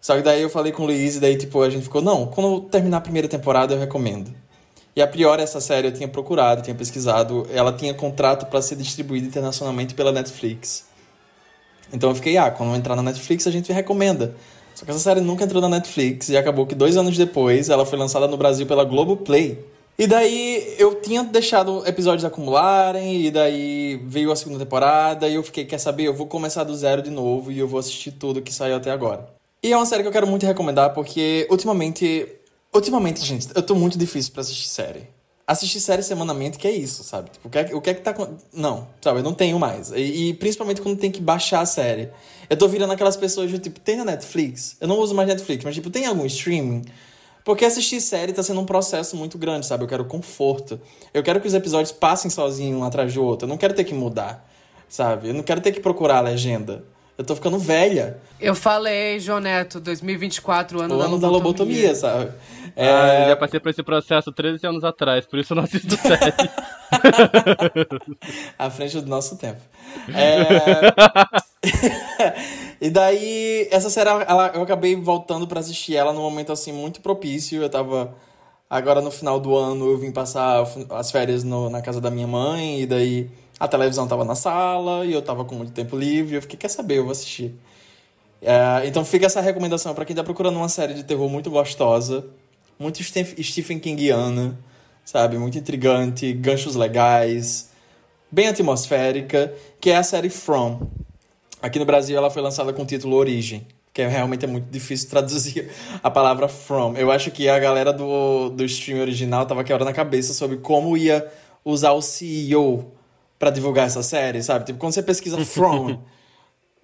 [0.00, 2.24] Só que daí eu falei com o Luiz e daí, tipo, a gente ficou, não,
[2.24, 4.34] quando terminar a primeira temporada eu recomendo.
[4.96, 8.76] E a priori essa série eu tinha procurado, tinha pesquisado, ela tinha contrato para ser
[8.76, 10.86] distribuída internacionalmente pela Netflix.
[11.92, 14.34] Então eu fiquei, ah, quando entrar na Netflix a gente recomenda.
[14.74, 17.84] Só que essa série nunca entrou na Netflix e acabou que dois anos depois ela
[17.84, 19.62] foi lançada no Brasil pela Globoplay.
[19.96, 25.42] E daí eu tinha deixado episódios acumularem, e daí veio a segunda temporada, e eu
[25.42, 28.42] fiquei, quer saber, eu vou começar do zero de novo e eu vou assistir tudo
[28.42, 29.28] que saiu até agora.
[29.64, 32.28] E é uma série que eu quero muito recomendar porque ultimamente.
[32.70, 35.08] Ultimamente, gente, eu tô muito difícil pra assistir série.
[35.46, 37.30] Assistir série semanalmente, que é isso, sabe?
[37.30, 38.14] Tipo, o que é, o que, é que tá.
[38.52, 39.20] Não, sabe?
[39.20, 39.90] Eu não tenho mais.
[39.92, 42.10] E, e principalmente quando tem que baixar a série.
[42.50, 44.76] Eu tô virando aquelas pessoas de tipo, tem na Netflix?
[44.82, 46.84] Eu não uso mais Netflix, mas tipo, tem algum streaming?
[47.44, 49.84] Porque assistir série tá sendo um processo muito grande, sabe?
[49.84, 50.80] Eu quero conforto.
[51.12, 53.44] Eu quero que os episódios passem sozinhos um atrás do outro.
[53.44, 54.48] Eu não quero ter que mudar,
[54.88, 55.28] sabe?
[55.28, 56.82] Eu não quero ter que procurar a legenda.
[57.16, 58.18] Eu tô ficando velha.
[58.40, 62.32] Eu falei, João Neto, 2024, ano, O da, ano da lobotomia, sabe?
[62.76, 62.88] É...
[62.88, 65.96] Ah, eu já passei por esse processo 13 anos atrás, por isso eu não assisto
[65.96, 66.50] série.
[68.58, 69.60] à frente do nosso tempo.
[70.12, 70.44] É...
[72.80, 77.00] e daí, essa série, ela, eu acabei voltando pra assistir ela num momento assim muito
[77.00, 77.62] propício.
[77.62, 78.14] Eu tava.
[78.68, 82.26] Agora no final do ano eu vim passar as férias no- na casa da minha
[82.26, 83.30] mãe, e daí
[83.60, 86.34] a televisão tava na sala e eu tava com muito tempo livre.
[86.36, 87.54] Eu fiquei, quer saber, eu vou assistir.
[88.42, 92.26] É, então fica essa recomendação pra quem tá procurando uma série de terror muito gostosa,
[92.78, 94.58] muito Steph- Stephen Kingiana,
[95.04, 95.38] sabe?
[95.38, 97.70] Muito intrigante, ganchos legais,
[98.30, 100.86] bem atmosférica, que é a série From.
[101.62, 104.66] Aqui no Brasil ela foi lançada com o título Origem, que é, realmente é muito
[104.70, 105.70] difícil traduzir
[106.02, 106.94] a palavra From.
[106.96, 110.96] Eu acho que a galera do, do stream original tava quebrando a cabeça sobre como
[110.96, 111.26] ia
[111.64, 112.92] usar o CEO
[113.38, 114.64] pra divulgar essa série, sabe?
[114.66, 115.98] Tipo, quando você pesquisa From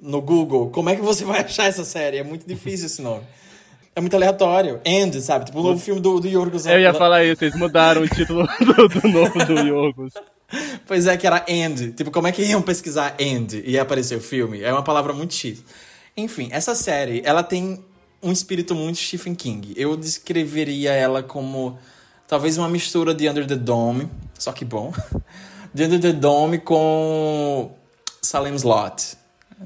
[0.01, 2.17] no Google, como é que você vai achar essa série?
[2.19, 3.23] É muito difícil esse nome.
[3.95, 4.81] É muito aleatório.
[4.85, 5.47] End, sabe?
[5.47, 6.67] Tipo o novo filme do, do Yorgos.
[6.67, 10.13] Eu ia falar isso, eles mudaram o título do, do novo do Yorgos.
[10.85, 11.93] Pois é, que era end.
[11.93, 14.61] Tipo, como é que iam pesquisar end e ia aparecer o filme?
[14.61, 15.63] É uma palavra muito X.
[16.17, 17.85] Enfim, essa série, ela tem
[18.21, 19.73] um espírito muito Stephen King.
[19.77, 21.79] Eu descreveria ela como
[22.27, 24.09] talvez uma mistura de Under the Dome,
[24.39, 24.93] só que bom.
[25.73, 27.71] De Under the Dome com
[28.21, 29.17] Salem's Lot.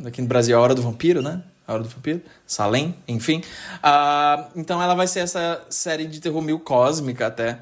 [0.05, 1.43] Aqui no Brasil, é a Hora do Vampiro, né?
[1.67, 3.43] A Hora do Vampiro, Salem, enfim.
[3.83, 7.59] Ah, então ela vai ser essa série de terror meio cósmica até,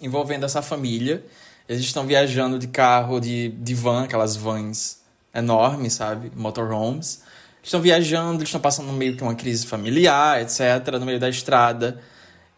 [0.00, 1.24] envolvendo essa família.
[1.68, 5.00] Eles estão viajando de carro, de, de van, aquelas vans
[5.34, 6.30] enormes, sabe?
[6.34, 7.22] Motorhomes.
[7.62, 10.98] Estão viajando, eles estão passando meio que uma crise familiar, etc.
[10.98, 12.00] No meio da estrada.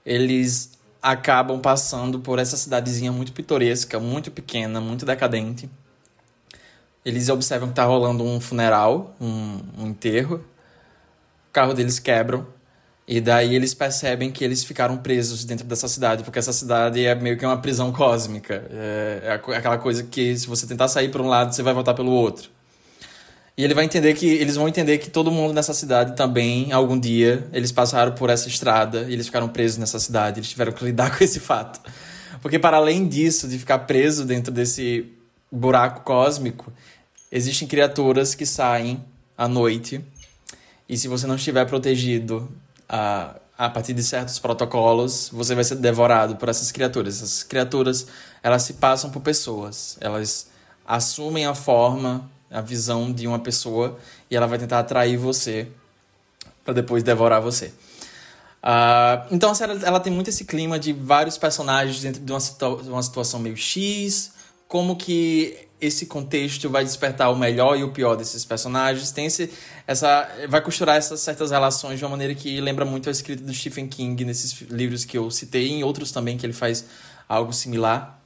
[0.04, 5.70] Eles acabam passando por essa cidadezinha muito pitoresca, muito pequena, muito decadente.
[7.06, 10.44] Eles observam que tá rolando um funeral, um, um enterro.
[11.48, 12.44] O carro deles quebram.
[13.06, 17.14] E daí eles percebem que eles ficaram presos dentro dessa cidade, porque essa cidade é
[17.14, 18.66] meio que uma prisão cósmica.
[18.72, 21.94] É, é aquela coisa que se você tentar sair por um lado, você vai voltar
[21.94, 22.50] pelo outro.
[23.56, 26.98] E ele vai entender que eles vão entender que todo mundo nessa cidade também, algum
[26.98, 30.40] dia, eles passaram por essa estrada e eles ficaram presos nessa cidade.
[30.40, 31.80] Eles tiveram que lidar com esse fato.
[32.42, 35.12] Porque para além disso, de ficar preso dentro desse
[35.50, 36.72] buraco cósmico,
[37.30, 39.04] existem criaturas que saem
[39.36, 40.04] à noite
[40.88, 42.48] e se você não estiver protegido
[42.88, 47.16] a, a partir de certos protocolos, você vai ser devorado por essas criaturas.
[47.16, 48.06] Essas criaturas,
[48.42, 49.96] elas se passam por pessoas.
[50.00, 50.48] Elas
[50.86, 53.98] assumem a forma, a visão de uma pessoa
[54.30, 55.68] e ela vai tentar atrair você
[56.64, 57.72] para depois devorar você.
[58.62, 62.40] Ah, então a série ela tem muito esse clima de vários personagens dentro de uma,
[62.40, 64.32] situa- uma situação meio X,
[64.68, 69.10] como que esse contexto vai despertar o melhor e o pior desses personagens.
[69.10, 69.50] Tem esse,
[69.86, 73.52] essa, vai costurar essas certas relações de uma maneira que lembra muito a escrita do
[73.52, 76.86] Stephen King nesses livros que eu citei, e em outros também que ele faz
[77.28, 78.20] algo similar.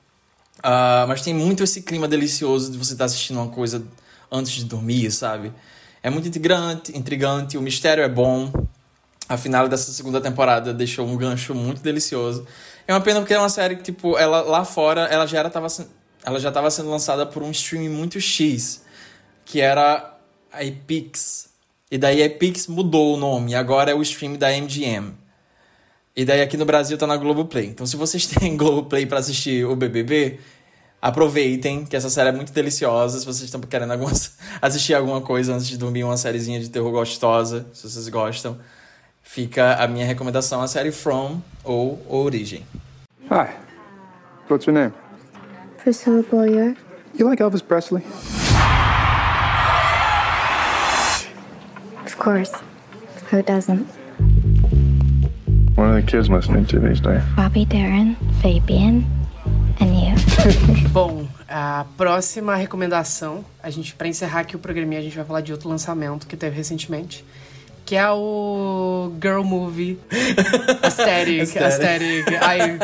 [0.58, 3.84] Uh, mas tem muito esse clima delicioso de você estar assistindo uma coisa
[4.30, 5.52] antes de dormir, sabe?
[6.02, 8.52] É muito intrigante, intrigante, o mistério é bom.
[9.28, 12.46] A final dessa segunda temporada deixou um gancho muito delicioso.
[12.86, 15.50] É uma pena porque é uma série que, tipo, ela lá fora, ela já era,
[15.50, 15.68] tava,
[16.24, 18.82] ela já estava sendo lançada por um streaming muito X,
[19.44, 20.16] que era
[20.52, 21.48] a Epix.
[21.90, 25.14] E daí a Epix mudou o nome, agora é o stream da MGM.
[26.14, 27.66] E daí aqui no Brasil tá na Globoplay.
[27.66, 30.38] Então se vocês têm Globoplay para assistir o BBB,
[31.00, 33.18] aproveitem, que essa série é muito deliciosa.
[33.18, 36.90] Se vocês estão querendo algumas, assistir alguma coisa antes de dormir, uma sériezinha de terror
[36.90, 38.58] gostosa, se vocês gostam,
[39.22, 42.66] fica a minha recomendação, a série From ou Origem.
[43.30, 43.54] Hi,
[44.48, 45.09] what's your name?
[45.82, 46.76] Priscilla Boyer.
[47.14, 48.02] You like Elvis Presley?
[52.06, 52.52] Of course.
[53.30, 53.86] Who doesn't?
[55.76, 57.22] What are the kids listening to these days?
[57.36, 59.06] Bobby Darin, Fabian,
[59.80, 60.88] and you.
[60.92, 65.40] Bom, a próxima recomendação, a gente para encerrar aqui o programinha, a gente vai falar
[65.40, 67.24] de outro lançamento que teve recentemente,
[67.86, 69.98] que é o Girl Movie
[70.82, 71.56] Aesthetic.
[71.56, 72.26] Aesthetic.
[72.42, 72.78] Ai,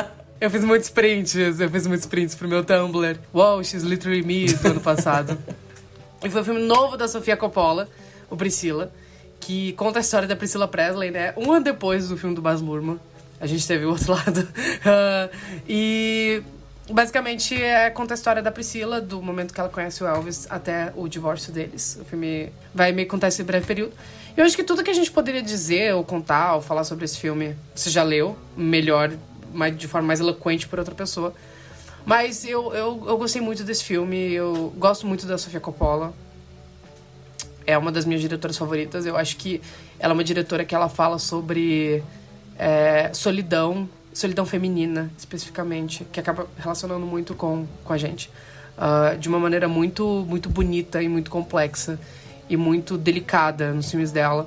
[0.47, 3.19] eu fiz muitos prints, eu fiz muitos prints pro meu Tumblr.
[3.35, 5.37] Wow, she's literally me do ano passado.
[6.23, 7.89] e foi um filme novo da Sofia Coppola,
[8.31, 8.93] o Priscila,
[9.41, 11.35] que conta a história da Priscila Presley, né?
[11.37, 13.01] Um ano depois do filme do Baz Luhrmann.
[13.41, 14.39] A gente teve o outro lado.
[14.41, 15.37] Uh,
[15.69, 16.45] e
[16.89, 20.93] basicamente é, conta a história da Priscila, do momento que ela conhece o Elvis até
[20.95, 21.99] o divórcio deles.
[22.01, 23.93] O filme vai meio contar esse breve período.
[24.37, 27.19] Eu acho que tudo que a gente poderia dizer, ou contar, ou falar sobre esse
[27.19, 29.11] filme, você já leu, melhor
[29.77, 31.35] de forma mais eloquente por outra pessoa.
[32.07, 36.15] Mas eu, eu, eu gostei muito desse filme, eu gosto muito da Sofia Coppola.
[37.67, 39.05] É uma das minhas diretoras favoritas.
[39.07, 39.61] Eu acho que
[39.99, 42.05] ela é uma diretora que ela fala sobre
[42.57, 48.31] é, solidão, solidão feminina, especificamente, que acaba relacionando muito com, com a gente.
[48.77, 51.99] Uh, de uma maneira muito, muito bonita e muito complexa
[52.49, 54.47] e muito delicada nos filmes dela.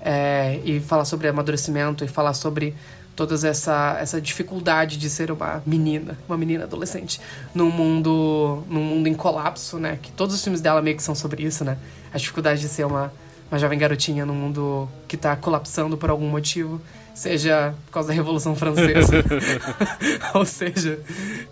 [0.00, 2.74] É, e falar sobre amadurecimento e falar sobre
[3.16, 7.18] toda essa, essa dificuldade de ser uma menina, uma menina adolescente,
[7.54, 9.98] num mundo, num mundo em colapso, né?
[10.00, 11.78] Que todos os filmes dela meio que são sobre isso, né?
[12.12, 13.10] A dificuldade de ser uma,
[13.50, 16.80] uma jovem garotinha num mundo que tá colapsando por algum motivo,
[17.14, 19.24] seja por causa da Revolução Francesa,
[20.34, 21.00] ou seja,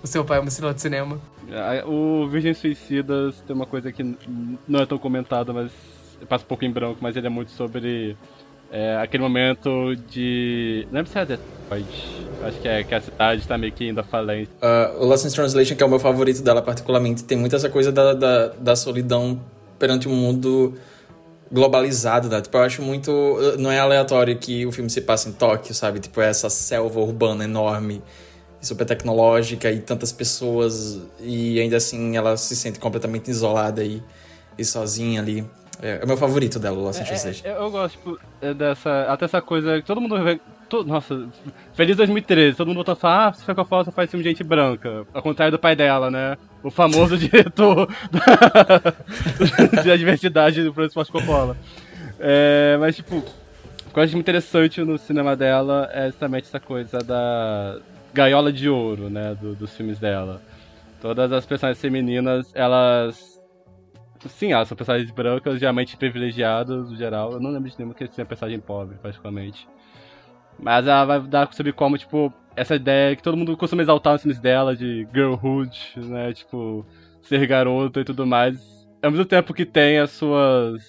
[0.03, 1.19] o seu pai é uma estrela de cinema.
[1.87, 4.03] O Virgem Suicidas tem uma coisa que
[4.69, 5.73] não é tão comentada, mas
[6.29, 8.17] passa um pouco em branco, mas ele é muito sobre
[8.71, 10.87] é, aquele momento de.
[10.87, 12.25] Não lembro se é Detroit.
[12.43, 14.05] Acho que é que a cidade está meio que indo à.
[14.05, 17.71] Uh, o Lost in Translation, que é o meu favorito dela, particularmente, tem muito essa
[17.71, 19.41] coisa da, da, da solidão
[19.79, 20.75] perante um mundo
[21.51, 22.41] globalizado, né?
[22.41, 23.11] Tipo, eu acho muito.
[23.59, 26.01] Não é aleatório que o filme se passa em Tóquio, sabe?
[26.01, 28.03] Tipo, é essa selva urbana enorme,
[28.61, 34.03] super tecnológica e tantas pessoas, e ainda assim ela se sente completamente isolada e,
[34.59, 35.45] e sozinha ali.
[35.85, 37.47] É, é o meu favorito dela, o Lost in Translation.
[37.47, 38.19] É, é, eu gosto tipo,
[38.57, 39.03] dessa.
[39.03, 40.17] Até essa coisa que todo mundo.
[40.87, 41.29] Nossa,
[41.75, 45.07] feliz 2013, todo mundo voltou a falar, ah, Sofia Coppola faz filme de gente branca.
[45.13, 46.39] Ao contrário do pai dela, né?
[46.63, 48.81] O famoso diretor da,
[49.83, 51.57] de diversidade do Francis Coppola.
[52.19, 56.99] É, mas, tipo, o que eu acho interessante no cinema dela é justamente essa coisa
[57.01, 57.79] da
[58.15, 59.37] gaiola de ouro, né?
[59.41, 60.41] Do, dos filmes dela.
[61.01, 63.34] Todas as personagens femininas, elas
[64.29, 67.33] Sim, elas são personagens brancas, geralmente privilegiadas, no geral.
[67.33, 69.69] Eu não lembro de nenhuma que seja personagem pobre, praticamente.
[70.59, 74.23] Mas ela vai dar sobre como, tipo, essa ideia que todo mundo costuma exaltar nos
[74.23, 76.33] filmes dela, de girlhood, né?
[76.33, 76.87] Tipo,
[77.23, 78.59] ser garota e tudo mais.
[79.03, 80.83] Ao mesmo tempo que tem as suas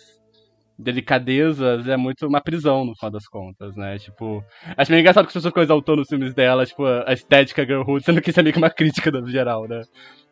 [0.78, 3.98] delicadezas, é muito uma prisão, no final das contas, né?
[3.98, 4.44] Tipo,
[4.78, 8.04] acho meio engraçado que as pessoas ficam exaltando nos filmes dela, tipo, a estética girlhood,
[8.04, 9.82] sendo que isso é meio que uma crítica no geral, né?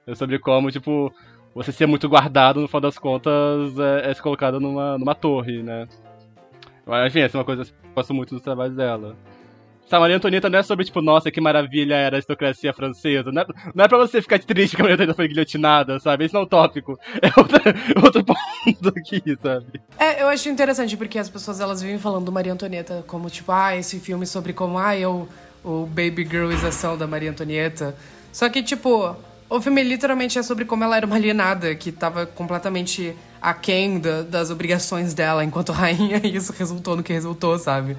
[0.05, 1.13] É sobre como, tipo,
[1.53, 5.61] você ser muito guardado, no final das contas, é, é se colocado numa, numa torre,
[5.61, 5.87] né?
[6.85, 9.15] Mas, enfim, essa é uma coisa que eu gosto muito dos trabalhos dela.
[9.85, 13.31] Essa Maria Antonieta não é sobre, tipo, nossa, que maravilha era a aristocracia francesa.
[13.31, 16.25] Não é, não é pra você ficar triste que a Maria Antonieta foi guilhotinada, sabe?
[16.25, 16.97] Esse não é o tópico.
[17.21, 17.59] É outro,
[18.03, 19.81] outro ponto aqui, sabe?
[19.99, 23.51] É, eu acho interessante porque as pessoas, elas vivem falando do Maria Antonieta como, tipo,
[23.51, 25.27] ah, esse filme sobre como, ah, eu...
[25.65, 27.95] O baby girlização da Maria Antonieta.
[28.33, 29.15] Só que, tipo,
[29.49, 34.21] o filme literalmente é sobre como ela era uma alienada, que estava completamente aquém da,
[34.23, 37.97] das obrigações dela enquanto rainha, e isso resultou no que resultou, sabe?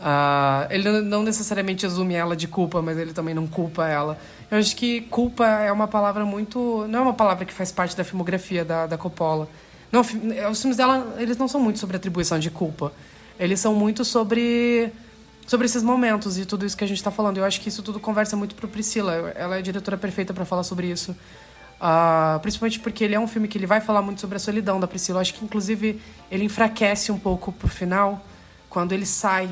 [0.00, 4.18] Uh, ele não necessariamente exume ela de culpa, mas ele também não culpa ela.
[4.50, 6.86] Eu acho que culpa é uma palavra muito.
[6.88, 9.46] Não é uma palavra que faz parte da filmografia da, da Coppola.
[9.92, 12.92] Não, os filmes dela, eles não são muito sobre atribuição de culpa.
[13.38, 14.90] Eles são muito sobre
[15.50, 17.38] sobre esses momentos e tudo isso que a gente está falando.
[17.38, 19.32] Eu acho que isso tudo conversa muito para Priscila.
[19.34, 21.10] Ela é a diretora perfeita para falar sobre isso.
[21.10, 24.78] Uh, principalmente porque ele é um filme que ele vai falar muito sobre a solidão
[24.78, 25.16] da Priscila.
[25.16, 26.00] Eu acho que, inclusive,
[26.30, 28.24] ele enfraquece um pouco pro final,
[28.68, 29.50] quando ele sai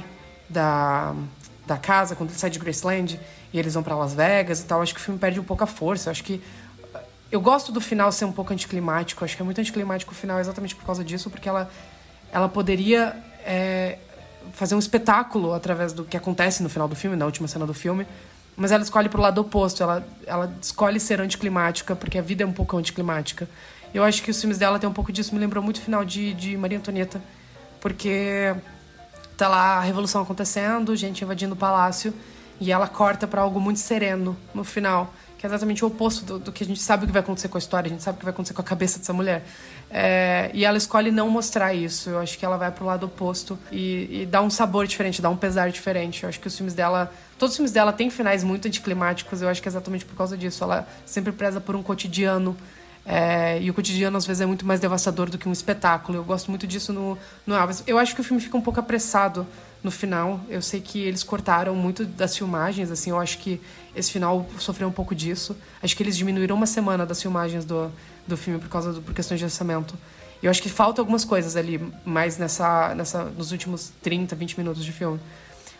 [0.48, 1.16] da,
[1.66, 3.18] da casa, quando ele sai de Graceland
[3.52, 4.78] e eles vão para Las Vegas e tal.
[4.78, 6.10] Eu acho que o filme perde um pouco a força.
[6.10, 6.40] Eu acho que.
[7.28, 9.24] Eu gosto do final ser um pouco anticlimático.
[9.24, 11.68] Eu acho que é muito anticlimático o final exatamente por causa disso, porque ela,
[12.30, 13.16] ela poderia.
[13.44, 13.98] É,
[14.52, 17.74] fazer um espetáculo através do que acontece no final do filme, na última cena do
[17.74, 18.06] filme.
[18.56, 22.46] Mas ela escolhe pro lado oposto, ela, ela escolhe ser anticlimática, porque a vida é
[22.46, 23.48] um pouco anticlimática.
[23.94, 26.04] Eu acho que os filmes dela tem um pouco disso, me lembrou muito o final
[26.04, 27.22] de, de Maria Antonieta,
[27.80, 28.54] porque
[29.36, 32.12] tá lá a revolução acontecendo, gente invadindo o palácio,
[32.60, 36.38] e ela corta para algo muito sereno no final que é exatamente o oposto do,
[36.40, 38.16] do, que a gente sabe o que vai acontecer com a história, a gente sabe
[38.16, 39.46] o que vai acontecer com a cabeça dessa mulher.
[39.90, 42.10] É, e ela escolhe não mostrar isso.
[42.10, 45.30] Eu acho que ela vai pro lado oposto e, e, dá um sabor diferente, dá
[45.30, 46.22] um pesar diferente.
[46.22, 47.12] Eu acho que os filmes dela.
[47.38, 50.36] Todos os filmes dela têm finais muito anticlimáticos, eu acho que é exatamente por causa
[50.36, 50.62] disso.
[50.64, 52.56] Ela sempre preza por um cotidiano.
[53.10, 56.18] É, e o cotidiano às vezes é muito mais devastador do que um espetáculo.
[56.18, 57.16] Eu gosto muito disso no,
[57.46, 57.82] no Elvis.
[57.86, 59.46] Eu acho que o filme fica um pouco apressado
[59.82, 60.40] no final.
[60.48, 63.60] Eu sei que eles cortaram muito das filmagens, assim, eu acho que
[63.96, 65.56] esse final sofreu um pouco disso.
[65.82, 67.90] Acho que eles diminuíram uma semana das filmagens do,
[68.28, 69.94] do filme por causa do, por questões de orçamento.
[70.42, 74.84] Eu acho que falta algumas coisas ali, mais nessa, nessa, nos últimos 30, 20 minutos
[74.84, 75.18] de filme.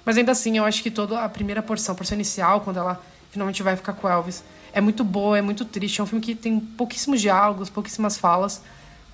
[0.04, 3.00] Mas ainda assim, eu acho que toda a primeira porção, a porção inicial, quando ela
[3.30, 4.42] finalmente vai ficar com Elvis,
[4.72, 6.00] é muito boa, é muito triste.
[6.00, 8.62] É um filme que tem pouquíssimos diálogos, pouquíssimas falas.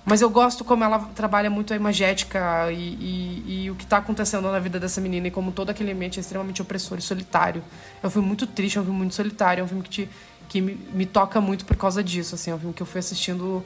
[0.05, 3.97] Mas eu gosto como ela trabalha muito a imagética e, e, e o que está
[3.97, 7.63] acontecendo na vida dessa menina e como todo aquele ambiente é extremamente opressor e solitário.
[8.03, 10.09] É um filme muito triste, é um filme muito solitário, é um filme que, te,
[10.47, 12.35] que me, me toca muito por causa disso.
[12.35, 13.63] Assim, é um filme que eu fui assistindo,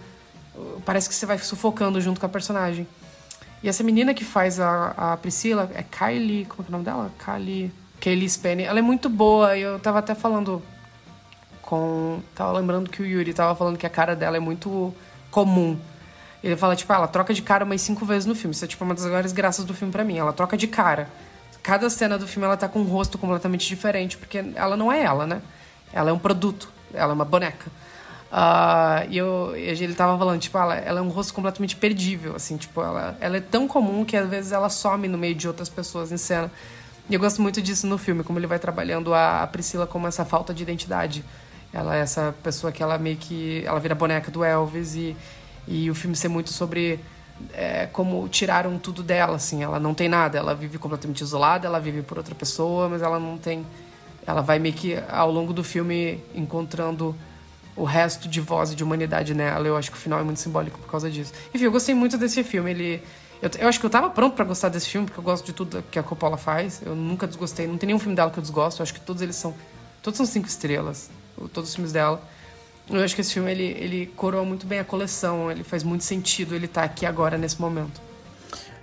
[0.86, 2.88] parece que você vai sufocando junto com a personagem.
[3.62, 6.86] E essa menina que faz a, a Priscila é Kylie, como é, é o nome
[6.86, 7.12] dela?
[7.24, 8.64] Kylie, Kylie Spenny.
[8.64, 10.62] Ela é muito boa e eu tava até falando
[11.62, 12.22] com...
[12.34, 14.94] Tava lembrando que o Yuri tava falando que a cara dela é muito
[15.30, 15.78] comum
[16.44, 18.56] ele fala, tipo, ah, ela troca de cara umas cinco vezes no filme.
[18.56, 20.18] Isso é, tipo, uma das maiores graças do filme para mim.
[20.18, 21.10] Ela troca de cara.
[21.62, 25.04] Cada cena do filme ela tá com um rosto completamente diferente, porque ela não é
[25.04, 25.42] ela, né?
[25.94, 26.70] Ela é um produto.
[26.94, 27.70] Ela é uma boneca.
[28.32, 32.58] Uh, e, eu, ele tava falando, tipo, ela, ela é um rosto completamente perdível, assim,
[32.58, 35.68] tipo, ela, ela é tão comum que às vezes ela some no meio de outras
[35.68, 36.52] pessoas em cena.
[37.10, 40.08] E eu gosto muito disso no filme, como ele vai trabalhando a, a Priscila como
[40.08, 41.26] essa falta de identidade.
[41.74, 43.64] Ela é essa pessoa que ela meio que.
[43.66, 45.18] Ela vira boneca do Elvis e,
[45.68, 47.00] e o filme ser muito sobre
[47.54, 49.64] é, como tiraram tudo dela, assim.
[49.64, 53.20] Ela não tem nada, ela vive completamente isolada, ela vive por outra pessoa, mas ela
[53.20, 53.66] não tem.
[54.30, 57.16] Ela vai meio que ao longo do filme encontrando
[57.76, 59.68] o resto de voz e de humanidade nela.
[59.68, 61.34] Eu acho que o final é muito simbólico por causa disso.
[61.54, 62.70] Enfim, eu gostei muito desse filme.
[62.70, 63.04] Ele.
[63.42, 65.54] Eu, eu acho que eu tava pronto para gostar desse filme, porque eu gosto de
[65.54, 66.80] tudo que a Coppola faz.
[66.86, 67.66] Eu nunca desgostei.
[67.66, 68.82] Não tem nenhum filme dela que eu desgosto.
[68.82, 69.56] Eu acho que todos eles são.
[70.04, 71.10] Todos são cinco estrelas.
[71.52, 72.22] Todos os filmes dela.
[72.88, 76.04] Eu acho que esse filme ele, ele coroa muito bem a coleção, ele faz muito
[76.04, 78.02] sentido ele estar tá aqui agora nesse momento.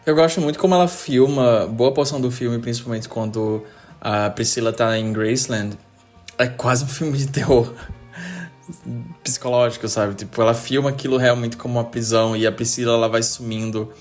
[0.05, 3.64] Eu gosto muito como ela filma boa porção do filme, principalmente quando
[4.01, 5.78] a Priscila tá em Graceland.
[6.39, 7.73] É quase um filme de terror
[9.23, 10.14] psicológico, sabe?
[10.14, 13.93] Tipo, ela filma aquilo realmente como uma prisão e a Priscila ela vai sumindo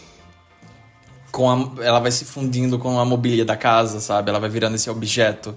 [1.32, 4.30] com a, ela vai se fundindo com a mobília da casa, sabe?
[4.30, 5.56] Ela vai virando esse objeto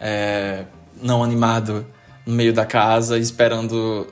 [0.00, 0.64] é,
[1.00, 1.86] não animado
[2.24, 4.06] no meio da casa esperando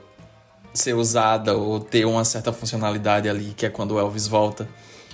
[0.74, 4.68] ser usada ou ter uma certa funcionalidade ali, que é quando o Elvis volta.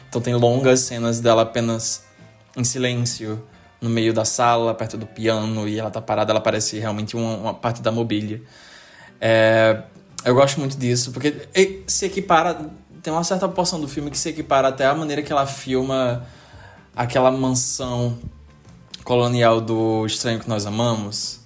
[0.08, 2.04] Então tem longas cenas dela apenas
[2.56, 3.42] em silêncio,
[3.82, 7.36] no meio da sala, perto do piano, e ela tá parada, ela parece realmente uma,
[7.36, 8.40] uma parte da mobília.
[9.20, 9.82] É,
[10.24, 11.48] eu gosto muito disso, porque
[11.86, 12.70] se equipara.
[13.02, 16.24] Tem uma certa porção do filme que se equipara até a maneira que ela filma
[16.94, 18.16] aquela mansão
[19.02, 21.42] colonial do Estranho que Nós Amamos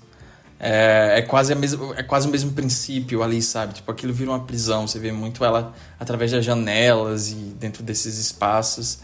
[0.59, 3.75] é, é, quase a mesma, é quase o mesmo princípio ali, sabe?
[3.75, 4.87] Tipo, aquilo vira uma prisão.
[4.87, 9.01] Você vê muito ela através das janelas e dentro desses espaços.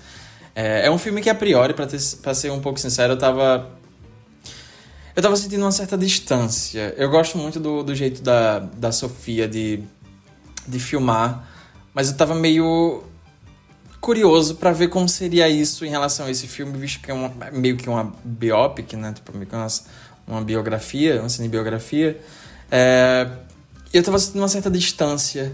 [0.54, 3.70] É, é um filme que, a priori, para ser um pouco sincero, eu tava.
[5.14, 6.94] Eu tava sentindo uma certa distância.
[6.96, 9.82] Eu gosto muito do, do jeito da, da Sofia de,
[10.66, 11.46] de filmar,
[11.92, 13.04] mas eu tava meio
[14.00, 17.30] curioso para ver como seria isso em relação a esse filme, visto que é uma,
[17.52, 19.12] meio que uma biopic, né?
[19.12, 19.86] Tipo, meio que umas,
[20.26, 22.20] uma biografia, uma cinebiografia,
[22.70, 23.28] é,
[23.92, 25.52] eu estava sentindo uma certa distância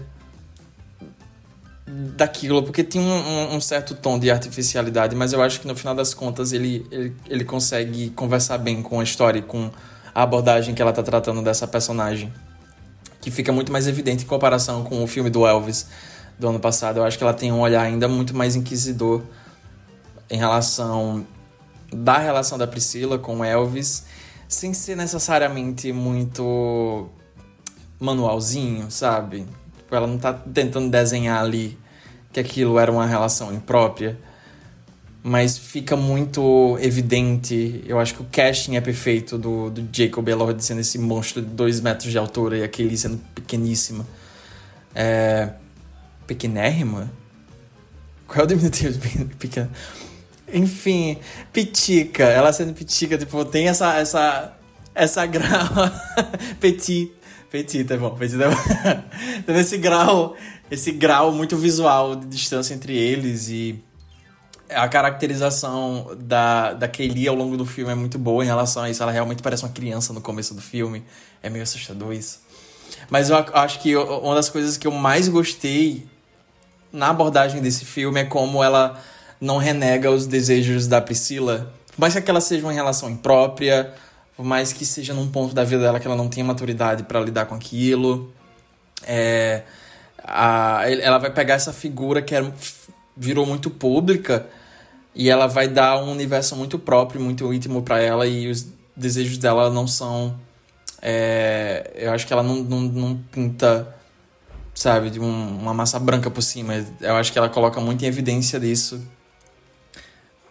[1.91, 5.95] daquilo, porque tinha um, um, certo tom de artificialidade, mas eu acho que no final
[5.95, 9.71] das contas ele, ele, ele consegue conversar bem com a história e com
[10.13, 12.31] a abordagem que ela tá tratando dessa personagem,
[13.19, 15.87] que fica muito mais evidente em comparação com o filme do Elvis
[16.37, 16.97] do ano passado.
[16.97, 19.23] Eu acho que ela tem um olhar ainda muito mais inquisidor
[20.29, 21.25] em relação
[21.91, 24.05] da relação da Priscila com Elvis,
[24.47, 27.09] sem ser necessariamente muito
[27.99, 29.47] manualzinho, sabe?
[29.91, 31.77] Ela não tá tentando desenhar ali
[32.31, 34.17] que aquilo era uma relação imprópria.
[35.21, 37.83] Mas fica muito evidente.
[37.85, 41.47] Eu acho que o casting é perfeito do, do Jacob Elord sendo esse monstro de
[41.49, 44.07] dois metros de altura e aquele sendo pequeníssima.
[44.95, 45.49] É.
[46.25, 47.11] Pequenérrima?
[48.27, 49.69] Qual é o diminutivo de pequena?
[50.53, 51.17] Enfim,
[51.51, 52.23] pitica.
[52.23, 53.95] Ela sendo pitica, tipo, tem essa.
[53.95, 54.55] essa
[54.95, 55.91] essa grava.
[56.59, 57.11] Petit.
[57.51, 58.11] Petit, tá bom.
[58.11, 59.01] Petit, tá bom.
[59.45, 60.35] Tem esse grau,
[60.69, 63.83] esse grau muito visual de distância entre eles e
[64.69, 68.89] a caracterização da, da Kaylee ao longo do filme é muito boa em relação a
[68.89, 69.01] isso.
[69.01, 71.03] Ela realmente parece uma criança no começo do filme.
[71.41, 72.39] É meio assustador isso.
[73.09, 76.05] Mas eu acho que uma das coisas que eu mais gostei
[76.91, 79.01] na abordagem desse filme é como ela
[79.39, 81.73] não renega os desejos da Priscila.
[81.91, 83.93] Por mais que ela seja uma relação imprópria,
[84.39, 87.19] por mais que seja num ponto da vida dela que ela não tenha maturidade para
[87.19, 88.31] lidar com aquilo.
[89.05, 89.63] É,
[90.23, 92.49] a, ela vai pegar essa figura que era,
[93.17, 94.47] virou muito pública
[95.13, 99.37] e ela vai dar um universo muito próprio, muito íntimo para ela e os desejos
[99.37, 100.39] dela não são.
[101.01, 103.93] É, eu acho que ela não, não, não pinta,
[104.73, 106.75] sabe, de um, uma massa branca por cima.
[107.01, 109.05] Eu acho que ela coloca muito em evidência disso.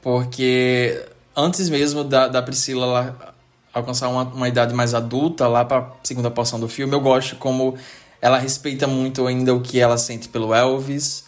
[0.03, 3.35] Porque antes mesmo da, da Priscila lá
[3.79, 7.77] alcançar uma, uma idade mais adulta, lá para segunda porção do filme, eu gosto como
[8.21, 11.25] ela respeita muito ainda o que ela sente pelo Elvis,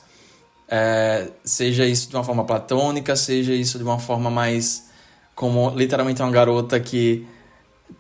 [0.68, 4.88] é, seja isso de uma forma platônica, seja isso de uma forma mais
[5.34, 7.26] como literalmente uma garota que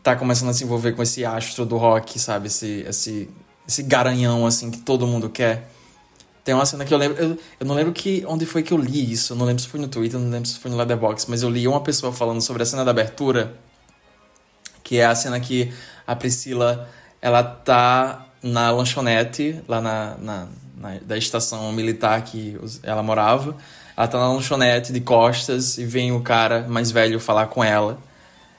[0.02, 2.46] tá começando a se envolver com esse astro do rock, sabe?
[2.46, 3.30] Esse, esse,
[3.66, 5.70] esse garanhão, assim, que todo mundo quer.
[6.44, 7.22] Tem uma cena que eu lembro.
[7.22, 9.32] Eu, eu não lembro que, onde foi que eu li isso.
[9.32, 11.50] Eu não lembro se foi no Twitter, não lembro se foi no Letterboxd, mas eu
[11.50, 13.56] li uma pessoa falando sobre a cena da abertura
[14.90, 15.72] que é a cena que
[16.04, 16.90] a Priscila
[17.22, 23.54] ela tá na lanchonete lá na, na, na da estação militar que ela morava.
[23.96, 27.98] Ela tá na lanchonete de costas e vem o cara mais velho falar com ela.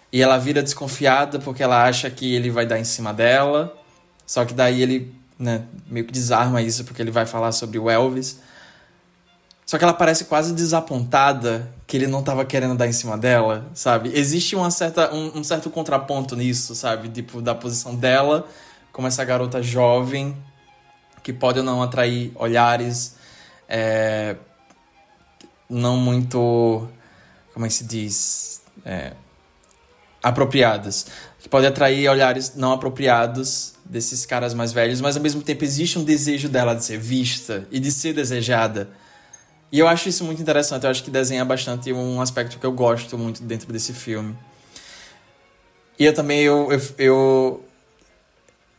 [0.09, 3.77] E ela vira desconfiada porque ela acha que ele vai dar em cima dela.
[4.25, 7.89] Só que daí ele né, meio que desarma isso porque ele vai falar sobre o
[7.89, 8.39] Elvis.
[9.65, 13.65] Só que ela parece quase desapontada que ele não tava querendo dar em cima dela,
[13.73, 14.11] sabe?
[14.13, 17.09] Existe uma certa, um, um certo contraponto nisso, sabe?
[17.09, 18.47] Tipo, da posição dela
[18.91, 20.35] como essa garota jovem
[21.23, 23.15] que pode ou não atrair olhares
[23.67, 24.35] é,
[25.69, 26.87] não muito.
[27.53, 28.61] Como é que se diz?
[28.85, 29.13] É,
[30.21, 31.05] apropriados.
[31.39, 35.97] Que pode atrair olhares não apropriados desses caras mais velhos, mas ao mesmo tempo existe
[35.97, 38.89] um desejo dela de ser vista e de ser desejada.
[39.71, 42.73] E eu acho isso muito interessante, eu acho que desenha bastante um aspecto que eu
[42.73, 44.35] gosto muito dentro desse filme.
[45.97, 47.65] E eu também, eu, eu, eu,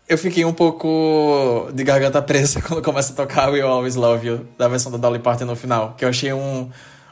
[0.06, 4.46] eu fiquei um pouco de garganta presa quando começa a tocar We Always Love You,
[4.58, 6.68] da versão da Dolly Parton no final, que eu achei um,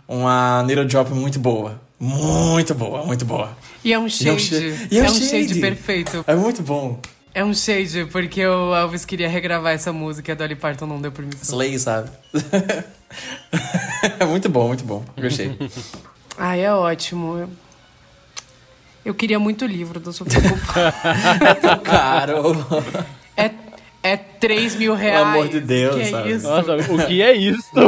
[0.07, 1.81] uma needle drop muito boa.
[1.99, 3.57] Muito boa, muito boa.
[3.85, 4.27] E é um shade.
[4.27, 5.49] E é um shade, é um shade.
[5.49, 6.25] shade perfeito.
[6.27, 6.99] É muito bom.
[7.33, 11.01] É um shade, porque o Elvis queria regravar essa música e a Dolly Parton não
[11.01, 11.43] deu permissão.
[11.43, 12.11] Slay, sabe?
[14.19, 15.05] é muito bom, muito bom.
[15.19, 15.57] Gostei.
[16.39, 17.51] Ai, é ótimo.
[19.05, 20.39] Eu queria muito o livro do Sofia
[21.45, 22.57] É tão caro.
[23.37, 23.51] É,
[24.03, 25.19] é 3 mil reais.
[25.19, 26.33] Pelo amor de Deus, que sabe?
[26.33, 26.47] É isso?
[26.47, 27.71] Nossa, o que é isso?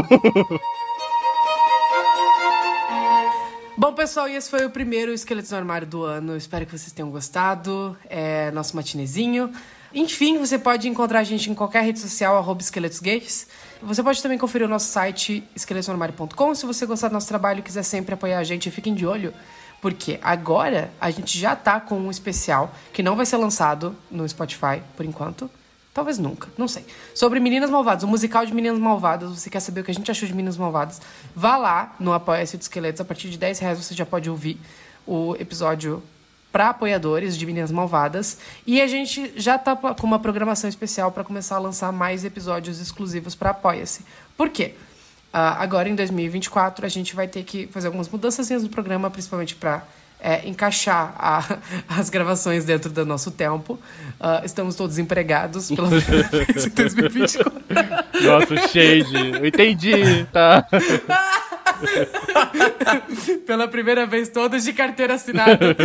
[3.77, 6.37] Bom, pessoal, e esse foi o primeiro Esqueletos no Armário do ano.
[6.37, 7.97] Espero que vocês tenham gostado.
[8.09, 9.51] É nosso matinezinho.
[9.95, 13.47] Enfim, você pode encontrar a gente em qualquer rede social, arroba esqueletosgays.
[13.85, 16.55] Você pode também conferir o nosso site, esqueletosnoarmário.com.
[16.55, 19.35] Se você gostar do nosso trabalho e quiser sempre apoiar a gente, fiquem de olho.
[19.81, 24.29] Porque agora a gente já tá com um especial que não vai ser lançado no
[24.29, 25.51] Spotify por enquanto.
[25.93, 26.87] Talvez nunca, não sei.
[27.13, 29.31] Sobre Meninas Malvadas, o musical de Meninas Malvadas.
[29.31, 31.03] Você quer saber o que a gente achou de Meninas Malvadas?
[31.35, 33.01] Vá lá no Apoia-se de Esqueletos.
[33.01, 34.61] A partir de 10 reais você já pode ouvir
[35.05, 36.01] o episódio
[36.53, 38.39] para apoiadores de Meninas Malvadas.
[38.67, 42.79] E a gente já tá com uma programação especial para começar a lançar mais episódios
[42.79, 44.05] exclusivos para Apoia-se.
[44.37, 44.75] Por quê?
[45.33, 49.55] Uh, agora em 2024 a gente vai ter que fazer algumas mudanças no programa, principalmente
[49.55, 49.83] para
[50.21, 51.57] é, encaixar a-
[51.99, 53.79] as gravações dentro do nosso tempo.
[54.21, 57.53] Ah, estamos todos empregados pela primeira vez em 2024.
[58.23, 59.17] Nossa, shade.
[59.41, 60.65] Eu entendi, tá?
[63.47, 65.77] Pela primeira vez, todos de carteira assinada.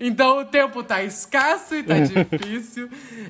[0.00, 2.88] Então o tempo tá escasso e tá difícil.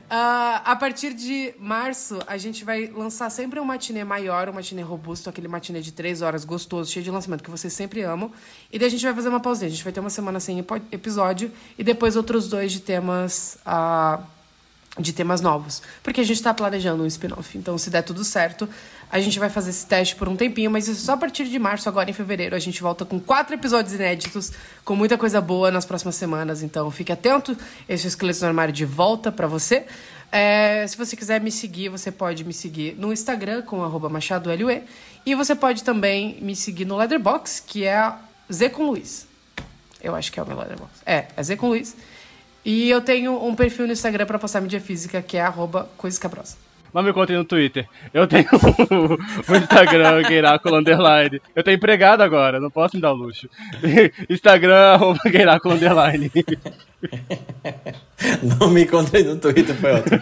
[0.09, 4.83] Ah, a partir de março, a gente vai lançar sempre um matinê maior, um matinê
[4.83, 8.31] robusto, aquele matinê de três horas gostoso, cheio de lançamento, que vocês sempre amam.
[8.73, 9.69] E daí a gente vai fazer uma pausinha.
[9.69, 13.59] A gente vai ter uma semana sem episódio e depois outros dois de temas.
[13.65, 14.21] ah,
[14.99, 15.83] de temas novos.
[16.03, 17.57] Porque a gente tá planejando um spin-off.
[17.57, 18.69] Então, se der tudo certo,
[19.11, 21.59] a gente vai fazer esse teste por um tempinho, mas isso só a partir de
[21.59, 22.55] março, agora em fevereiro.
[22.55, 24.53] A gente volta com quatro episódios inéditos,
[24.85, 26.63] com muita coisa boa nas próximas semanas.
[26.63, 27.57] Então, fique atento.
[27.89, 29.87] Esse é Esqueleto no Armário de volta pra você.
[30.31, 34.83] É, se você quiser me seguir, você pode me seguir no Instagram com arroba machadolue.
[35.25, 38.13] E você pode também me seguir no Leatherbox, que é
[38.53, 39.27] Z com Luiz.
[40.03, 41.01] Eu acho que é o meu Letterboxd.
[41.05, 41.97] É, é Z com Luiz.
[42.65, 46.21] E eu tenho um perfil no Instagram pra postar mídia física, que é arroba coisa
[46.21, 46.68] cabrosa.
[46.93, 47.89] Mas me contem no Twitter.
[48.13, 48.49] Eu tenho
[49.49, 51.41] o Instagram, Gueiráculo Underline.
[51.55, 53.49] Eu tenho empregado agora, não posso me dar o luxo.
[54.29, 56.31] Instagram, arroba Gueiráculo Underline.
[58.43, 60.21] Não me encontrei no Twitter, foi ótimo.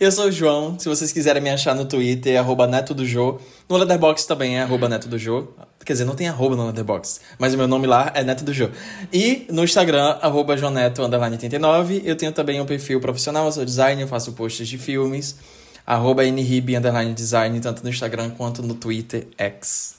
[0.00, 0.76] Eu sou o João.
[0.76, 3.40] Se vocês quiserem me achar no Twitter, é arroba Neto do Jô.
[3.68, 5.48] No Letterboxd também é arroba Neto do Jô.
[5.88, 8.52] Quer dizer, não tem arroba no Letterboxd, mas o meu nome lá é Neto do
[8.52, 8.68] Jô.
[9.10, 12.02] E no Instagram, arroba Joneto, underline 89.
[12.04, 15.38] Eu tenho também um perfil profissional, eu sou designer, eu faço posts de filmes.
[15.86, 19.96] Arroba nrib, underline design, tanto no Instagram quanto no Twitter, X.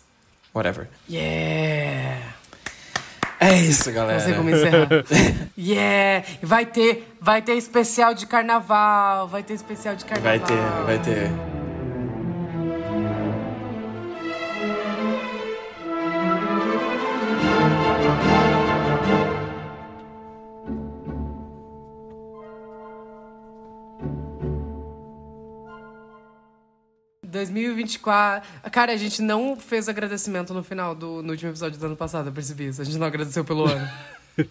[0.54, 0.88] Whatever.
[1.10, 2.36] Yeah!
[3.40, 4.20] É isso, galera.
[4.20, 4.90] Não sei como encerrar.
[5.58, 6.24] yeah!
[6.44, 9.28] Vai ter, vai ter especial de carnaval.
[9.28, 10.38] Vai ter especial de carnaval.
[10.38, 11.59] Vai ter, vai ter.
[27.40, 28.48] 2024.
[28.72, 32.28] Cara, a gente não fez agradecimento no final do no último episódio do ano passado,
[32.28, 32.82] eu percebi isso.
[32.82, 33.90] A gente não agradeceu pelo ano.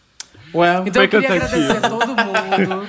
[0.55, 2.89] Well, Então eu queria agradecer a todo mundo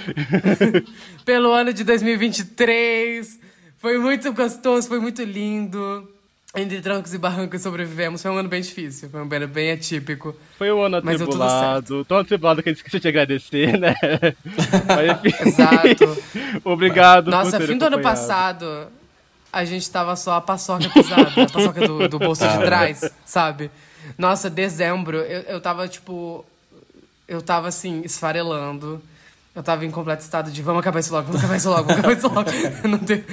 [1.26, 3.38] pelo ano de 2023.
[3.78, 6.08] Foi muito gostoso, foi muito lindo.
[6.56, 8.24] Entre trancos e barrancos sobrevivemos.
[8.24, 10.36] Foi um ano bem difícil, foi um ano bem atípico.
[10.58, 12.04] Foi um ano atribulado.
[12.06, 13.94] Tão atribulado que a gente esqueceu de agradecer, né?
[14.88, 15.48] Mas.
[15.48, 16.18] Exato.
[16.64, 18.88] Obrigado Nossa, fim do ano passado,
[19.52, 23.72] a gente tava só a paçoca pisada, a paçoca do, do bolso de trás, sabe?
[24.18, 26.46] Nossa, dezembro, eu, eu tava, tipo.
[27.28, 29.02] Eu tava assim, esfarelando.
[29.56, 32.00] Eu tava em completo estado de vamos acabar isso logo, vamos acabar isso logo, vamos
[32.00, 33.00] acabar isso logo.
[33.06, 33.24] Tenho-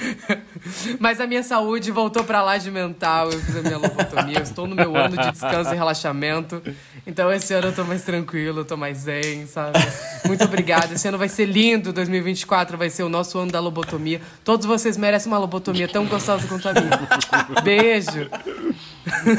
[0.99, 4.43] Mas a minha saúde voltou pra lá de mental, eu fiz a minha lobotomia, eu
[4.43, 6.61] estou no meu ano de descanso e relaxamento.
[7.07, 9.79] Então esse ano eu tô mais tranquilo, eu tô mais zen, sabe?
[10.27, 10.95] Muito obrigada.
[10.95, 14.21] Esse ano vai ser lindo, 2024 vai ser o nosso ano da lobotomia.
[14.43, 17.63] Todos vocês merecem uma lobotomia tão gostosa quanto a minha.
[17.63, 18.29] Beijo.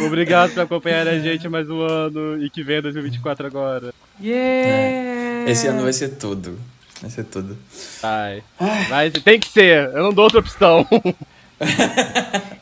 [0.06, 3.94] Obrigado por acompanhar a gente mais um ano e que venha 2024 agora.
[4.22, 5.27] Yeah!
[5.48, 6.60] Esse ano vai ser tudo.
[7.02, 7.58] Vai ser tudo.
[8.02, 8.44] Vai.
[8.90, 9.90] Vai, tem que ser.
[9.94, 10.86] Eu não dou outra opção.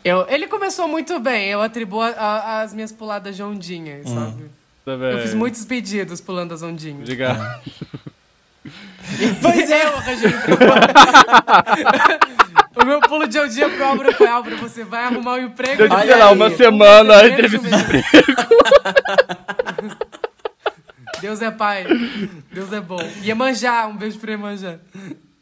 [0.05, 4.43] Eu, ele começou muito bem, eu atribuo a- a- as minhas puladas de ondinhas, sabe?
[4.85, 7.01] Tá Eu fiz muitos pedidos pulando as ondinhas.
[7.01, 7.41] Obrigado.
[9.41, 10.31] Pois é, eu arranjei um.
[12.81, 15.83] O meu pulo de ondinha pro Álvaro foi, Álvaro, você vai arrumar um emprego.
[15.83, 18.05] Eu disse, sei lá, uma semana, entrevista de emprego.
[21.21, 21.85] Deus é pai.
[22.51, 22.99] Deus é bom.
[23.23, 24.79] Iemanjá, um beijo pro Iemanjá.